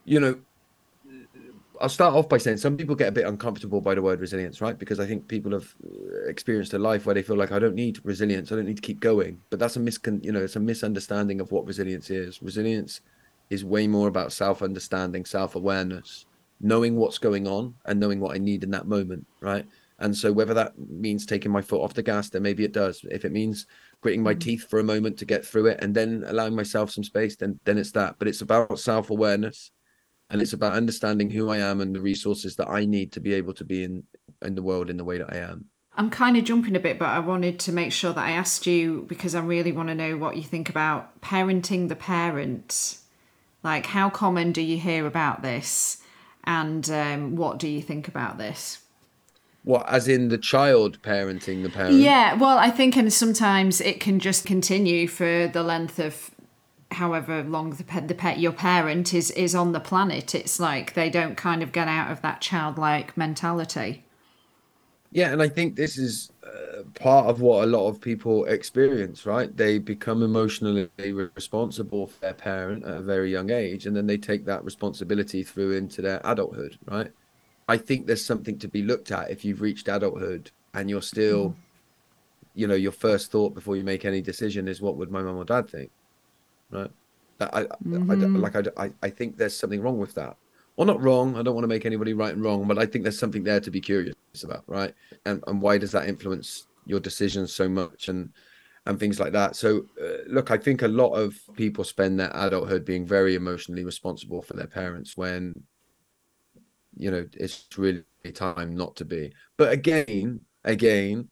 you 0.05 0.19
know, 0.19 0.37
I'll 1.79 1.89
start 1.89 2.15
off 2.15 2.27
by 2.27 2.37
saying 2.37 2.57
some 2.57 2.75
people 2.75 2.95
get 2.95 3.09
a 3.09 3.11
bit 3.11 3.27
uncomfortable 3.27 3.81
by 3.81 3.95
the 3.95 4.01
word 4.01 4.19
resilience, 4.19 4.61
right? 4.61 4.77
Because 4.77 4.99
I 4.99 5.05
think 5.05 5.27
people 5.27 5.51
have 5.51 5.75
uh, 5.85 6.27
experienced 6.27 6.73
a 6.73 6.79
life 6.79 7.05
where 7.05 7.15
they 7.15 7.21
feel 7.21 7.37
like 7.37 7.51
I 7.51 7.59
don't 7.59 7.75
need 7.75 8.03
resilience, 8.03 8.51
I 8.51 8.55
don't 8.55 8.65
need 8.65 8.77
to 8.77 8.81
keep 8.81 8.99
going. 8.99 9.39
But 9.49 9.59
that's 9.59 9.75
a 9.75 9.79
miscon, 9.79 10.23
you 10.23 10.31
know, 10.31 10.43
it's 10.43 10.55
a 10.55 10.59
misunderstanding 10.59 11.39
of 11.39 11.51
what 11.51 11.67
resilience 11.67 12.09
is. 12.09 12.41
Resilience 12.41 13.01
is 13.49 13.63
way 13.63 13.87
more 13.87 14.07
about 14.07 14.33
self-understanding, 14.33 15.25
self-awareness, 15.25 16.25
knowing 16.59 16.95
what's 16.95 17.17
going 17.17 17.47
on 17.47 17.75
and 17.85 17.99
knowing 17.99 18.19
what 18.19 18.35
I 18.35 18.39
need 18.39 18.63
in 18.63 18.71
that 18.71 18.87
moment, 18.87 19.25
right? 19.39 19.65
And 19.99 20.15
so 20.15 20.31
whether 20.31 20.53
that 20.53 20.73
means 20.77 21.25
taking 21.25 21.51
my 21.51 21.61
foot 21.61 21.81
off 21.81 21.95
the 21.95 22.03
gas, 22.03 22.29
then 22.29 22.43
maybe 22.43 22.63
it 22.63 22.71
does. 22.71 23.03
If 23.09 23.25
it 23.25 23.31
means 23.31 23.65
gritting 24.01 24.21
my 24.21 24.35
mm. 24.35 24.39
teeth 24.39 24.69
for 24.69 24.79
a 24.79 24.83
moment 24.83 25.17
to 25.17 25.25
get 25.25 25.45
through 25.45 25.67
it 25.67 25.79
and 25.81 25.95
then 25.95 26.23
allowing 26.27 26.55
myself 26.55 26.91
some 26.91 27.03
space, 27.03 27.35
then 27.35 27.59
then 27.65 27.77
it's 27.77 27.91
that. 27.93 28.15
But 28.19 28.27
it's 28.27 28.41
about 28.41 28.79
self-awareness 28.79 29.71
and 30.29 30.41
it's 30.41 30.53
about 30.53 30.73
understanding 30.73 31.29
who 31.29 31.49
I 31.49 31.57
am 31.57 31.81
and 31.81 31.95
the 31.95 32.01
resources 32.01 32.55
that 32.57 32.69
I 32.69 32.85
need 32.85 33.11
to 33.13 33.19
be 33.19 33.33
able 33.33 33.53
to 33.55 33.65
be 33.65 33.83
in 33.83 34.03
in 34.43 34.55
the 34.55 34.63
world 34.63 34.89
in 34.89 34.97
the 34.97 35.03
way 35.03 35.17
that 35.17 35.33
I 35.33 35.37
am. 35.37 35.65
I'm 35.95 36.11
kind 36.11 36.37
of 36.37 36.43
jumping 36.43 36.75
a 36.75 36.79
bit, 36.79 36.99
but 36.99 37.09
I 37.09 37.17
wanted 37.17 37.59
to 37.61 37.71
make 37.71 37.91
sure 37.91 38.13
that 38.13 38.23
I 38.23 38.31
asked 38.31 38.67
you 38.67 39.05
because 39.07 39.33
I 39.33 39.39
really 39.39 39.71
want 39.71 39.89
to 39.89 39.95
know 39.95 40.15
what 40.15 40.37
you 40.37 40.43
think 40.43 40.69
about 40.69 41.21
parenting 41.21 41.89
the 41.89 41.95
parent. 41.95 42.99
Like, 43.63 43.87
how 43.87 44.11
common 44.11 44.51
do 44.51 44.61
you 44.61 44.77
hear 44.77 45.07
about 45.07 45.41
this? 45.41 46.03
And 46.43 46.87
um, 46.91 47.35
what 47.35 47.57
do 47.57 47.67
you 47.67 47.81
think 47.81 48.07
about 48.07 48.37
this? 48.37 48.79
What, 49.67 49.85
as 49.89 50.07
in 50.07 50.29
the 50.29 50.37
child 50.37 51.01
parenting 51.01 51.61
the 51.61 51.69
parent? 51.69 51.95
Yeah, 51.95 52.35
well, 52.35 52.57
I 52.57 52.69
think, 52.69 52.95
and 52.95 53.11
sometimes 53.11 53.81
it 53.81 53.99
can 53.99 54.17
just 54.21 54.45
continue 54.45 55.09
for 55.09 55.49
the 55.49 55.61
length 55.61 55.99
of 55.99 56.31
however 56.91 57.43
long 57.43 57.71
the 57.71 57.83
pet, 57.83 58.07
the 58.07 58.15
pet 58.15 58.39
your 58.39 58.53
parent 58.53 59.13
is 59.13 59.29
is 59.31 59.53
on 59.53 59.73
the 59.73 59.81
planet. 59.81 60.33
It's 60.33 60.57
like 60.57 60.93
they 60.93 61.09
don't 61.09 61.35
kind 61.35 61.61
of 61.61 61.73
get 61.73 61.89
out 61.89 62.09
of 62.09 62.21
that 62.21 62.39
childlike 62.39 63.17
mentality. 63.17 64.05
Yeah, 65.11 65.33
and 65.33 65.41
I 65.41 65.49
think 65.49 65.75
this 65.75 65.97
is 65.97 66.31
uh, 66.45 66.83
part 66.93 67.25
of 67.25 67.41
what 67.41 67.65
a 67.65 67.67
lot 67.67 67.89
of 67.89 67.99
people 67.99 68.45
experience, 68.45 69.25
right? 69.25 69.53
They 69.53 69.79
become 69.79 70.23
emotionally 70.23 70.89
responsible 71.35 72.07
for 72.07 72.19
their 72.21 72.33
parent 72.33 72.85
at 72.85 72.95
a 72.95 73.01
very 73.01 73.33
young 73.33 73.51
age, 73.51 73.85
and 73.85 73.93
then 73.93 74.07
they 74.07 74.17
take 74.17 74.45
that 74.45 74.63
responsibility 74.63 75.43
through 75.43 75.73
into 75.73 76.01
their 76.01 76.21
adulthood, 76.23 76.77
right? 76.85 77.11
I 77.67 77.77
think 77.77 78.07
there's 78.07 78.23
something 78.23 78.57
to 78.59 78.67
be 78.67 78.81
looked 78.81 79.11
at 79.11 79.29
if 79.29 79.43
you've 79.43 79.61
reached 79.61 79.87
adulthood 79.87 80.51
and 80.73 80.89
you're 80.89 81.01
still, 81.01 81.49
mm. 81.49 81.55
you 82.55 82.67
know, 82.67 82.75
your 82.75 82.91
first 82.91 83.31
thought 83.31 83.53
before 83.53 83.75
you 83.75 83.83
make 83.83 84.05
any 84.05 84.21
decision 84.21 84.67
is, 84.67 84.81
what 84.81 84.95
would 84.97 85.11
my 85.11 85.21
mum 85.21 85.37
or 85.37 85.45
dad 85.45 85.69
think, 85.69 85.91
right? 86.71 86.91
I, 87.39 87.63
mm-hmm. 87.63 88.09
I, 88.09 88.13
I, 88.13 88.17
like 88.17 88.55
I, 88.77 88.91
I 89.03 89.09
think 89.09 89.37
there's 89.37 89.55
something 89.55 89.81
wrong 89.81 89.99
with 89.99 90.15
that 90.15 90.37
well, 90.77 90.85
not 90.85 91.01
wrong. 91.01 91.35
I 91.35 91.41
don't 91.41 91.55
want 91.55 91.63
to 91.63 91.67
make 91.67 91.87
anybody 91.87 92.13
right 92.13 92.33
and 92.33 92.43
wrong, 92.43 92.67
but 92.67 92.77
I 92.77 92.85
think 92.85 93.03
there's 93.03 93.17
something 93.17 93.43
there 93.43 93.59
to 93.59 93.71
be 93.71 93.81
curious 93.81 94.13
about, 94.43 94.63
right? 94.67 94.93
And 95.25 95.43
and 95.47 95.59
why 95.59 95.79
does 95.79 95.91
that 95.91 96.07
influence 96.07 96.67
your 96.85 96.99
decisions 96.99 97.51
so 97.51 97.67
much 97.67 98.09
and 98.09 98.29
and 98.85 98.99
things 98.99 99.19
like 99.19 99.33
that? 99.33 99.55
So, 99.55 99.85
uh, 99.99 100.23
look, 100.27 100.51
I 100.51 100.57
think 100.57 100.83
a 100.83 100.87
lot 100.87 101.13
of 101.13 101.35
people 101.55 101.83
spend 101.83 102.19
their 102.19 102.31
adulthood 102.33 102.85
being 102.85 103.07
very 103.07 103.33
emotionally 103.33 103.83
responsible 103.83 104.43
for 104.43 104.53
their 104.53 104.67
parents 104.67 105.17
when, 105.17 105.63
you 106.97 107.11
know, 107.11 107.25
it's 107.33 107.67
really 107.77 108.03
time 108.33 108.75
not 108.75 108.95
to 108.97 109.05
be. 109.05 109.33
But 109.57 109.71
again, 109.71 110.41
again, 110.63 111.29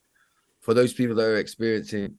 for 0.61 0.73
those 0.73 0.93
people 0.93 1.15
that 1.15 1.25
are 1.25 1.37
experiencing 1.37 2.17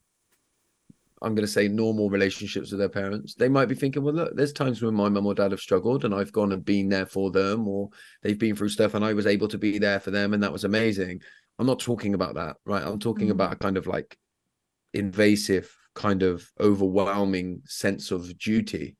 I'm 1.22 1.34
going 1.34 1.46
to 1.46 1.52
say 1.52 1.66
normal 1.66 2.10
relationships 2.10 2.70
with 2.70 2.78
their 2.78 2.90
parents. 2.90 3.34
They 3.34 3.48
might 3.48 3.66
be 3.66 3.74
thinking, 3.74 4.02
well, 4.02 4.14
look, 4.14 4.36
there's 4.36 4.52
times 4.52 4.82
when 4.82 4.94
my 4.94 5.08
mum 5.08 5.26
or 5.26 5.34
dad 5.34 5.52
have 5.52 5.60
struggled 5.60 6.04
and 6.04 6.14
I've 6.14 6.32
gone 6.32 6.52
and 6.52 6.64
been 6.64 6.88
there 6.88 7.06
for 7.06 7.30
them, 7.30 7.66
or 7.66 7.88
they've 8.22 8.38
been 8.38 8.54
through 8.54 8.68
stuff 8.68 8.94
and 8.94 9.04
I 9.04 9.14
was 9.14 9.26
able 9.26 9.48
to 9.48 9.58
be 9.58 9.78
there 9.78 9.98
for 9.98 10.10
them, 10.10 10.34
and 10.34 10.42
that 10.42 10.52
was 10.52 10.64
amazing. 10.64 11.20
I'm 11.58 11.66
not 11.66 11.80
talking 11.80 12.14
about 12.14 12.34
that, 12.34 12.56
right? 12.66 12.82
I'm 12.82 12.98
talking 12.98 13.28
mm. 13.28 13.32
about 13.32 13.54
a 13.54 13.56
kind 13.56 13.78
of 13.78 13.86
like 13.86 14.18
invasive, 14.92 15.74
kind 15.94 16.22
of 16.22 16.46
overwhelming 16.60 17.62
sense 17.64 18.10
of 18.10 18.38
duty 18.38 18.96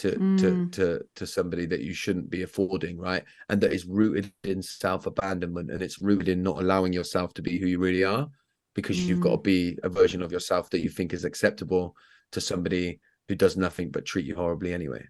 to 0.00 0.12
mm. 0.12 0.38
to 0.38 0.68
to 0.70 1.04
to 1.14 1.26
somebody 1.26 1.66
that 1.66 1.80
you 1.80 1.92
shouldn't 1.92 2.30
be 2.30 2.42
affording, 2.42 2.98
right? 2.98 3.22
And 3.48 3.60
that 3.60 3.72
is 3.72 3.84
rooted 3.84 4.32
in 4.44 4.62
self 4.62 5.06
abandonment 5.06 5.70
and 5.70 5.82
it's 5.82 6.00
rooted 6.00 6.28
in 6.28 6.42
not 6.42 6.58
allowing 6.58 6.92
yourself 6.92 7.34
to 7.34 7.42
be 7.42 7.58
who 7.58 7.66
you 7.66 7.78
really 7.78 8.04
are 8.04 8.28
because 8.74 8.96
mm. 8.96 9.06
you've 9.06 9.20
got 9.20 9.32
to 9.32 9.38
be 9.38 9.78
a 9.82 9.88
version 9.88 10.22
of 10.22 10.32
yourself 10.32 10.70
that 10.70 10.80
you 10.80 10.88
think 10.88 11.12
is 11.12 11.24
acceptable 11.24 11.94
to 12.32 12.40
somebody 12.40 12.98
who 13.28 13.34
does 13.34 13.56
nothing 13.56 13.90
but 13.90 14.06
treat 14.06 14.24
you 14.24 14.34
horribly 14.34 14.72
anyway. 14.72 15.06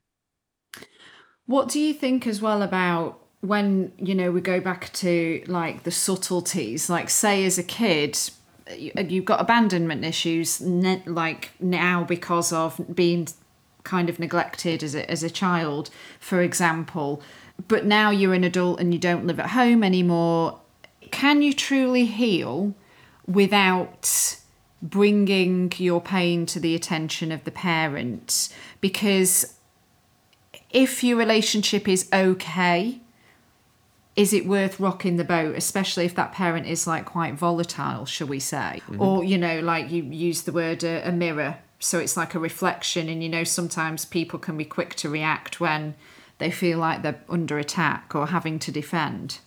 What 1.46 1.68
do 1.68 1.78
you 1.78 1.94
think 1.94 2.26
as 2.26 2.42
well 2.42 2.62
about 2.62 3.20
when, 3.40 3.92
you 3.96 4.14
know, 4.14 4.30
we 4.30 4.40
go 4.40 4.60
back 4.60 4.92
to 4.94 5.42
like 5.46 5.84
the 5.84 5.90
subtleties, 5.90 6.90
like 6.90 7.10
say 7.10 7.44
as 7.44 7.58
a 7.58 7.62
kid, 7.62 8.18
you've 8.76 9.24
got 9.24 9.40
abandonment 9.40 10.04
issues 10.04 10.60
like 10.60 11.50
now 11.60 12.04
because 12.04 12.52
of 12.52 12.80
being 12.94 13.28
kind 13.84 14.08
of 14.08 14.18
neglected 14.18 14.82
as 14.82 14.94
a, 14.94 15.10
as 15.10 15.22
a 15.22 15.30
child, 15.30 15.90
for 16.18 16.42
example. 16.42 17.22
But 17.68 17.84
now 17.84 18.10
you're 18.10 18.34
an 18.34 18.44
adult 18.44 18.80
and 18.80 18.92
you 18.92 19.00
don't 19.00 19.26
live 19.26 19.40
at 19.40 19.50
home 19.50 19.82
anymore. 19.84 20.60
Can 21.10 21.42
you 21.42 21.52
truly 21.52 22.06
heal 22.06 22.74
without 23.26 24.36
bringing 24.82 25.72
your 25.76 26.00
pain 26.00 26.46
to 26.46 26.58
the 26.58 26.74
attention 26.74 27.30
of 27.30 27.44
the 27.44 27.50
parent 27.50 28.48
because 28.80 29.54
if 30.70 31.04
your 31.04 31.18
relationship 31.18 31.86
is 31.86 32.08
okay 32.12 32.98
is 34.16 34.32
it 34.32 34.46
worth 34.46 34.80
rocking 34.80 35.16
the 35.16 35.24
boat 35.24 35.54
especially 35.54 36.06
if 36.06 36.14
that 36.14 36.32
parent 36.32 36.66
is 36.66 36.86
like 36.86 37.04
quite 37.04 37.34
volatile 37.34 38.06
shall 38.06 38.26
we 38.26 38.40
say 38.40 38.80
mm-hmm. 38.86 39.00
or 39.00 39.22
you 39.22 39.36
know 39.36 39.60
like 39.60 39.90
you 39.90 40.02
use 40.02 40.42
the 40.42 40.52
word 40.52 40.82
a, 40.82 41.06
a 41.06 41.12
mirror 41.12 41.58
so 41.80 41.98
it's 41.98 42.16
like 42.16 42.34
a 42.34 42.38
reflection 42.38 43.08
and 43.08 43.22
you 43.22 43.28
know 43.28 43.42
sometimes 43.42 44.04
people 44.04 44.38
can 44.38 44.56
be 44.56 44.64
quick 44.64 44.94
to 44.94 45.08
react 45.08 45.60
when 45.60 45.96
they 46.38 46.50
feel 46.50 46.78
like 46.78 47.02
they're 47.02 47.20
under 47.28 47.58
attack 47.58 48.14
or 48.14 48.28
having 48.28 48.58
to 48.60 48.70
defend 48.70 49.40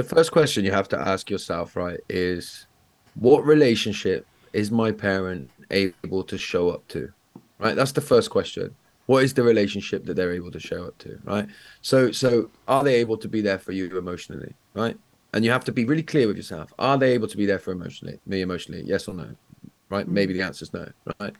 the 0.00 0.04
first 0.04 0.32
question 0.32 0.64
you 0.64 0.72
have 0.72 0.88
to 0.88 0.98
ask 0.98 1.30
yourself, 1.30 1.76
right, 1.76 2.00
is 2.08 2.66
what 3.14 3.44
relationship 3.44 4.26
is 4.52 4.70
my 4.70 4.92
parent 4.92 5.50
able 5.70 6.24
to 6.24 6.38
show 6.38 6.70
up 6.70 6.86
to? 6.88 7.12
Right? 7.58 7.76
That's 7.76 7.92
the 7.92 8.00
first 8.00 8.30
question. 8.30 8.74
What 9.06 9.24
is 9.24 9.34
the 9.34 9.42
relationship 9.42 10.06
that 10.06 10.14
they're 10.14 10.32
able 10.32 10.52
to 10.52 10.60
show 10.60 10.84
up 10.84 10.96
to? 10.98 11.18
Right? 11.24 11.46
So 11.82 12.12
so 12.12 12.50
are 12.68 12.84
they 12.84 12.94
able 12.94 13.18
to 13.18 13.28
be 13.28 13.40
there 13.40 13.58
for 13.58 13.72
you 13.72 13.98
emotionally? 13.98 14.54
Right? 14.74 14.96
And 15.32 15.44
you 15.44 15.50
have 15.50 15.64
to 15.64 15.72
be 15.72 15.84
really 15.84 16.02
clear 16.02 16.26
with 16.26 16.36
yourself. 16.36 16.72
Are 16.78 16.96
they 16.96 17.12
able 17.12 17.28
to 17.28 17.36
be 17.36 17.46
there 17.46 17.58
for 17.58 17.72
emotionally 17.72 18.18
me 18.26 18.40
emotionally? 18.40 18.82
Yes 18.86 19.08
or 19.08 19.14
no? 19.14 19.34
Right? 19.90 20.06
Mm. 20.06 20.12
Maybe 20.12 20.32
the 20.34 20.42
answer 20.42 20.64
is 20.64 20.72
no, 20.72 20.88
right? 21.20 21.34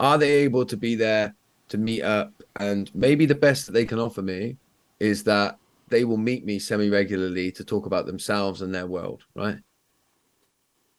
Are 0.00 0.18
they 0.18 0.32
able 0.38 0.66
to 0.66 0.76
be 0.76 0.94
there 0.94 1.34
to 1.68 1.78
meet 1.78 2.02
up? 2.02 2.32
And 2.56 2.90
maybe 2.94 3.26
the 3.26 3.34
best 3.34 3.66
that 3.66 3.72
they 3.72 3.84
can 3.84 3.98
offer 3.98 4.22
me 4.22 4.56
is 5.00 5.24
that 5.24 5.58
they 5.88 6.04
will 6.04 6.16
meet 6.16 6.44
me 6.44 6.58
semi 6.58 6.90
regularly 6.90 7.52
to 7.52 7.64
talk 7.64 7.86
about 7.86 8.06
themselves 8.06 8.62
and 8.62 8.74
their 8.74 8.86
world, 8.86 9.22
right? 9.34 9.58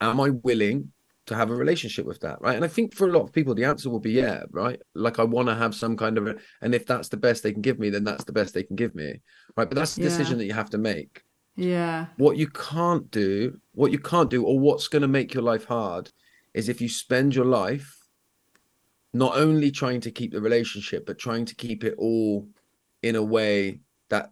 Am 0.01 0.19
I 0.21 0.29
willing 0.29 0.91
to 1.25 1.35
have 1.35 1.49
a 1.49 1.55
relationship 1.55 2.05
with 2.05 2.19
that, 2.21 2.39
right? 2.41 2.55
And 2.55 2.63
I 2.63 2.67
think 2.67 2.93
for 2.93 3.07
a 3.07 3.11
lot 3.11 3.23
of 3.23 3.33
people, 3.33 3.55
the 3.55 3.63
answer 3.65 3.89
will 3.89 3.99
be 3.99 4.11
yeah, 4.11 4.43
right? 4.51 4.79
Like 4.93 5.19
I 5.19 5.23
want 5.23 5.47
to 5.47 5.55
have 5.55 5.73
some 5.73 5.97
kind 5.97 6.17
of, 6.17 6.27
a, 6.27 6.35
and 6.61 6.75
if 6.75 6.85
that's 6.85 7.09
the 7.09 7.17
best 7.17 7.43
they 7.43 7.51
can 7.51 7.61
give 7.61 7.79
me, 7.79 7.89
then 7.89 8.03
that's 8.03 8.23
the 8.23 8.31
best 8.31 8.53
they 8.53 8.63
can 8.63 8.75
give 8.75 8.93
me, 8.93 9.21
right? 9.55 9.67
But 9.67 9.75
that's 9.75 9.95
the 9.95 10.03
yeah. 10.03 10.09
decision 10.09 10.37
that 10.37 10.45
you 10.45 10.53
have 10.53 10.69
to 10.71 10.77
make. 10.77 11.23
Yeah. 11.55 12.07
What 12.17 12.37
you 12.37 12.47
can't 12.47 13.09
do, 13.11 13.59
what 13.73 13.91
you 13.91 13.99
can't 13.99 14.29
do, 14.29 14.43
or 14.43 14.59
what's 14.59 14.87
going 14.87 15.01
to 15.01 15.07
make 15.07 15.33
your 15.33 15.43
life 15.43 15.65
hard, 15.65 16.11
is 16.53 16.69
if 16.69 16.81
you 16.81 16.89
spend 16.89 17.35
your 17.35 17.45
life 17.45 17.97
not 19.13 19.37
only 19.37 19.71
trying 19.71 20.01
to 20.01 20.11
keep 20.11 20.33
the 20.33 20.41
relationship, 20.41 21.05
but 21.05 21.17
trying 21.17 21.45
to 21.45 21.55
keep 21.55 21.83
it 21.83 21.95
all 21.97 22.47
in 23.01 23.15
a 23.15 23.23
way 23.23 23.79
that 24.09 24.31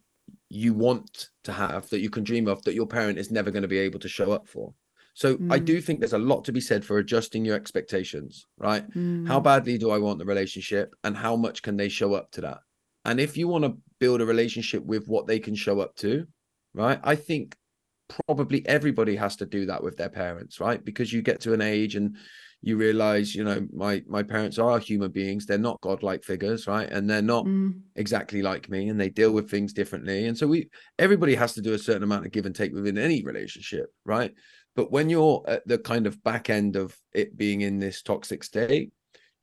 you 0.50 0.74
want 0.74 1.30
to 1.44 1.52
have 1.52 1.90
that 1.90 2.00
you 2.00 2.10
can 2.10 2.24
dream 2.24 2.48
of 2.48 2.62
that 2.64 2.76
your 2.76 2.86
parent 2.86 3.18
is 3.18 3.32
never 3.32 3.50
going 3.50 3.64
to 3.64 3.68
be 3.68 3.78
able 3.78 4.00
to 4.00 4.08
show 4.08 4.32
up 4.32 4.48
for 4.48 4.74
so 5.14 5.36
mm. 5.36 5.52
i 5.52 5.58
do 5.58 5.82
think 5.82 6.00
there's 6.00 6.14
a 6.14 6.18
lot 6.18 6.46
to 6.46 6.52
be 6.52 6.62
said 6.62 6.86
for 6.86 7.00
adjusting 7.00 7.44
your 7.44 7.56
expectations 7.56 8.46
right 8.58 8.88
mm. 8.92 9.28
how 9.28 9.40
badly 9.40 9.78
do 9.78 9.90
i 9.90 9.98
want 9.98 10.20
the 10.20 10.26
relationship 10.26 10.96
and 11.04 11.18
how 11.18 11.36
much 11.36 11.64
can 11.64 11.76
they 11.76 11.90
show 11.90 12.14
up 12.14 12.32
to 12.32 12.42
that 12.42 12.60
and 13.06 13.20
if 13.20 13.36
you 13.36 13.48
want 13.48 13.64
to 13.64 13.76
build 14.00 14.22
a 14.22 14.26
relationship 14.26 14.84
with 14.86 15.08
what 15.08 15.26
they 15.26 15.40
can 15.40 15.56
show 15.56 15.80
up 15.80 15.96
to 15.96 16.26
right? 16.74 17.00
I 17.04 17.16
think 17.16 17.56
probably 18.28 18.68
everybody 18.68 19.16
has 19.16 19.36
to 19.38 19.46
do 19.46 19.66
that 19.66 19.84
with 19.84 19.98
their 19.98 20.10
parents 20.10 20.60
right? 20.60 20.84
Because 20.84 21.12
you 21.12 21.22
get 21.22 21.42
to 21.42 21.54
an 21.54 21.62
age 21.62 21.96
and 21.96 22.16
you 22.62 22.78
realize 22.78 23.36
you 23.36 23.44
know 23.44 23.68
my 23.74 24.02
my 24.08 24.24
parents 24.24 24.58
are 24.58 24.80
human 24.80 25.12
beings. 25.12 25.46
They're 25.46 25.58
not 25.58 25.82
godlike 25.82 26.24
figures 26.24 26.68
right? 26.68 26.90
And 26.90 27.10
they're 27.10 27.22
not 27.22 27.46
mm. 27.46 27.74
exactly 27.96 28.42
like 28.42 28.70
me 28.70 28.90
and 28.90 29.00
they 29.00 29.10
deal 29.10 29.32
with 29.32 29.50
things 29.50 29.74
differently. 29.74 30.28
And 30.28 30.38
so 30.38 30.48
we 30.48 30.70
everybody 30.98 31.36
has 31.36 31.54
to 31.54 31.62
do 31.62 31.74
a 31.74 31.80
certain 31.80 32.04
amount 32.04 32.26
of 32.26 32.32
give 32.32 32.46
and 32.46 32.56
take 32.56 32.74
within 32.74 32.98
any 32.98 33.24
relationship 33.24 33.94
right? 34.06 34.34
But 34.76 34.92
when 34.92 35.10
you're 35.10 35.44
at 35.48 35.68
the 35.68 35.78
kind 35.78 36.08
of 36.08 36.24
back 36.24 36.50
end 36.50 36.76
of 36.76 36.98
it 37.14 37.38
being 37.38 37.62
in 37.62 37.80
this 37.80 38.02
toxic 38.02 38.44
state 38.44 38.92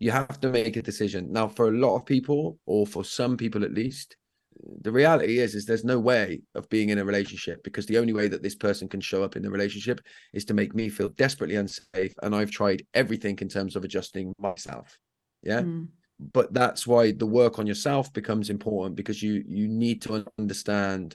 you 0.00 0.10
have 0.10 0.40
to 0.40 0.48
make 0.48 0.76
a 0.76 0.82
decision. 0.82 1.30
Now 1.30 1.46
for 1.46 1.68
a 1.68 1.78
lot 1.78 1.94
of 1.96 2.06
people 2.06 2.58
or 2.66 2.86
for 2.86 3.04
some 3.04 3.36
people 3.36 3.64
at 3.64 3.74
least 3.74 4.16
the 4.82 4.92
reality 4.92 5.38
is 5.38 5.54
is 5.54 5.64
there's 5.64 5.84
no 5.84 5.98
way 5.98 6.40
of 6.54 6.68
being 6.68 6.90
in 6.90 6.98
a 6.98 7.04
relationship 7.04 7.62
because 7.62 7.86
the 7.86 7.98
only 7.98 8.12
way 8.12 8.28
that 8.28 8.42
this 8.42 8.54
person 8.54 8.88
can 8.88 9.00
show 9.00 9.22
up 9.22 9.36
in 9.36 9.42
the 9.42 9.50
relationship 9.50 10.00
is 10.32 10.44
to 10.44 10.54
make 10.54 10.74
me 10.74 10.88
feel 10.88 11.08
desperately 11.10 11.56
unsafe 11.56 12.12
and 12.22 12.34
i've 12.34 12.50
tried 12.50 12.84
everything 12.94 13.38
in 13.40 13.48
terms 13.48 13.76
of 13.76 13.84
adjusting 13.84 14.32
myself. 14.38 14.98
Yeah? 15.42 15.62
Mm. 15.62 15.88
but 16.32 16.52
that's 16.52 16.86
why 16.86 17.12
the 17.12 17.26
work 17.26 17.58
on 17.58 17.66
yourself 17.66 18.12
becomes 18.12 18.50
important 18.50 18.94
because 18.94 19.22
you 19.22 19.42
you 19.46 19.68
need 19.68 20.02
to 20.02 20.24
understand 20.38 21.14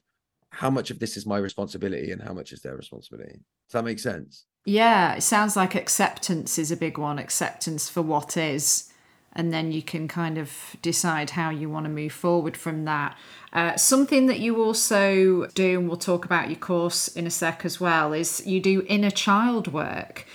how 0.49 0.69
much 0.69 0.89
of 0.89 0.99
this 0.99 1.17
is 1.17 1.25
my 1.25 1.37
responsibility 1.37 2.11
and 2.11 2.21
how 2.21 2.33
much 2.33 2.53
is 2.53 2.61
their 2.61 2.77
responsibility. 2.77 3.33
Does 3.33 3.73
that 3.73 3.83
make 3.83 3.99
sense? 3.99 4.45
Yeah 4.65 5.15
it 5.15 5.21
sounds 5.21 5.55
like 5.55 5.75
acceptance 5.75 6.57
is 6.57 6.71
a 6.71 6.77
big 6.77 6.97
one 6.97 7.19
acceptance 7.19 7.87
for 7.89 8.01
what 8.01 8.35
is 8.35 8.91
and 9.35 9.53
then 9.53 9.71
you 9.71 9.81
can 9.81 10.07
kind 10.07 10.37
of 10.37 10.75
decide 10.81 11.31
how 11.31 11.49
you 11.49 11.69
want 11.69 11.85
to 11.85 11.89
move 11.89 12.13
forward 12.13 12.55
from 12.55 12.85
that. 12.85 13.17
Uh, 13.51 13.75
something 13.75 14.27
that 14.27 14.39
you 14.39 14.63
also 14.63 15.45
do, 15.47 15.79
and 15.79 15.87
we'll 15.87 15.97
talk 15.97 16.25
about 16.25 16.49
your 16.49 16.59
course 16.59 17.07
in 17.09 17.27
a 17.27 17.29
sec 17.29 17.65
as 17.65 17.79
well, 17.79 18.13
is 18.13 18.45
you 18.45 18.59
do 18.59 18.85
inner 18.87 19.11
child 19.11 19.71
work. 19.71 20.25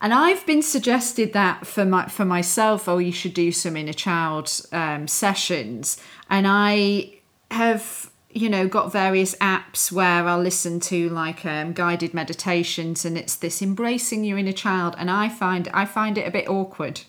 And 0.00 0.14
I've 0.14 0.44
been 0.46 0.62
suggested 0.62 1.32
that 1.34 1.66
for 1.66 1.84
my 1.84 2.08
for 2.08 2.24
myself, 2.24 2.88
oh, 2.88 2.98
you 2.98 3.12
should 3.12 3.34
do 3.34 3.52
some 3.52 3.76
inner 3.76 3.92
child 3.92 4.50
um, 4.72 5.06
sessions, 5.06 6.00
and 6.28 6.46
I 6.48 7.18
have 7.50 8.10
you 8.30 8.48
know 8.48 8.66
got 8.66 8.92
various 8.92 9.34
apps 9.36 9.92
where 9.92 10.26
I'll 10.26 10.40
listen 10.40 10.80
to 10.80 11.10
like 11.10 11.44
um, 11.44 11.74
guided 11.74 12.14
meditations, 12.14 13.04
and 13.04 13.18
it's 13.18 13.36
this 13.36 13.60
embracing 13.60 14.24
your 14.24 14.38
inner 14.38 14.52
child, 14.52 14.94
and 14.96 15.10
I 15.10 15.28
find 15.28 15.68
I 15.74 15.84
find 15.84 16.16
it 16.16 16.26
a 16.26 16.30
bit 16.30 16.48
awkward. 16.48 17.02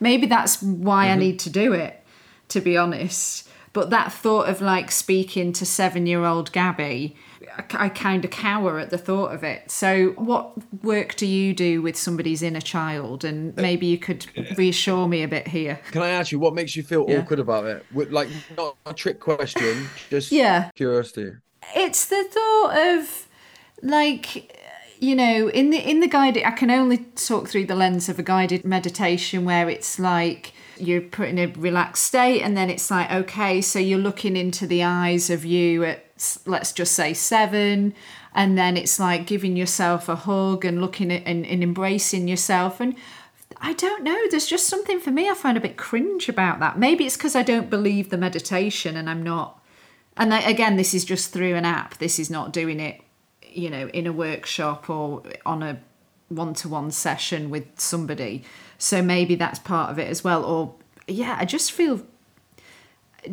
Maybe 0.00 0.26
that's 0.26 0.62
why 0.62 1.06
mm-hmm. 1.06 1.14
I 1.14 1.16
need 1.16 1.38
to 1.40 1.50
do 1.50 1.72
it, 1.72 2.02
to 2.48 2.60
be 2.60 2.76
honest. 2.76 3.48
But 3.72 3.90
that 3.90 4.10
thought 4.10 4.48
of 4.48 4.62
like 4.62 4.90
speaking 4.90 5.52
to 5.52 5.66
seven 5.66 6.06
year 6.06 6.24
old 6.24 6.50
Gabby, 6.52 7.14
I, 7.58 7.64
I 7.86 7.88
kind 7.90 8.24
of 8.24 8.30
cower 8.30 8.78
at 8.78 8.88
the 8.88 8.96
thought 8.96 9.34
of 9.34 9.44
it. 9.44 9.70
So, 9.70 10.12
what 10.16 10.52
work 10.82 11.14
do 11.16 11.26
you 11.26 11.52
do 11.52 11.82
with 11.82 11.94
somebody's 11.94 12.42
inner 12.42 12.62
child? 12.62 13.22
And 13.22 13.58
uh, 13.58 13.60
maybe 13.60 13.84
you 13.84 13.98
could 13.98 14.26
reassure 14.56 15.06
me 15.08 15.22
a 15.22 15.28
bit 15.28 15.48
here. 15.48 15.78
Can 15.90 16.00
I 16.00 16.08
ask 16.08 16.32
you 16.32 16.38
what 16.38 16.54
makes 16.54 16.74
you 16.74 16.82
feel 16.82 17.04
yeah. 17.06 17.18
awkward 17.18 17.38
about 17.38 17.66
it? 17.66 17.84
Like, 17.92 18.28
not 18.56 18.76
a 18.86 18.94
trick 18.94 19.20
question, 19.20 19.88
just 20.08 20.32
yeah. 20.32 20.70
curiosity. 20.74 21.32
It's 21.74 22.06
the 22.06 22.24
thought 22.24 22.96
of 22.98 23.28
like 23.82 24.55
you 25.00 25.14
know 25.14 25.48
in 25.48 25.70
the 25.70 25.78
in 25.78 26.00
the 26.00 26.08
guided 26.08 26.44
i 26.44 26.50
can 26.50 26.70
only 26.70 26.98
talk 26.98 27.48
through 27.48 27.66
the 27.66 27.74
lens 27.74 28.08
of 28.08 28.18
a 28.18 28.22
guided 28.22 28.64
meditation 28.64 29.44
where 29.44 29.68
it's 29.68 29.98
like 29.98 30.52
you're 30.78 31.00
put 31.00 31.28
in 31.28 31.38
a 31.38 31.46
relaxed 31.46 32.04
state 32.04 32.42
and 32.42 32.56
then 32.56 32.68
it's 32.68 32.90
like 32.90 33.10
okay 33.10 33.60
so 33.60 33.78
you're 33.78 33.98
looking 33.98 34.36
into 34.36 34.66
the 34.66 34.82
eyes 34.82 35.30
of 35.30 35.44
you 35.44 35.84
at 35.84 36.40
let's 36.46 36.72
just 36.72 36.92
say 36.92 37.12
seven 37.12 37.94
and 38.34 38.56
then 38.56 38.76
it's 38.76 38.98
like 39.00 39.26
giving 39.26 39.56
yourself 39.56 40.08
a 40.08 40.16
hug 40.16 40.64
and 40.64 40.80
looking 40.80 41.10
at 41.10 41.22
and, 41.26 41.46
and 41.46 41.62
embracing 41.62 42.28
yourself 42.28 42.80
and 42.80 42.94
I 43.58 43.72
don't 43.72 44.04
know. 44.04 44.18
There's 44.30 44.46
just 44.46 44.66
something 44.66 45.00
for 45.00 45.10
me 45.10 45.30
I 45.30 45.34
find 45.34 45.56
a 45.56 45.62
bit 45.62 45.78
cringe 45.78 46.28
about 46.28 46.60
that. 46.60 46.78
Maybe 46.78 47.06
it's 47.06 47.16
because 47.16 47.34
I 47.34 47.42
don't 47.42 47.70
believe 47.70 48.10
the 48.10 48.18
meditation 48.18 48.96
and 48.98 49.08
I'm 49.08 49.22
not. 49.22 49.62
And 50.16 50.32
again, 50.32 50.76
this 50.76 50.92
is 50.92 51.06
just 51.06 51.32
through 51.32 51.54
an 51.54 51.64
app. 51.64 51.96
This 51.96 52.18
is 52.18 52.28
not 52.28 52.52
doing 52.52 52.80
it 52.80 53.00
you 53.56 53.70
know, 53.70 53.88
in 53.88 54.06
a 54.06 54.12
workshop 54.12 54.90
or 54.90 55.22
on 55.44 55.62
a 55.62 55.80
one 56.28 56.54
to 56.54 56.68
one 56.68 56.90
session 56.90 57.50
with 57.50 57.66
somebody. 57.76 58.44
So 58.78 59.02
maybe 59.02 59.34
that's 59.34 59.58
part 59.58 59.90
of 59.90 59.98
it 59.98 60.08
as 60.08 60.22
well. 60.22 60.44
Or, 60.44 60.74
yeah, 61.06 61.36
I 61.38 61.44
just 61.44 61.72
feel 61.72 62.02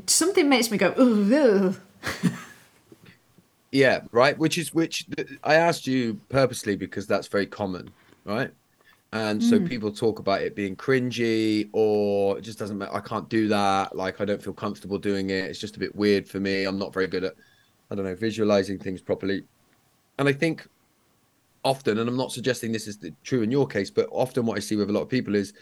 something 0.07 0.47
makes 0.49 0.71
me 0.71 0.77
go, 0.77 1.75
yeah, 3.71 4.01
right. 4.11 4.37
Which 4.37 4.57
is 4.57 4.73
which 4.73 5.05
I 5.43 5.55
asked 5.55 5.87
you 5.87 6.19
purposely 6.29 6.75
because 6.75 7.07
that's 7.07 7.27
very 7.27 7.47
common, 7.47 7.89
right? 8.25 8.51
And 9.11 9.43
so 9.43 9.59
mm. 9.59 9.69
people 9.69 9.91
talk 9.91 10.17
about 10.17 10.41
it 10.41 10.55
being 10.55 10.75
cringy 10.75 11.69
or 11.71 12.39
it 12.39 12.41
just 12.41 12.57
doesn't 12.57 12.79
matter. 12.79 12.95
I 12.95 12.99
can't 12.99 13.29
do 13.29 13.47
that. 13.47 13.95
Like, 13.95 14.19
I 14.19 14.25
don't 14.25 14.41
feel 14.41 14.53
comfortable 14.53 14.97
doing 14.97 15.29
it. 15.29 15.45
It's 15.45 15.59
just 15.59 15.75
a 15.75 15.79
bit 15.79 15.95
weird 15.95 16.27
for 16.27 16.39
me. 16.39 16.63
I'm 16.63 16.79
not 16.79 16.91
very 16.91 17.05
good 17.05 17.23
at, 17.23 17.35
I 17.91 17.95
don't 17.95 18.05
know, 18.05 18.15
visualizing 18.15 18.79
things 18.79 19.01
properly 19.01 19.43
and 20.17 20.27
I 20.27 20.33
think 20.33 20.67
often, 21.63 21.97
and 21.97 22.09
I'm 22.09 22.17
not 22.17 22.31
suggesting 22.31 22.71
this 22.71 22.87
is 22.87 22.99
true 23.23 23.41
in 23.41 23.51
your 23.51 23.67
case, 23.67 23.89
but 23.89 24.07
often 24.11 24.45
what 24.45 24.57
I 24.57 24.59
see 24.59 24.75
with 24.75 24.89
a 24.89 24.93
lot 24.93 25.01
of 25.01 25.09
people 25.09 25.35
is 25.35 25.53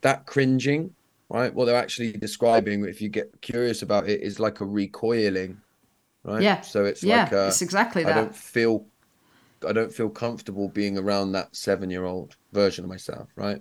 that 0.00 0.26
cringing, 0.26 0.94
right? 1.28 1.54
What 1.54 1.66
they're 1.66 1.76
actually 1.76 2.12
describing, 2.12 2.84
if 2.84 3.00
you 3.00 3.08
get 3.08 3.40
curious 3.40 3.82
about 3.82 4.08
it, 4.08 4.20
is 4.20 4.40
like 4.40 4.60
a 4.60 4.64
recoiling, 4.64 5.60
right? 6.24 6.42
Yeah. 6.42 6.60
So 6.62 6.84
it's 6.84 7.02
yeah, 7.02 7.24
like 7.24 7.32
a, 7.32 7.48
it's 7.48 7.62
exactly 7.62 8.02
that. 8.04 8.16
I 8.16 8.20
don't 8.20 8.34
feel, 8.34 8.86
I 9.66 9.72
don't 9.72 9.92
feel 9.92 10.08
comfortable 10.08 10.68
being 10.68 10.98
around 10.98 11.32
that 11.32 11.54
seven-year-old 11.54 12.36
version 12.52 12.84
of 12.84 12.88
myself, 12.90 13.28
right? 13.36 13.60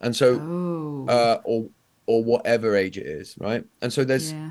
And 0.00 0.14
so, 0.14 0.38
oh. 0.40 1.06
uh, 1.08 1.40
or 1.44 1.68
or 2.06 2.24
whatever 2.24 2.74
age 2.74 2.98
it 2.98 3.06
is, 3.06 3.36
right? 3.38 3.64
And 3.82 3.92
so 3.92 4.02
there's 4.04 4.32
yeah. 4.32 4.50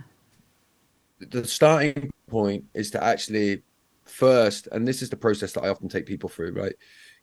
the 1.19 1.45
starting 1.45 2.11
point 2.27 2.65
is 2.73 2.91
to 2.91 3.03
actually 3.03 3.63
first, 4.09 4.67
and 4.71 4.87
this 4.87 5.01
is 5.01 5.09
the 5.09 5.17
process 5.17 5.53
that 5.53 5.63
I 5.63 5.69
often 5.69 5.89
take 5.89 6.05
people 6.05 6.29
through, 6.29 6.51
right? 6.53 6.73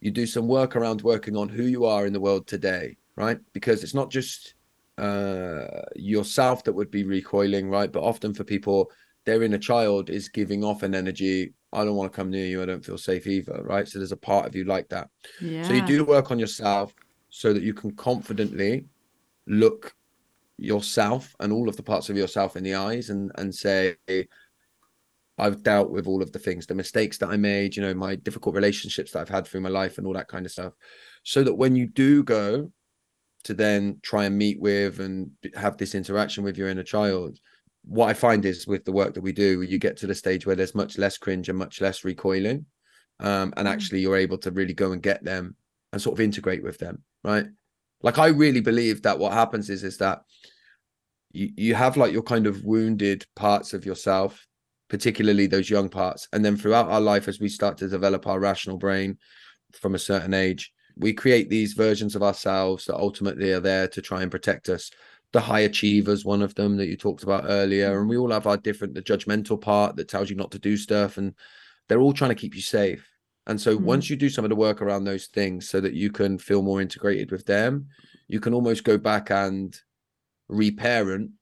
You 0.00 0.10
do 0.10 0.26
some 0.26 0.48
work 0.48 0.76
around 0.76 1.02
working 1.02 1.36
on 1.36 1.48
who 1.48 1.64
you 1.64 1.84
are 1.84 2.06
in 2.06 2.12
the 2.12 2.20
world 2.20 2.46
today, 2.46 2.96
right? 3.16 3.38
Because 3.52 3.82
it's 3.82 3.94
not 3.94 4.10
just 4.10 4.54
uh, 4.98 5.82
yourself 5.96 6.64
that 6.64 6.72
would 6.72 6.90
be 6.90 7.04
recoiling, 7.04 7.68
right? 7.68 7.90
But 7.90 8.02
often 8.02 8.34
for 8.34 8.44
people, 8.44 8.90
their 9.24 9.42
inner 9.42 9.58
child 9.58 10.10
is 10.10 10.28
giving 10.28 10.64
off 10.64 10.82
an 10.82 10.94
energy. 10.94 11.54
I 11.72 11.84
don't 11.84 11.96
want 11.96 12.12
to 12.12 12.16
come 12.16 12.30
near 12.30 12.46
you. 12.46 12.62
I 12.62 12.66
don't 12.66 12.84
feel 12.84 12.98
safe 12.98 13.26
either, 13.26 13.62
right? 13.64 13.88
So 13.88 13.98
there's 13.98 14.12
a 14.12 14.16
part 14.16 14.46
of 14.46 14.54
you 14.54 14.64
like 14.64 14.88
that. 14.90 15.08
Yeah. 15.40 15.62
So 15.62 15.72
you 15.74 15.82
do 15.82 16.04
work 16.04 16.30
on 16.30 16.38
yourself 16.38 16.94
so 17.30 17.52
that 17.52 17.62
you 17.62 17.74
can 17.74 17.92
confidently 17.96 18.84
look 19.46 19.94
yourself 20.56 21.34
and 21.40 21.52
all 21.52 21.68
of 21.68 21.76
the 21.76 21.82
parts 21.82 22.08
of 22.10 22.16
yourself 22.16 22.56
in 22.56 22.62
the 22.62 22.74
eyes 22.74 23.10
and 23.10 23.32
and 23.38 23.52
say 23.52 23.96
I've 25.36 25.62
dealt 25.62 25.90
with 25.90 26.06
all 26.06 26.22
of 26.22 26.32
the 26.32 26.38
things, 26.38 26.66
the 26.66 26.74
mistakes 26.74 27.18
that 27.18 27.28
I 27.28 27.36
made, 27.36 27.74
you 27.74 27.82
know, 27.82 27.94
my 27.94 28.14
difficult 28.14 28.54
relationships 28.54 29.12
that 29.12 29.20
I've 29.20 29.28
had 29.28 29.46
through 29.46 29.62
my 29.62 29.68
life 29.68 29.98
and 29.98 30.06
all 30.06 30.12
that 30.14 30.28
kind 30.28 30.46
of 30.46 30.52
stuff. 30.52 30.74
So 31.24 31.42
that 31.42 31.54
when 31.54 31.74
you 31.74 31.86
do 31.86 32.22
go 32.22 32.70
to 33.44 33.54
then 33.54 33.98
try 34.02 34.24
and 34.24 34.38
meet 34.38 34.60
with 34.60 35.00
and 35.00 35.30
have 35.54 35.76
this 35.76 35.94
interaction 35.94 36.44
with 36.44 36.56
your 36.56 36.68
inner 36.68 36.84
child, 36.84 37.38
what 37.84 38.08
I 38.08 38.14
find 38.14 38.44
is 38.44 38.66
with 38.66 38.84
the 38.84 38.92
work 38.92 39.14
that 39.14 39.22
we 39.22 39.32
do, 39.32 39.62
you 39.62 39.78
get 39.78 39.96
to 39.98 40.06
the 40.06 40.14
stage 40.14 40.46
where 40.46 40.56
there's 40.56 40.74
much 40.74 40.98
less 40.98 41.18
cringe 41.18 41.48
and 41.48 41.58
much 41.58 41.80
less 41.80 42.04
recoiling. 42.04 42.66
Um, 43.20 43.52
and 43.56 43.66
mm. 43.66 43.70
actually 43.70 44.00
you're 44.00 44.16
able 44.16 44.38
to 44.38 44.50
really 44.50 44.74
go 44.74 44.92
and 44.92 45.02
get 45.02 45.24
them 45.24 45.56
and 45.92 46.00
sort 46.00 46.16
of 46.18 46.20
integrate 46.20 46.62
with 46.62 46.78
them, 46.78 47.02
right? 47.22 47.46
Like 48.02 48.18
I 48.18 48.28
really 48.28 48.60
believe 48.60 49.02
that 49.02 49.18
what 49.18 49.32
happens 49.32 49.68
is 49.70 49.82
is 49.82 49.98
that 49.98 50.22
you, 51.32 51.50
you 51.56 51.74
have 51.74 51.96
like 51.96 52.12
your 52.12 52.22
kind 52.22 52.46
of 52.46 52.64
wounded 52.64 53.26
parts 53.34 53.72
of 53.74 53.84
yourself 53.84 54.46
particularly 54.94 55.48
those 55.48 55.68
young 55.68 55.88
parts. 55.88 56.28
And 56.32 56.44
then 56.44 56.56
throughout 56.56 56.88
our 56.88 57.00
life, 57.00 57.26
as 57.26 57.40
we 57.40 57.48
start 57.48 57.76
to 57.78 57.88
develop 57.88 58.28
our 58.28 58.38
rational 58.38 58.76
brain 58.76 59.18
from 59.72 59.96
a 59.96 59.98
certain 59.98 60.32
age, 60.32 60.72
we 60.96 61.12
create 61.12 61.50
these 61.50 61.72
versions 61.72 62.14
of 62.14 62.22
ourselves 62.22 62.84
that 62.84 62.94
ultimately 62.94 63.50
are 63.50 63.58
there 63.58 63.88
to 63.88 64.00
try 64.00 64.22
and 64.22 64.30
protect 64.30 64.68
us. 64.68 64.92
The 65.32 65.40
high 65.40 65.62
achievers, 65.70 66.24
one 66.24 66.42
of 66.42 66.54
them 66.54 66.76
that 66.76 66.86
you 66.86 66.96
talked 66.96 67.24
about 67.24 67.46
earlier, 67.48 67.98
and 67.98 68.08
we 68.08 68.16
all 68.16 68.30
have 68.30 68.46
our 68.46 68.56
different, 68.56 68.94
the 68.94 69.02
judgmental 69.02 69.60
part 69.60 69.96
that 69.96 70.06
tells 70.06 70.30
you 70.30 70.36
not 70.36 70.52
to 70.52 70.60
do 70.60 70.76
stuff, 70.76 71.16
and 71.16 71.34
they're 71.88 72.00
all 72.00 72.12
trying 72.12 72.30
to 72.30 72.36
keep 72.36 72.54
you 72.54 72.62
safe. 72.62 73.04
And 73.48 73.60
so 73.60 73.74
mm-hmm. 73.74 73.86
once 73.86 74.08
you 74.08 74.14
do 74.14 74.30
some 74.30 74.44
of 74.44 74.48
the 74.48 74.54
work 74.54 74.80
around 74.80 75.02
those 75.02 75.26
things 75.26 75.68
so 75.68 75.80
that 75.80 75.94
you 75.94 76.12
can 76.12 76.38
feel 76.38 76.62
more 76.62 76.80
integrated 76.80 77.32
with 77.32 77.46
them, 77.46 77.88
you 78.28 78.38
can 78.38 78.54
almost 78.54 78.84
go 78.84 78.96
back 78.96 79.32
and 79.32 79.76
reparent 80.46 81.32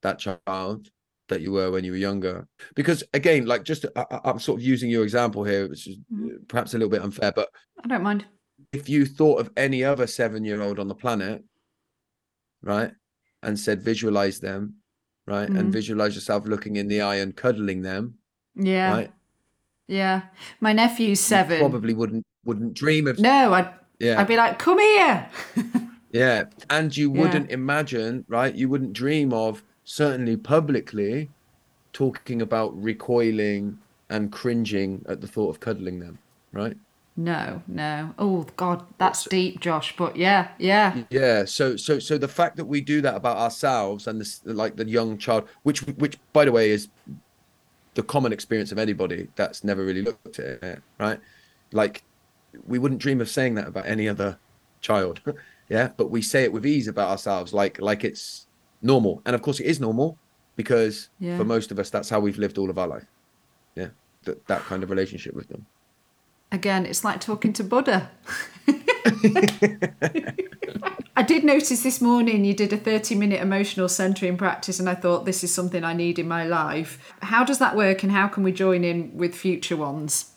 that 0.00 0.18
child 0.18 0.88
that 1.32 1.40
you 1.40 1.52
were 1.52 1.70
when 1.70 1.84
you 1.84 1.92
were 1.92 1.98
younger. 1.98 2.46
Because 2.74 3.02
again 3.14 3.46
like 3.46 3.64
just 3.64 3.86
I, 3.96 4.20
am 4.24 4.38
sort 4.38 4.60
of 4.60 4.64
using 4.64 4.90
your 4.90 5.02
example 5.02 5.44
here 5.44 5.68
which 5.68 5.86
is 5.86 5.96
mm-hmm. 6.12 6.44
perhaps 6.48 6.74
a 6.74 6.78
little 6.78 6.90
bit 6.90 7.02
unfair 7.02 7.32
but 7.34 7.48
i 7.84 7.88
don't 7.88 8.02
mind. 8.02 8.24
if 8.72 8.88
you 8.88 9.06
thought 9.06 9.40
of 9.40 9.50
any 9.56 9.84
other 9.84 10.06
seven 10.06 10.44
year 10.44 10.62
old 10.62 10.78
on 10.78 10.88
the 10.88 10.94
planet 10.94 11.44
right 12.62 12.92
and 13.42 13.58
said 13.58 13.82
visualize 13.82 14.40
them 14.40 14.74
right 15.26 15.48
mm-hmm. 15.48 15.58
and 15.58 15.72
visualize 15.72 16.14
yourself 16.14 16.46
looking 16.46 16.76
in 16.76 16.88
the 16.88 17.00
eye 17.00 17.16
and 17.16 17.36
cuddling 17.36 17.82
them 17.82 18.14
yeah. 18.54 18.92
right? 18.92 19.12
Yeah. 19.88 20.22
My 20.60 20.72
nephew's 20.72 21.20
seven. 21.20 21.58
you 21.58 21.68
probably 21.68 21.94
wouldn't 21.94 22.24
wouldn't 22.44 22.74
dream 22.74 23.06
of 23.06 23.18
no 23.18 23.52
i'd 23.52 23.72
yeah. 23.98 24.20
I'd 24.20 24.26
be 24.26 24.36
like 24.36 24.58
come 24.58 24.80
here. 24.80 25.28
Yeah. 26.12 26.44
And 26.68 26.94
you 26.94 27.10
wouldn't 27.10 27.48
yeah. 27.48 27.54
imagine 27.54 28.26
right 28.28 28.54
you 28.54 28.68
wouldn't 28.68 28.92
dream 28.92 29.32
of 29.32 29.64
certainly 29.84 30.36
publicly, 30.36 31.30
talking 31.92 32.42
about 32.42 32.80
recoiling 32.80 33.78
and 34.08 34.30
cringing 34.30 35.04
at 35.08 35.20
the 35.20 35.26
thought 35.26 35.50
of 35.50 35.60
cuddling 35.60 36.00
them, 36.00 36.18
right? 36.52 36.76
No, 37.16 37.62
no. 37.68 38.14
Oh 38.18 38.46
God, 38.56 38.84
that's 38.96 39.24
so, 39.24 39.30
deep, 39.30 39.60
Josh. 39.60 39.94
But 39.96 40.16
yeah, 40.16 40.48
yeah, 40.58 41.02
yeah. 41.10 41.44
So, 41.44 41.76
so, 41.76 41.98
so 41.98 42.16
the 42.16 42.28
fact 42.28 42.56
that 42.56 42.64
we 42.64 42.80
do 42.80 43.02
that 43.02 43.14
about 43.14 43.36
ourselves 43.36 44.06
and 44.06 44.20
this, 44.20 44.40
like 44.44 44.76
the 44.76 44.88
young 44.88 45.18
child, 45.18 45.48
which, 45.62 45.80
which, 45.80 46.18
by 46.32 46.46
the 46.46 46.52
way, 46.52 46.70
is 46.70 46.88
the 47.94 48.02
common 48.02 48.32
experience 48.32 48.72
of 48.72 48.78
anybody 48.78 49.28
that's 49.36 49.62
never 49.62 49.84
really 49.84 50.02
looked 50.02 50.38
at 50.38 50.62
it, 50.62 50.82
right? 50.98 51.20
Like, 51.72 52.02
we 52.66 52.78
wouldn't 52.78 53.00
dream 53.00 53.20
of 53.20 53.28
saying 53.28 53.56
that 53.56 53.68
about 53.68 53.86
any 53.86 54.08
other 54.08 54.38
child, 54.80 55.20
yeah. 55.68 55.90
But 55.96 56.10
we 56.10 56.22
say 56.22 56.44
it 56.44 56.52
with 56.52 56.64
ease 56.64 56.88
about 56.88 57.10
ourselves, 57.10 57.52
like, 57.52 57.78
like 57.78 58.04
it's 58.04 58.46
normal. 58.82 59.22
And 59.24 59.34
of 59.34 59.42
course, 59.42 59.60
it 59.60 59.66
is 59.66 59.80
normal 59.80 60.18
because 60.56 61.08
yeah. 61.18 61.36
for 61.36 61.44
most 61.44 61.70
of 61.70 61.78
us, 61.78 61.90
that's 61.90 62.10
how 62.10 62.20
we've 62.20 62.38
lived 62.38 62.58
all 62.58 62.70
of 62.70 62.78
our 62.78 62.86
life. 62.86 63.06
Yeah, 63.74 63.88
that 64.24 64.46
that 64.48 64.62
kind 64.62 64.82
of 64.82 64.90
relationship 64.90 65.34
with 65.34 65.48
them. 65.48 65.66
Again, 66.50 66.84
it's 66.84 67.04
like 67.04 67.20
talking 67.20 67.52
to 67.54 67.64
Buddha. 67.64 68.10
I 71.16 71.22
did 71.22 71.44
notice 71.44 71.82
this 71.82 72.00
morning 72.00 72.44
you 72.44 72.54
did 72.54 72.72
a 72.72 72.76
30 72.76 73.14
minute 73.14 73.40
emotional 73.40 73.88
centering 73.88 74.36
practice, 74.36 74.78
and 74.78 74.88
I 74.88 74.94
thought 74.94 75.24
this 75.24 75.42
is 75.42 75.54
something 75.54 75.84
I 75.84 75.94
need 75.94 76.18
in 76.18 76.28
my 76.28 76.44
life. 76.44 77.14
How 77.22 77.44
does 77.44 77.58
that 77.58 77.76
work, 77.76 78.02
and 78.02 78.12
how 78.12 78.28
can 78.28 78.42
we 78.42 78.52
join 78.52 78.84
in 78.84 79.16
with 79.16 79.34
future 79.34 79.76
ones? 79.76 80.31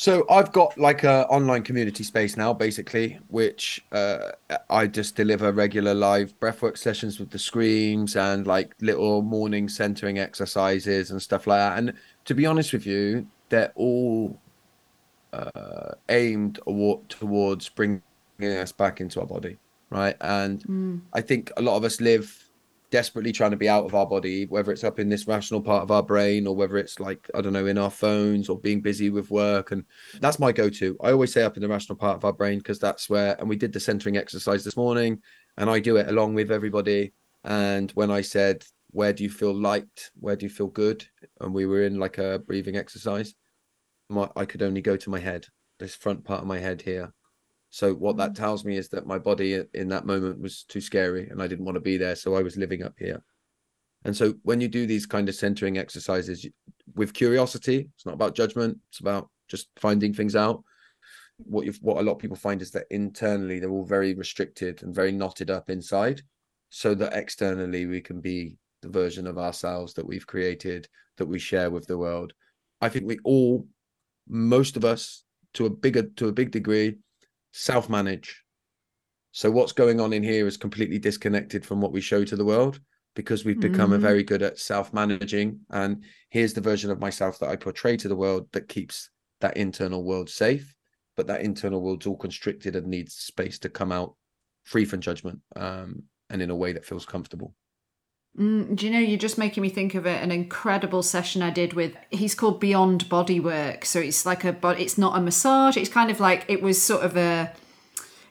So 0.00 0.24
I've 0.30 0.50
got 0.50 0.78
like 0.78 1.04
a 1.04 1.26
online 1.26 1.62
community 1.62 2.04
space 2.04 2.34
now, 2.34 2.54
basically, 2.54 3.18
which 3.28 3.84
uh, 3.92 4.30
I 4.70 4.86
just 4.86 5.14
deliver 5.14 5.52
regular 5.52 5.92
live 5.92 6.32
breathwork 6.40 6.78
sessions 6.78 7.20
with 7.20 7.28
the 7.28 7.38
screams 7.38 8.16
and 8.16 8.46
like 8.46 8.74
little 8.80 9.20
morning 9.20 9.68
centering 9.68 10.18
exercises 10.18 11.10
and 11.10 11.20
stuff 11.20 11.46
like 11.46 11.58
that. 11.58 11.76
And 11.76 11.92
to 12.24 12.34
be 12.34 12.46
honest 12.46 12.72
with 12.72 12.86
you, 12.86 13.26
they're 13.50 13.72
all 13.74 14.40
uh, 15.34 15.92
aimed 16.08 16.60
towards 17.10 17.68
bringing 17.68 18.00
us 18.40 18.72
back 18.72 19.02
into 19.02 19.20
our 19.20 19.26
body, 19.26 19.58
right? 19.90 20.16
And 20.22 20.64
mm. 20.64 21.00
I 21.12 21.20
think 21.20 21.52
a 21.58 21.60
lot 21.60 21.76
of 21.76 21.84
us 21.84 22.00
live 22.00 22.49
desperately 22.90 23.32
trying 23.32 23.52
to 23.52 23.56
be 23.56 23.68
out 23.68 23.84
of 23.84 23.94
our 23.94 24.06
body, 24.06 24.46
whether 24.46 24.72
it's 24.72 24.84
up 24.84 24.98
in 24.98 25.08
this 25.08 25.26
rational 25.26 25.60
part 25.60 25.82
of 25.82 25.90
our 25.90 26.02
brain 26.02 26.46
or 26.46 26.56
whether 26.56 26.76
it's 26.76 26.98
like, 26.98 27.30
I 27.34 27.40
don't 27.40 27.52
know, 27.52 27.66
in 27.66 27.78
our 27.78 27.90
phones 27.90 28.48
or 28.48 28.58
being 28.58 28.80
busy 28.80 29.10
with 29.10 29.30
work. 29.30 29.70
And 29.70 29.84
that's 30.20 30.38
my 30.38 30.52
go 30.52 30.68
to. 30.70 30.96
I 31.00 31.12
always 31.12 31.32
say 31.32 31.42
up 31.42 31.56
in 31.56 31.62
the 31.62 31.68
rational 31.68 31.96
part 31.96 32.16
of 32.16 32.24
our 32.24 32.32
brain 32.32 32.58
because 32.58 32.78
that's 32.78 33.08
where, 33.08 33.36
and 33.38 33.48
we 33.48 33.56
did 33.56 33.72
the 33.72 33.80
centering 33.80 34.16
exercise 34.16 34.64
this 34.64 34.76
morning 34.76 35.22
and 35.56 35.70
I 35.70 35.78
do 35.78 35.96
it 35.96 36.08
along 36.08 36.34
with 36.34 36.50
everybody. 36.50 37.12
And 37.44 37.90
when 37.92 38.10
I 38.10 38.22
said, 38.22 38.64
where 38.90 39.12
do 39.12 39.22
you 39.22 39.30
feel 39.30 39.54
light? 39.54 40.10
Where 40.18 40.36
do 40.36 40.46
you 40.46 40.50
feel 40.50 40.66
good? 40.66 41.06
And 41.40 41.54
we 41.54 41.66
were 41.66 41.84
in 41.84 41.98
like 41.98 42.18
a 42.18 42.40
breathing 42.40 42.76
exercise. 42.76 43.34
My, 44.08 44.28
I 44.34 44.44
could 44.44 44.62
only 44.62 44.82
go 44.82 44.96
to 44.96 45.10
my 45.10 45.20
head, 45.20 45.46
this 45.78 45.94
front 45.94 46.24
part 46.24 46.40
of 46.40 46.48
my 46.48 46.58
head 46.58 46.82
here. 46.82 47.12
So 47.70 47.94
what 47.94 48.16
that 48.16 48.32
mm. 48.32 48.36
tells 48.36 48.64
me 48.64 48.76
is 48.76 48.88
that 48.90 49.06
my 49.06 49.18
body 49.18 49.62
in 49.74 49.88
that 49.88 50.06
moment 50.06 50.40
was 50.40 50.64
too 50.64 50.80
scary 50.80 51.28
and 51.28 51.40
I 51.40 51.46
didn't 51.46 51.64
want 51.64 51.76
to 51.76 51.80
be 51.80 51.96
there. 51.96 52.16
So 52.16 52.34
I 52.34 52.42
was 52.42 52.56
living 52.56 52.82
up 52.82 52.94
here. 52.98 53.22
And 54.04 54.16
so 54.16 54.34
when 54.42 54.60
you 54.60 54.68
do 54.68 54.86
these 54.86 55.06
kind 55.06 55.28
of 55.28 55.34
centering 55.34 55.78
exercises 55.78 56.46
with 56.94 57.12
curiosity, 57.12 57.88
it's 57.94 58.06
not 58.06 58.14
about 58.14 58.34
judgment. 58.34 58.78
It's 58.88 59.00
about 59.00 59.28
just 59.48 59.68
finding 59.76 60.14
things 60.14 60.34
out. 60.34 60.64
What 61.36 61.64
you 61.64 61.72
what 61.80 61.98
a 61.98 62.02
lot 62.02 62.12
of 62.12 62.18
people 62.18 62.36
find 62.36 62.60
is 62.60 62.70
that 62.72 62.86
internally 62.90 63.58
they're 63.58 63.70
all 63.70 63.84
very 63.84 64.14
restricted 64.14 64.82
and 64.82 64.94
very 64.94 65.12
knotted 65.12 65.50
up 65.50 65.70
inside, 65.70 66.22
so 66.68 66.94
that 66.94 67.14
externally 67.14 67.86
we 67.86 68.00
can 68.00 68.20
be 68.20 68.56
the 68.82 68.88
version 68.88 69.26
of 69.26 69.38
ourselves 69.38 69.94
that 69.94 70.06
we've 70.06 70.26
created 70.26 70.88
that 71.16 71.26
we 71.26 71.38
share 71.38 71.70
with 71.70 71.86
the 71.86 71.96
world. 71.96 72.32
I 72.80 72.88
think 72.88 73.06
we 73.06 73.18
all, 73.24 73.66
most 74.28 74.76
of 74.76 74.84
us, 74.84 75.24
to 75.54 75.66
a 75.66 75.70
bigger 75.70 76.02
to 76.02 76.28
a 76.28 76.32
big 76.32 76.50
degree, 76.50 76.96
self 77.52 77.88
manage. 77.88 78.42
So 79.32 79.50
what's 79.50 79.72
going 79.72 80.00
on 80.00 80.12
in 80.12 80.22
here 80.22 80.46
is 80.46 80.56
completely 80.56 80.98
disconnected 80.98 81.64
from 81.64 81.80
what 81.80 81.92
we 81.92 82.00
show 82.00 82.24
to 82.24 82.36
the 82.36 82.44
world 82.44 82.80
because 83.14 83.44
we've 83.44 83.60
become 83.60 83.90
mm-hmm. 83.90 84.02
very 84.02 84.22
good 84.22 84.42
at 84.42 84.58
self 84.58 84.92
managing. 84.92 85.60
And 85.70 86.04
here's 86.30 86.54
the 86.54 86.60
version 86.60 86.90
of 86.90 87.00
myself 87.00 87.38
that 87.38 87.48
I 87.48 87.56
portray 87.56 87.96
to 87.98 88.08
the 88.08 88.16
world 88.16 88.48
that 88.52 88.68
keeps 88.68 89.10
that 89.40 89.56
internal 89.56 90.04
world 90.04 90.28
safe, 90.28 90.74
but 91.16 91.26
that 91.28 91.42
internal 91.42 91.80
world's 91.80 92.06
all 92.06 92.16
constricted 92.16 92.76
and 92.76 92.86
needs 92.86 93.14
space 93.14 93.58
to 93.60 93.68
come 93.68 93.92
out 93.92 94.14
free 94.64 94.84
from 94.84 95.00
judgment 95.00 95.40
um, 95.56 96.02
and 96.28 96.42
in 96.42 96.50
a 96.50 96.56
way 96.56 96.72
that 96.72 96.84
feels 96.84 97.06
comfortable. 97.06 97.54
Mm, 98.38 98.76
do 98.76 98.86
you 98.86 98.92
know, 98.92 98.98
you're 98.98 99.18
just 99.18 99.38
making 99.38 99.62
me 99.62 99.68
think 99.68 99.94
of 99.94 100.06
it, 100.06 100.22
an 100.22 100.30
incredible 100.30 101.02
session 101.02 101.42
I 101.42 101.50
did 101.50 101.72
with, 101.72 101.94
he's 102.10 102.34
called 102.34 102.60
Beyond 102.60 103.06
Bodywork. 103.06 103.84
So 103.84 104.00
it's 104.00 104.24
like 104.24 104.44
a, 104.44 104.52
but 104.52 104.78
it's 104.78 104.96
not 104.96 105.18
a 105.18 105.20
massage. 105.20 105.76
It's 105.76 105.90
kind 105.90 106.10
of 106.10 106.20
like, 106.20 106.44
it 106.48 106.62
was 106.62 106.80
sort 106.80 107.02
of 107.02 107.16
a, 107.16 107.52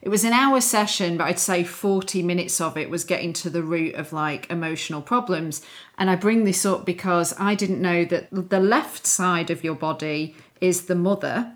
it 0.02 0.10
was 0.10 0.24
an 0.24 0.32
hour 0.32 0.62
session, 0.62 1.18
but 1.18 1.26
I'd 1.26 1.40
say 1.40 1.66
40 1.66 2.24
minutes 2.24 2.62
of 2.62 2.78
it 2.78 2.90
was 2.90 3.04
getting 3.04 3.34
to 3.34 3.50
the 3.50 3.62
root 3.62 3.96
of 3.96 4.14
like 4.14 4.50
emotional 4.50 5.02
problems. 5.02 5.62
And 5.98 6.10
I 6.10 6.16
bring 6.16 6.46
this 6.46 6.66
up 6.66 6.86
because 6.86 7.36
I 7.38 7.54
didn't 7.54 7.82
know 7.82 8.06
that 8.06 8.30
the 8.32 8.62
left 8.62 9.06
side 9.06 9.50
of 9.50 9.64
your 9.64 9.76
body 9.76 10.36
is 10.62 10.86
the 10.86 10.96
mother 10.96 11.54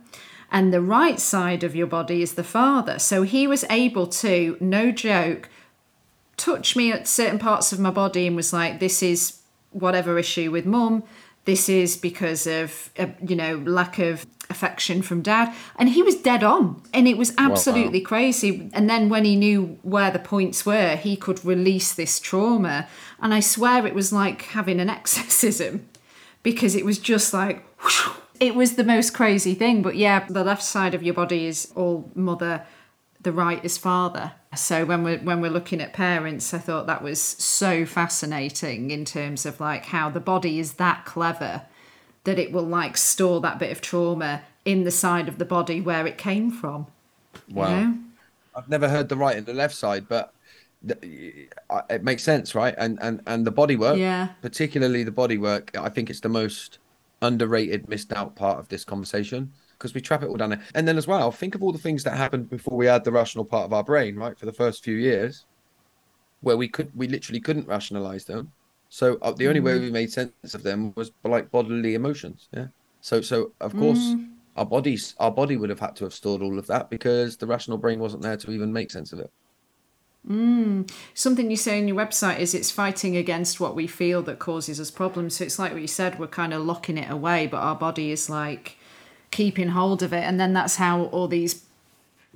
and 0.51 0.73
the 0.73 0.81
right 0.81 1.19
side 1.19 1.63
of 1.63 1.75
your 1.75 1.87
body 1.87 2.21
is 2.21 2.33
the 2.33 2.43
father. 2.43 2.99
So 2.99 3.23
he 3.23 3.47
was 3.47 3.63
able 3.69 4.07
to, 4.07 4.57
no 4.59 4.91
joke, 4.91 5.49
touched 6.37 6.75
me 6.75 6.91
at 6.91 7.07
certain 7.07 7.39
parts 7.39 7.71
of 7.71 7.79
my 7.79 7.91
body 7.91 8.27
and 8.27 8.35
was 8.35 8.53
like, 8.53 8.79
this 8.79 9.03
is 9.03 9.39
whatever 9.71 10.17
issue 10.17 10.51
with 10.51 10.65
mum. 10.65 11.03
This 11.45 11.67
is 11.67 11.97
because 11.97 12.47
of, 12.47 12.89
uh, 12.97 13.07
you 13.25 13.35
know, 13.35 13.57
lack 13.65 13.99
of 13.99 14.25
affection 14.49 15.01
from 15.01 15.21
dad. 15.21 15.53
And 15.75 15.89
he 15.89 16.01
was 16.01 16.15
dead 16.15 16.43
on. 16.43 16.81
And 16.93 17.07
it 17.07 17.17
was 17.17 17.33
absolutely 17.37 17.99
wow. 17.99 18.07
crazy. 18.07 18.69
And 18.73 18.89
then 18.89 19.09
when 19.09 19.25
he 19.25 19.35
knew 19.35 19.77
where 19.81 20.11
the 20.11 20.19
points 20.19 20.65
were, 20.65 20.95
he 20.95 21.15
could 21.17 21.43
release 21.43 21.93
this 21.93 22.19
trauma. 22.19 22.87
And 23.21 23.33
I 23.33 23.41
swear 23.41 23.85
it 23.85 23.95
was 23.95 24.13
like 24.13 24.43
having 24.43 24.79
an 24.79 24.89
exorcism 24.89 25.89
because 26.43 26.75
it 26.75 26.85
was 26.85 26.97
just 26.97 27.33
like, 27.33 27.65
whoosh, 27.83 28.07
it 28.39 28.55
was 28.55 28.75
the 28.75 28.83
most 28.83 29.13
crazy 29.13 29.53
thing. 29.53 29.81
But 29.81 29.95
yeah, 29.95 30.25
the 30.29 30.43
left 30.43 30.63
side 30.63 30.93
of 30.93 31.03
your 31.03 31.13
body 31.13 31.45
is 31.45 31.71
all 31.75 32.09
mother 32.15 32.65
the 33.23 33.31
right 33.31 33.63
is 33.63 33.77
father. 33.77 34.33
So 34.55 34.85
when 34.85 35.03
we're 35.03 35.19
when 35.19 35.41
we're 35.41 35.51
looking 35.51 35.81
at 35.81 35.93
parents, 35.93 36.53
I 36.53 36.57
thought 36.57 36.87
that 36.87 37.01
was 37.01 37.21
so 37.21 37.85
fascinating 37.85 38.91
in 38.91 39.05
terms 39.05 39.45
of 39.45 39.59
like 39.59 39.85
how 39.85 40.09
the 40.09 40.19
body 40.19 40.59
is 40.59 40.73
that 40.73 41.05
clever 41.05 41.63
that 42.23 42.39
it 42.39 42.51
will 42.51 42.65
like 42.65 42.95
store 42.97 43.41
that 43.41 43.59
bit 43.59 43.71
of 43.71 43.81
trauma 43.81 44.43
in 44.65 44.83
the 44.83 44.91
side 44.91 45.27
of 45.27 45.37
the 45.37 45.45
body 45.45 45.81
where 45.81 46.07
it 46.07 46.17
came 46.17 46.49
from. 46.51 46.87
Wow. 47.51 47.69
You 47.69 47.85
know? 47.85 47.97
I've 48.55 48.69
never 48.69 48.87
heard 48.87 49.09
the 49.09 49.17
right 49.17 49.35
and 49.35 49.45
the 49.45 49.53
left 49.53 49.75
side, 49.75 50.07
but 50.07 50.33
it 51.89 52.03
makes 52.03 52.23
sense, 52.23 52.53
right? 52.55 52.75
And 52.77 52.99
and 53.01 53.21
and 53.25 53.45
the 53.45 53.51
body 53.51 53.75
work, 53.75 53.97
yeah, 53.97 54.29
particularly 54.41 55.03
the 55.03 55.11
body 55.11 55.37
work, 55.37 55.75
I 55.77 55.89
think 55.89 56.09
it's 56.09 56.19
the 56.19 56.29
most 56.29 56.77
underrated, 57.21 57.89
missed 57.89 58.13
out 58.13 58.35
part 58.35 58.59
of 58.59 58.69
this 58.69 58.83
conversation 58.83 59.53
because 59.77 59.93
we 59.93 60.01
trap 60.01 60.23
it 60.23 60.27
all 60.27 60.37
down 60.37 60.51
there. 60.51 60.61
And 60.75 60.87
then 60.87 60.97
as 60.97 61.07
well, 61.07 61.31
think 61.31 61.55
of 61.55 61.63
all 61.63 61.71
the 61.71 61.77
things 61.77 62.03
that 62.03 62.15
happened 62.17 62.49
before 62.49 62.77
we 62.77 62.85
had 62.85 63.03
the 63.03 63.11
rational 63.11 63.45
part 63.45 63.65
of 63.65 63.73
our 63.73 63.83
brain, 63.83 64.15
right? 64.15 64.37
For 64.37 64.45
the 64.45 64.53
first 64.53 64.83
few 64.83 64.95
years, 64.95 65.45
where 66.41 66.57
we 66.57 66.67
could, 66.67 66.91
we 66.95 67.07
literally 67.07 67.39
couldn't 67.39 67.67
rationalize 67.67 68.25
them. 68.25 68.51
So 68.89 69.17
uh, 69.21 69.31
the 69.31 69.47
only 69.47 69.59
mm. 69.59 69.65
way 69.65 69.79
we 69.79 69.91
made 69.91 70.11
sense 70.11 70.53
of 70.53 70.63
them 70.63 70.93
was 70.95 71.11
like 71.23 71.49
bodily 71.49 71.95
emotions. 71.95 72.49
Yeah. 72.53 72.67
So, 73.01 73.21
so 73.21 73.51
of 73.59 73.75
course, 73.75 73.99
mm. 73.99 74.29
our 74.55 74.65
bodies, 74.65 75.15
our 75.19 75.31
body 75.31 75.57
would 75.57 75.69
have 75.69 75.79
had 75.79 75.95
to 75.97 76.03
have 76.05 76.13
stored 76.13 76.41
all 76.41 76.59
of 76.59 76.67
that 76.67 76.89
because 76.89 77.37
the 77.37 77.47
rational 77.47 77.77
brain 77.77 77.99
wasn't 77.99 78.23
there 78.23 78.37
to 78.37 78.51
even 78.51 78.71
make 78.71 78.91
sense 78.91 79.11
of 79.11 79.19
it. 79.19 79.31
Mm. 80.29 80.89
Something 81.13 81.51
you 81.51 81.57
say 81.57 81.79
on 81.79 81.87
your 81.87 81.97
website 81.97 82.39
is 82.39 82.53
it's 82.53 82.71
fighting 82.71 83.17
against 83.17 83.59
what 83.59 83.75
we 83.75 83.87
feel 83.87 84.21
that 84.23 84.39
causes 84.39 84.79
us 84.79 84.91
problems. 84.91 85.37
So 85.37 85.45
it's 85.45 85.59
like 85.59 85.73
what 85.73 85.81
you 85.81 85.87
said, 85.87 86.19
we're 86.19 86.27
kind 86.27 86.53
of 86.53 86.63
locking 86.63 86.97
it 86.97 87.11
away, 87.11 87.47
but 87.47 87.57
our 87.57 87.75
body 87.75 88.11
is 88.11 88.29
like 88.29 88.77
keeping 89.33 89.69
hold 89.69 90.01
of 90.01 90.13
it. 90.13 90.23
And 90.23 90.39
then 90.39 90.53
that's 90.53 90.77
how 90.77 91.05
all 91.05 91.27
these 91.27 91.63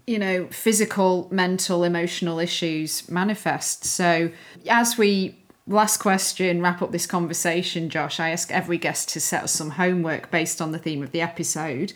you 0.05 0.17
know 0.17 0.47
physical 0.47 1.27
mental 1.31 1.83
emotional 1.83 2.39
issues 2.39 3.09
manifest. 3.09 3.85
So 3.85 4.31
as 4.67 4.97
we 4.97 5.37
last 5.67 5.97
question 5.97 6.61
wrap 6.61 6.81
up 6.81 6.93
this 6.93 7.05
conversation 7.05 7.89
josh 7.89 8.21
i 8.21 8.29
ask 8.29 8.49
every 8.53 8.77
guest 8.77 9.09
to 9.09 9.19
set 9.19 9.43
us 9.43 9.51
some 9.51 9.71
homework 9.71 10.31
based 10.31 10.61
on 10.61 10.71
the 10.71 10.79
theme 10.79 11.03
of 11.03 11.11
the 11.11 11.21
episode. 11.21 11.93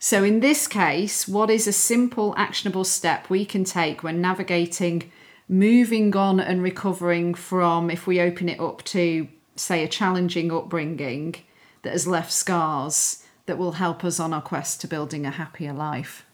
So 0.00 0.24
in 0.24 0.40
this 0.40 0.66
case 0.66 1.28
what 1.28 1.48
is 1.48 1.68
a 1.68 1.72
simple 1.72 2.34
actionable 2.36 2.84
step 2.84 3.30
we 3.30 3.44
can 3.44 3.62
take 3.62 4.02
when 4.02 4.20
navigating 4.20 5.12
moving 5.48 6.14
on 6.16 6.40
and 6.40 6.62
recovering 6.62 7.34
from 7.34 7.90
if 7.90 8.06
we 8.08 8.20
open 8.20 8.48
it 8.48 8.58
up 8.58 8.82
to 8.86 9.28
say 9.54 9.84
a 9.84 9.88
challenging 9.88 10.50
upbringing 10.50 11.36
that 11.82 11.92
has 11.92 12.08
left 12.08 12.32
scars 12.32 13.21
that 13.46 13.58
will 13.58 13.72
help 13.72 14.04
us 14.04 14.20
on 14.20 14.32
our 14.32 14.42
quest 14.42 14.80
to 14.80 14.88
building 14.88 15.26
a 15.26 15.30
happier 15.30 15.72
life? 15.72 16.26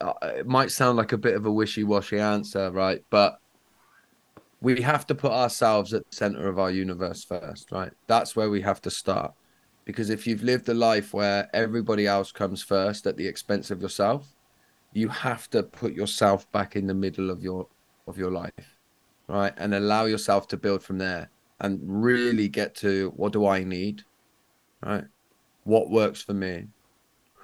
Uh, 0.00 0.12
it 0.22 0.46
might 0.46 0.70
sound 0.70 0.96
like 0.96 1.12
a 1.12 1.18
bit 1.18 1.34
of 1.34 1.46
a 1.46 1.52
wishy-washy 1.52 2.18
answer, 2.18 2.70
right? 2.70 3.04
But 3.10 3.38
we 4.60 4.80
have 4.82 5.06
to 5.08 5.14
put 5.14 5.32
ourselves 5.32 5.92
at 5.92 6.08
the 6.08 6.16
center 6.16 6.48
of 6.48 6.58
our 6.58 6.70
universe 6.70 7.24
first, 7.24 7.72
right? 7.72 7.92
That's 8.06 8.36
where 8.36 8.48
we 8.48 8.60
have 8.62 8.80
to 8.82 8.90
start. 8.90 9.32
Because 9.84 10.10
if 10.10 10.26
you've 10.26 10.44
lived 10.44 10.68
a 10.68 10.74
life 10.74 11.12
where 11.12 11.50
everybody 11.52 12.06
else 12.06 12.30
comes 12.30 12.62
first 12.62 13.06
at 13.06 13.16
the 13.16 13.26
expense 13.26 13.72
of 13.72 13.82
yourself, 13.82 14.28
you 14.92 15.08
have 15.08 15.50
to 15.50 15.64
put 15.64 15.92
yourself 15.92 16.50
back 16.52 16.76
in 16.76 16.86
the 16.86 16.94
middle 16.94 17.30
of 17.30 17.42
your 17.42 17.66
of 18.06 18.18
your 18.18 18.30
life, 18.30 18.78
right? 19.28 19.52
And 19.56 19.74
allow 19.74 20.04
yourself 20.04 20.46
to 20.48 20.56
build 20.56 20.82
from 20.82 20.98
there 20.98 21.30
and 21.60 21.80
really 21.82 22.48
get 22.48 22.74
to 22.76 23.12
what 23.16 23.32
do 23.32 23.46
I 23.46 23.64
need, 23.64 24.04
right? 24.84 25.04
What 25.64 25.90
works 25.90 26.22
for 26.22 26.34
me 26.34 26.66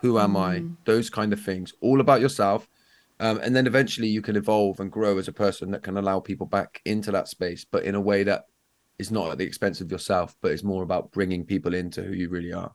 who 0.01 0.19
am 0.19 0.35
mm. 0.35 0.39
i 0.39 0.63
those 0.85 1.11
kind 1.11 1.33
of 1.33 1.41
things 1.41 1.73
all 1.81 2.01
about 2.01 2.21
yourself 2.21 2.69
um, 3.21 3.41
and 3.43 3.57
then 3.57 3.67
eventually 3.67 4.07
you 4.07 4.23
can 4.23 4.37
evolve 4.37 4.79
and 4.79 4.93
grow 4.93 5.19
as 5.19 5.27
a 5.27 5.33
person 5.33 5.73
that 5.73 5.83
can 5.83 5.97
allow 5.97 6.21
people 6.21 6.47
back 6.47 6.81
into 6.85 7.11
that 7.11 7.29
space 7.29 7.65
but 7.71 7.85
in 7.85 7.95
a 7.95 8.01
way 8.01 8.23
that 8.23 8.45
is 8.99 9.11
not 9.11 9.31
at 9.31 9.39
the 9.39 9.45
expense 9.45 9.81
of 9.81 9.91
yourself 9.91 10.37
but 10.41 10.53
is 10.53 10.65
more 10.65 10.83
about 10.83 11.11
bringing 11.13 11.45
people 11.45 11.75
into 11.75 12.03
who 12.03 12.13
you 12.13 12.29
really 12.29 12.53
are 12.53 12.73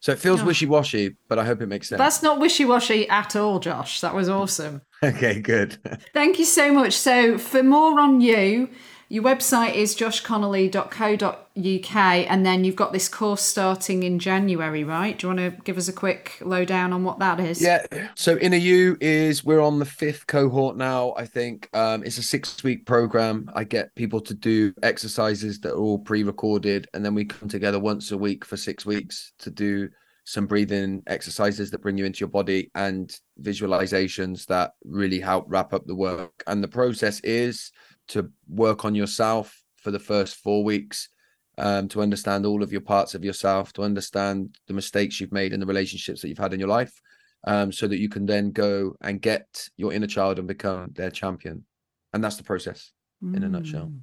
So 0.00 0.12
it 0.12 0.18
feels 0.18 0.42
wishy 0.42 0.66
washy, 0.66 1.16
but 1.28 1.38
I 1.38 1.44
hope 1.44 1.62
it 1.62 1.66
makes 1.66 1.88
sense. 1.88 1.98
That's 1.98 2.22
not 2.22 2.38
wishy 2.38 2.64
washy 2.64 3.08
at 3.08 3.34
all, 3.34 3.58
Josh. 3.58 4.00
That 4.00 4.14
was 4.14 4.28
awesome. 4.28 4.82
Okay, 5.02 5.40
good. 5.40 5.76
Thank 6.14 6.38
you 6.38 6.46
so 6.46 6.72
much. 6.72 6.94
So, 6.94 7.36
for 7.36 7.62
more 7.62 8.00
on 8.00 8.22
you, 8.22 8.70
your 9.08 9.22
website 9.22 9.74
is 9.74 9.94
joshconnolly.co.uk, 9.94 11.96
and 11.96 12.46
then 12.46 12.64
you've 12.64 12.76
got 12.76 12.92
this 12.92 13.08
course 13.08 13.42
starting 13.42 14.02
in 14.02 14.18
January, 14.18 14.82
right? 14.82 15.16
Do 15.16 15.28
you 15.28 15.34
want 15.34 15.56
to 15.56 15.62
give 15.62 15.78
us 15.78 15.86
a 15.86 15.92
quick 15.92 16.38
lowdown 16.40 16.92
on 16.92 17.04
what 17.04 17.20
that 17.20 17.38
is? 17.38 17.62
Yeah. 17.62 17.86
So 18.16 18.36
Inner 18.38 18.56
You 18.56 18.96
is 19.00 19.44
we're 19.44 19.60
on 19.60 19.78
the 19.78 19.84
fifth 19.84 20.26
cohort 20.26 20.76
now. 20.76 21.14
I 21.16 21.24
think 21.24 21.68
um, 21.72 22.02
it's 22.02 22.18
a 22.18 22.22
six 22.22 22.64
week 22.64 22.84
program. 22.84 23.48
I 23.54 23.62
get 23.62 23.94
people 23.94 24.20
to 24.22 24.34
do 24.34 24.74
exercises 24.82 25.60
that 25.60 25.74
are 25.74 25.78
all 25.78 26.00
pre 26.00 26.24
recorded, 26.24 26.88
and 26.92 27.04
then 27.04 27.14
we 27.14 27.24
come 27.24 27.48
together 27.48 27.78
once 27.78 28.10
a 28.10 28.18
week 28.18 28.44
for 28.44 28.56
six 28.56 28.84
weeks 28.84 29.32
to 29.38 29.50
do 29.50 29.88
some 30.24 30.46
breathing 30.46 31.04
exercises 31.06 31.70
that 31.70 31.80
bring 31.80 31.96
you 31.96 32.04
into 32.04 32.18
your 32.18 32.28
body 32.28 32.68
and 32.74 33.20
visualizations 33.40 34.44
that 34.46 34.72
really 34.84 35.20
help 35.20 35.44
wrap 35.46 35.72
up 35.72 35.86
the 35.86 35.94
work. 35.94 36.42
And 36.48 36.62
the 36.62 36.68
process 36.68 37.20
is 37.20 37.70
to 38.08 38.30
work 38.48 38.84
on 38.84 38.94
yourself 38.94 39.62
for 39.76 39.90
the 39.90 39.98
first 39.98 40.36
four 40.36 40.64
weeks 40.64 41.08
um, 41.58 41.88
to 41.88 42.02
understand 42.02 42.44
all 42.44 42.62
of 42.62 42.72
your 42.72 42.80
parts 42.80 43.14
of 43.14 43.24
yourself, 43.24 43.72
to 43.74 43.82
understand 43.82 44.56
the 44.66 44.74
mistakes 44.74 45.20
you've 45.20 45.32
made 45.32 45.52
in 45.52 45.60
the 45.60 45.66
relationships 45.66 46.20
that 46.20 46.28
you've 46.28 46.38
had 46.38 46.52
in 46.52 46.60
your 46.60 46.68
life, 46.68 47.00
um, 47.46 47.72
so 47.72 47.86
that 47.86 47.98
you 47.98 48.08
can 48.08 48.26
then 48.26 48.50
go 48.50 48.94
and 49.00 49.22
get 49.22 49.68
your 49.76 49.92
inner 49.92 50.06
child 50.06 50.38
and 50.38 50.48
become 50.48 50.90
their 50.94 51.10
champion. 51.10 51.64
And 52.12 52.22
that's 52.22 52.36
the 52.36 52.42
process 52.42 52.92
in 53.22 53.42
a 53.42 53.48
nutshell. 53.48 53.86
Mm. 53.86 54.00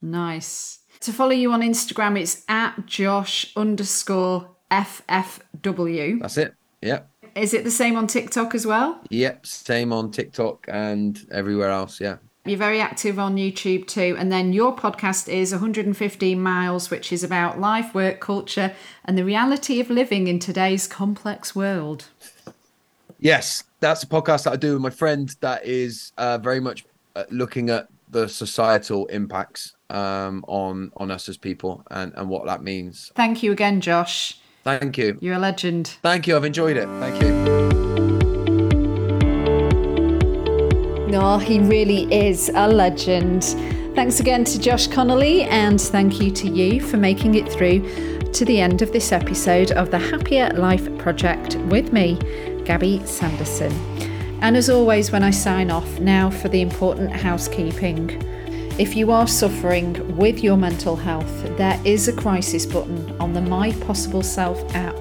Nice. 0.00 0.80
To 1.00 1.12
follow 1.12 1.32
you 1.32 1.52
on 1.52 1.60
Instagram, 1.60 2.18
it's 2.18 2.44
at 2.48 2.86
Josh 2.86 3.52
underscore 3.56 4.48
FFW. 4.70 6.20
That's 6.20 6.36
it. 6.36 6.54
Yep. 6.82 7.10
Is 7.34 7.54
it 7.54 7.64
the 7.64 7.70
same 7.70 7.96
on 7.96 8.06
TikTok 8.06 8.54
as 8.54 8.66
well? 8.66 9.00
Yep. 9.10 9.46
Same 9.46 9.92
on 9.92 10.10
TikTok 10.10 10.66
and 10.68 11.20
everywhere 11.30 11.70
else. 11.70 12.00
Yeah. 12.00 12.16
You're 12.44 12.56
very 12.56 12.80
active 12.80 13.18
on 13.18 13.36
YouTube 13.36 13.86
too. 13.86 14.16
And 14.18 14.32
then 14.32 14.52
your 14.52 14.74
podcast 14.74 15.28
is 15.28 15.52
115 15.52 16.40
Miles, 16.40 16.90
which 16.90 17.12
is 17.12 17.22
about 17.22 17.60
life, 17.60 17.94
work, 17.94 18.20
culture, 18.20 18.74
and 19.04 19.18
the 19.18 19.24
reality 19.24 19.80
of 19.80 19.90
living 19.90 20.28
in 20.28 20.38
today's 20.38 20.86
complex 20.86 21.54
world. 21.54 22.06
Yes, 23.18 23.64
that's 23.80 24.02
a 24.02 24.06
podcast 24.06 24.44
that 24.44 24.52
I 24.52 24.56
do 24.56 24.74
with 24.74 24.82
my 24.82 24.90
friend 24.90 25.34
that 25.40 25.66
is 25.66 26.12
uh, 26.16 26.38
very 26.38 26.60
much 26.60 26.86
uh, 27.16 27.24
looking 27.30 27.68
at 27.70 27.88
the 28.10 28.28
societal 28.28 29.06
impacts 29.06 29.74
um, 29.90 30.44
on 30.48 30.92
on 30.96 31.10
us 31.10 31.28
as 31.28 31.36
people 31.36 31.82
and 31.90 32.12
and 32.16 32.28
what 32.28 32.46
that 32.46 32.62
means. 32.62 33.12
Thank 33.14 33.42
you 33.42 33.52
again, 33.52 33.80
Josh. 33.80 34.38
Thank 34.64 34.98
you. 34.98 35.18
You're 35.20 35.36
a 35.36 35.38
legend. 35.38 35.98
Thank 36.02 36.26
you. 36.26 36.36
I've 36.36 36.44
enjoyed 36.44 36.76
it. 36.76 36.88
Thank 37.00 37.22
you. 37.22 37.87
Oh, 41.14 41.38
he 41.38 41.58
really 41.58 42.12
is 42.12 42.50
a 42.54 42.68
legend. 42.68 43.42
Thanks 43.94 44.20
again 44.20 44.44
to 44.44 44.60
Josh 44.60 44.88
Connolly, 44.88 45.42
and 45.44 45.80
thank 45.80 46.20
you 46.20 46.30
to 46.32 46.48
you 46.48 46.80
for 46.80 46.98
making 46.98 47.34
it 47.34 47.50
through 47.50 47.80
to 48.32 48.44
the 48.44 48.60
end 48.60 48.82
of 48.82 48.92
this 48.92 49.10
episode 49.10 49.72
of 49.72 49.90
the 49.90 49.98
Happier 49.98 50.50
Life 50.50 50.98
Project 50.98 51.56
with 51.70 51.94
me, 51.94 52.18
Gabby 52.64 53.04
Sanderson. 53.06 53.72
And 54.42 54.54
as 54.54 54.68
always, 54.68 55.10
when 55.10 55.22
I 55.22 55.30
sign 55.30 55.70
off, 55.70 55.98
now 55.98 56.28
for 56.28 56.50
the 56.50 56.60
important 56.60 57.10
housekeeping. 57.10 58.22
If 58.78 58.94
you 58.94 59.10
are 59.10 59.26
suffering 59.26 60.16
with 60.16 60.44
your 60.44 60.58
mental 60.58 60.94
health, 60.94 61.42
there 61.56 61.80
is 61.86 62.08
a 62.08 62.12
crisis 62.12 62.66
button 62.66 63.16
on 63.18 63.32
the 63.32 63.40
My 63.40 63.72
Possible 63.72 64.22
Self 64.22 64.62
app, 64.74 64.98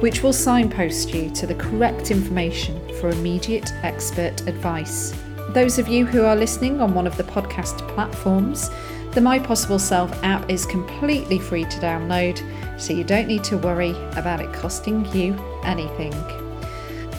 which 0.00 0.22
will 0.22 0.32
signpost 0.32 1.12
you 1.12 1.28
to 1.30 1.46
the 1.46 1.56
correct 1.56 2.12
information 2.12 2.80
for 3.00 3.08
immediate 3.08 3.72
expert 3.82 4.46
advice. 4.46 5.12
Those 5.52 5.80
of 5.80 5.88
you 5.88 6.06
who 6.06 6.24
are 6.24 6.36
listening 6.36 6.80
on 6.80 6.94
one 6.94 7.08
of 7.08 7.16
the 7.16 7.24
podcast 7.24 7.78
platforms, 7.88 8.70
the 9.10 9.20
My 9.20 9.40
Possible 9.40 9.80
Self 9.80 10.12
app 10.22 10.48
is 10.48 10.64
completely 10.64 11.40
free 11.40 11.64
to 11.64 11.80
download, 11.80 12.40
so 12.80 12.92
you 12.92 13.02
don't 13.02 13.26
need 13.26 13.42
to 13.44 13.58
worry 13.58 13.90
about 14.12 14.40
it 14.40 14.52
costing 14.52 15.04
you 15.12 15.34
anything. 15.64 16.14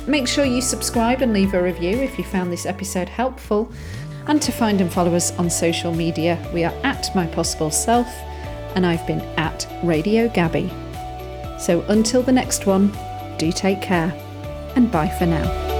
Make 0.07 0.29
sure 0.29 0.45
you 0.45 0.61
subscribe 0.61 1.21
and 1.21 1.33
leave 1.33 1.53
a 1.53 1.61
review 1.61 1.97
if 1.97 2.17
you 2.17 2.23
found 2.23 2.53
this 2.53 2.65
episode 2.65 3.09
helpful. 3.09 3.69
And 4.27 4.41
to 4.43 4.51
find 4.53 4.79
and 4.79 4.91
follow 4.91 5.13
us 5.13 5.37
on 5.37 5.49
social 5.49 5.93
media, 5.93 6.39
we 6.53 6.63
are 6.63 6.73
at 6.85 7.13
My 7.13 7.27
Possible 7.27 7.69
Self, 7.69 8.07
and 8.75 8.85
I've 8.85 9.05
been 9.05 9.21
at 9.37 9.67
Radio 9.83 10.29
Gabby. 10.29 10.71
So 11.59 11.81
until 11.89 12.21
the 12.23 12.31
next 12.31 12.65
one, 12.65 12.97
do 13.37 13.51
take 13.51 13.81
care, 13.81 14.13
and 14.77 14.89
bye 14.89 15.09
for 15.09 15.25
now. 15.25 15.70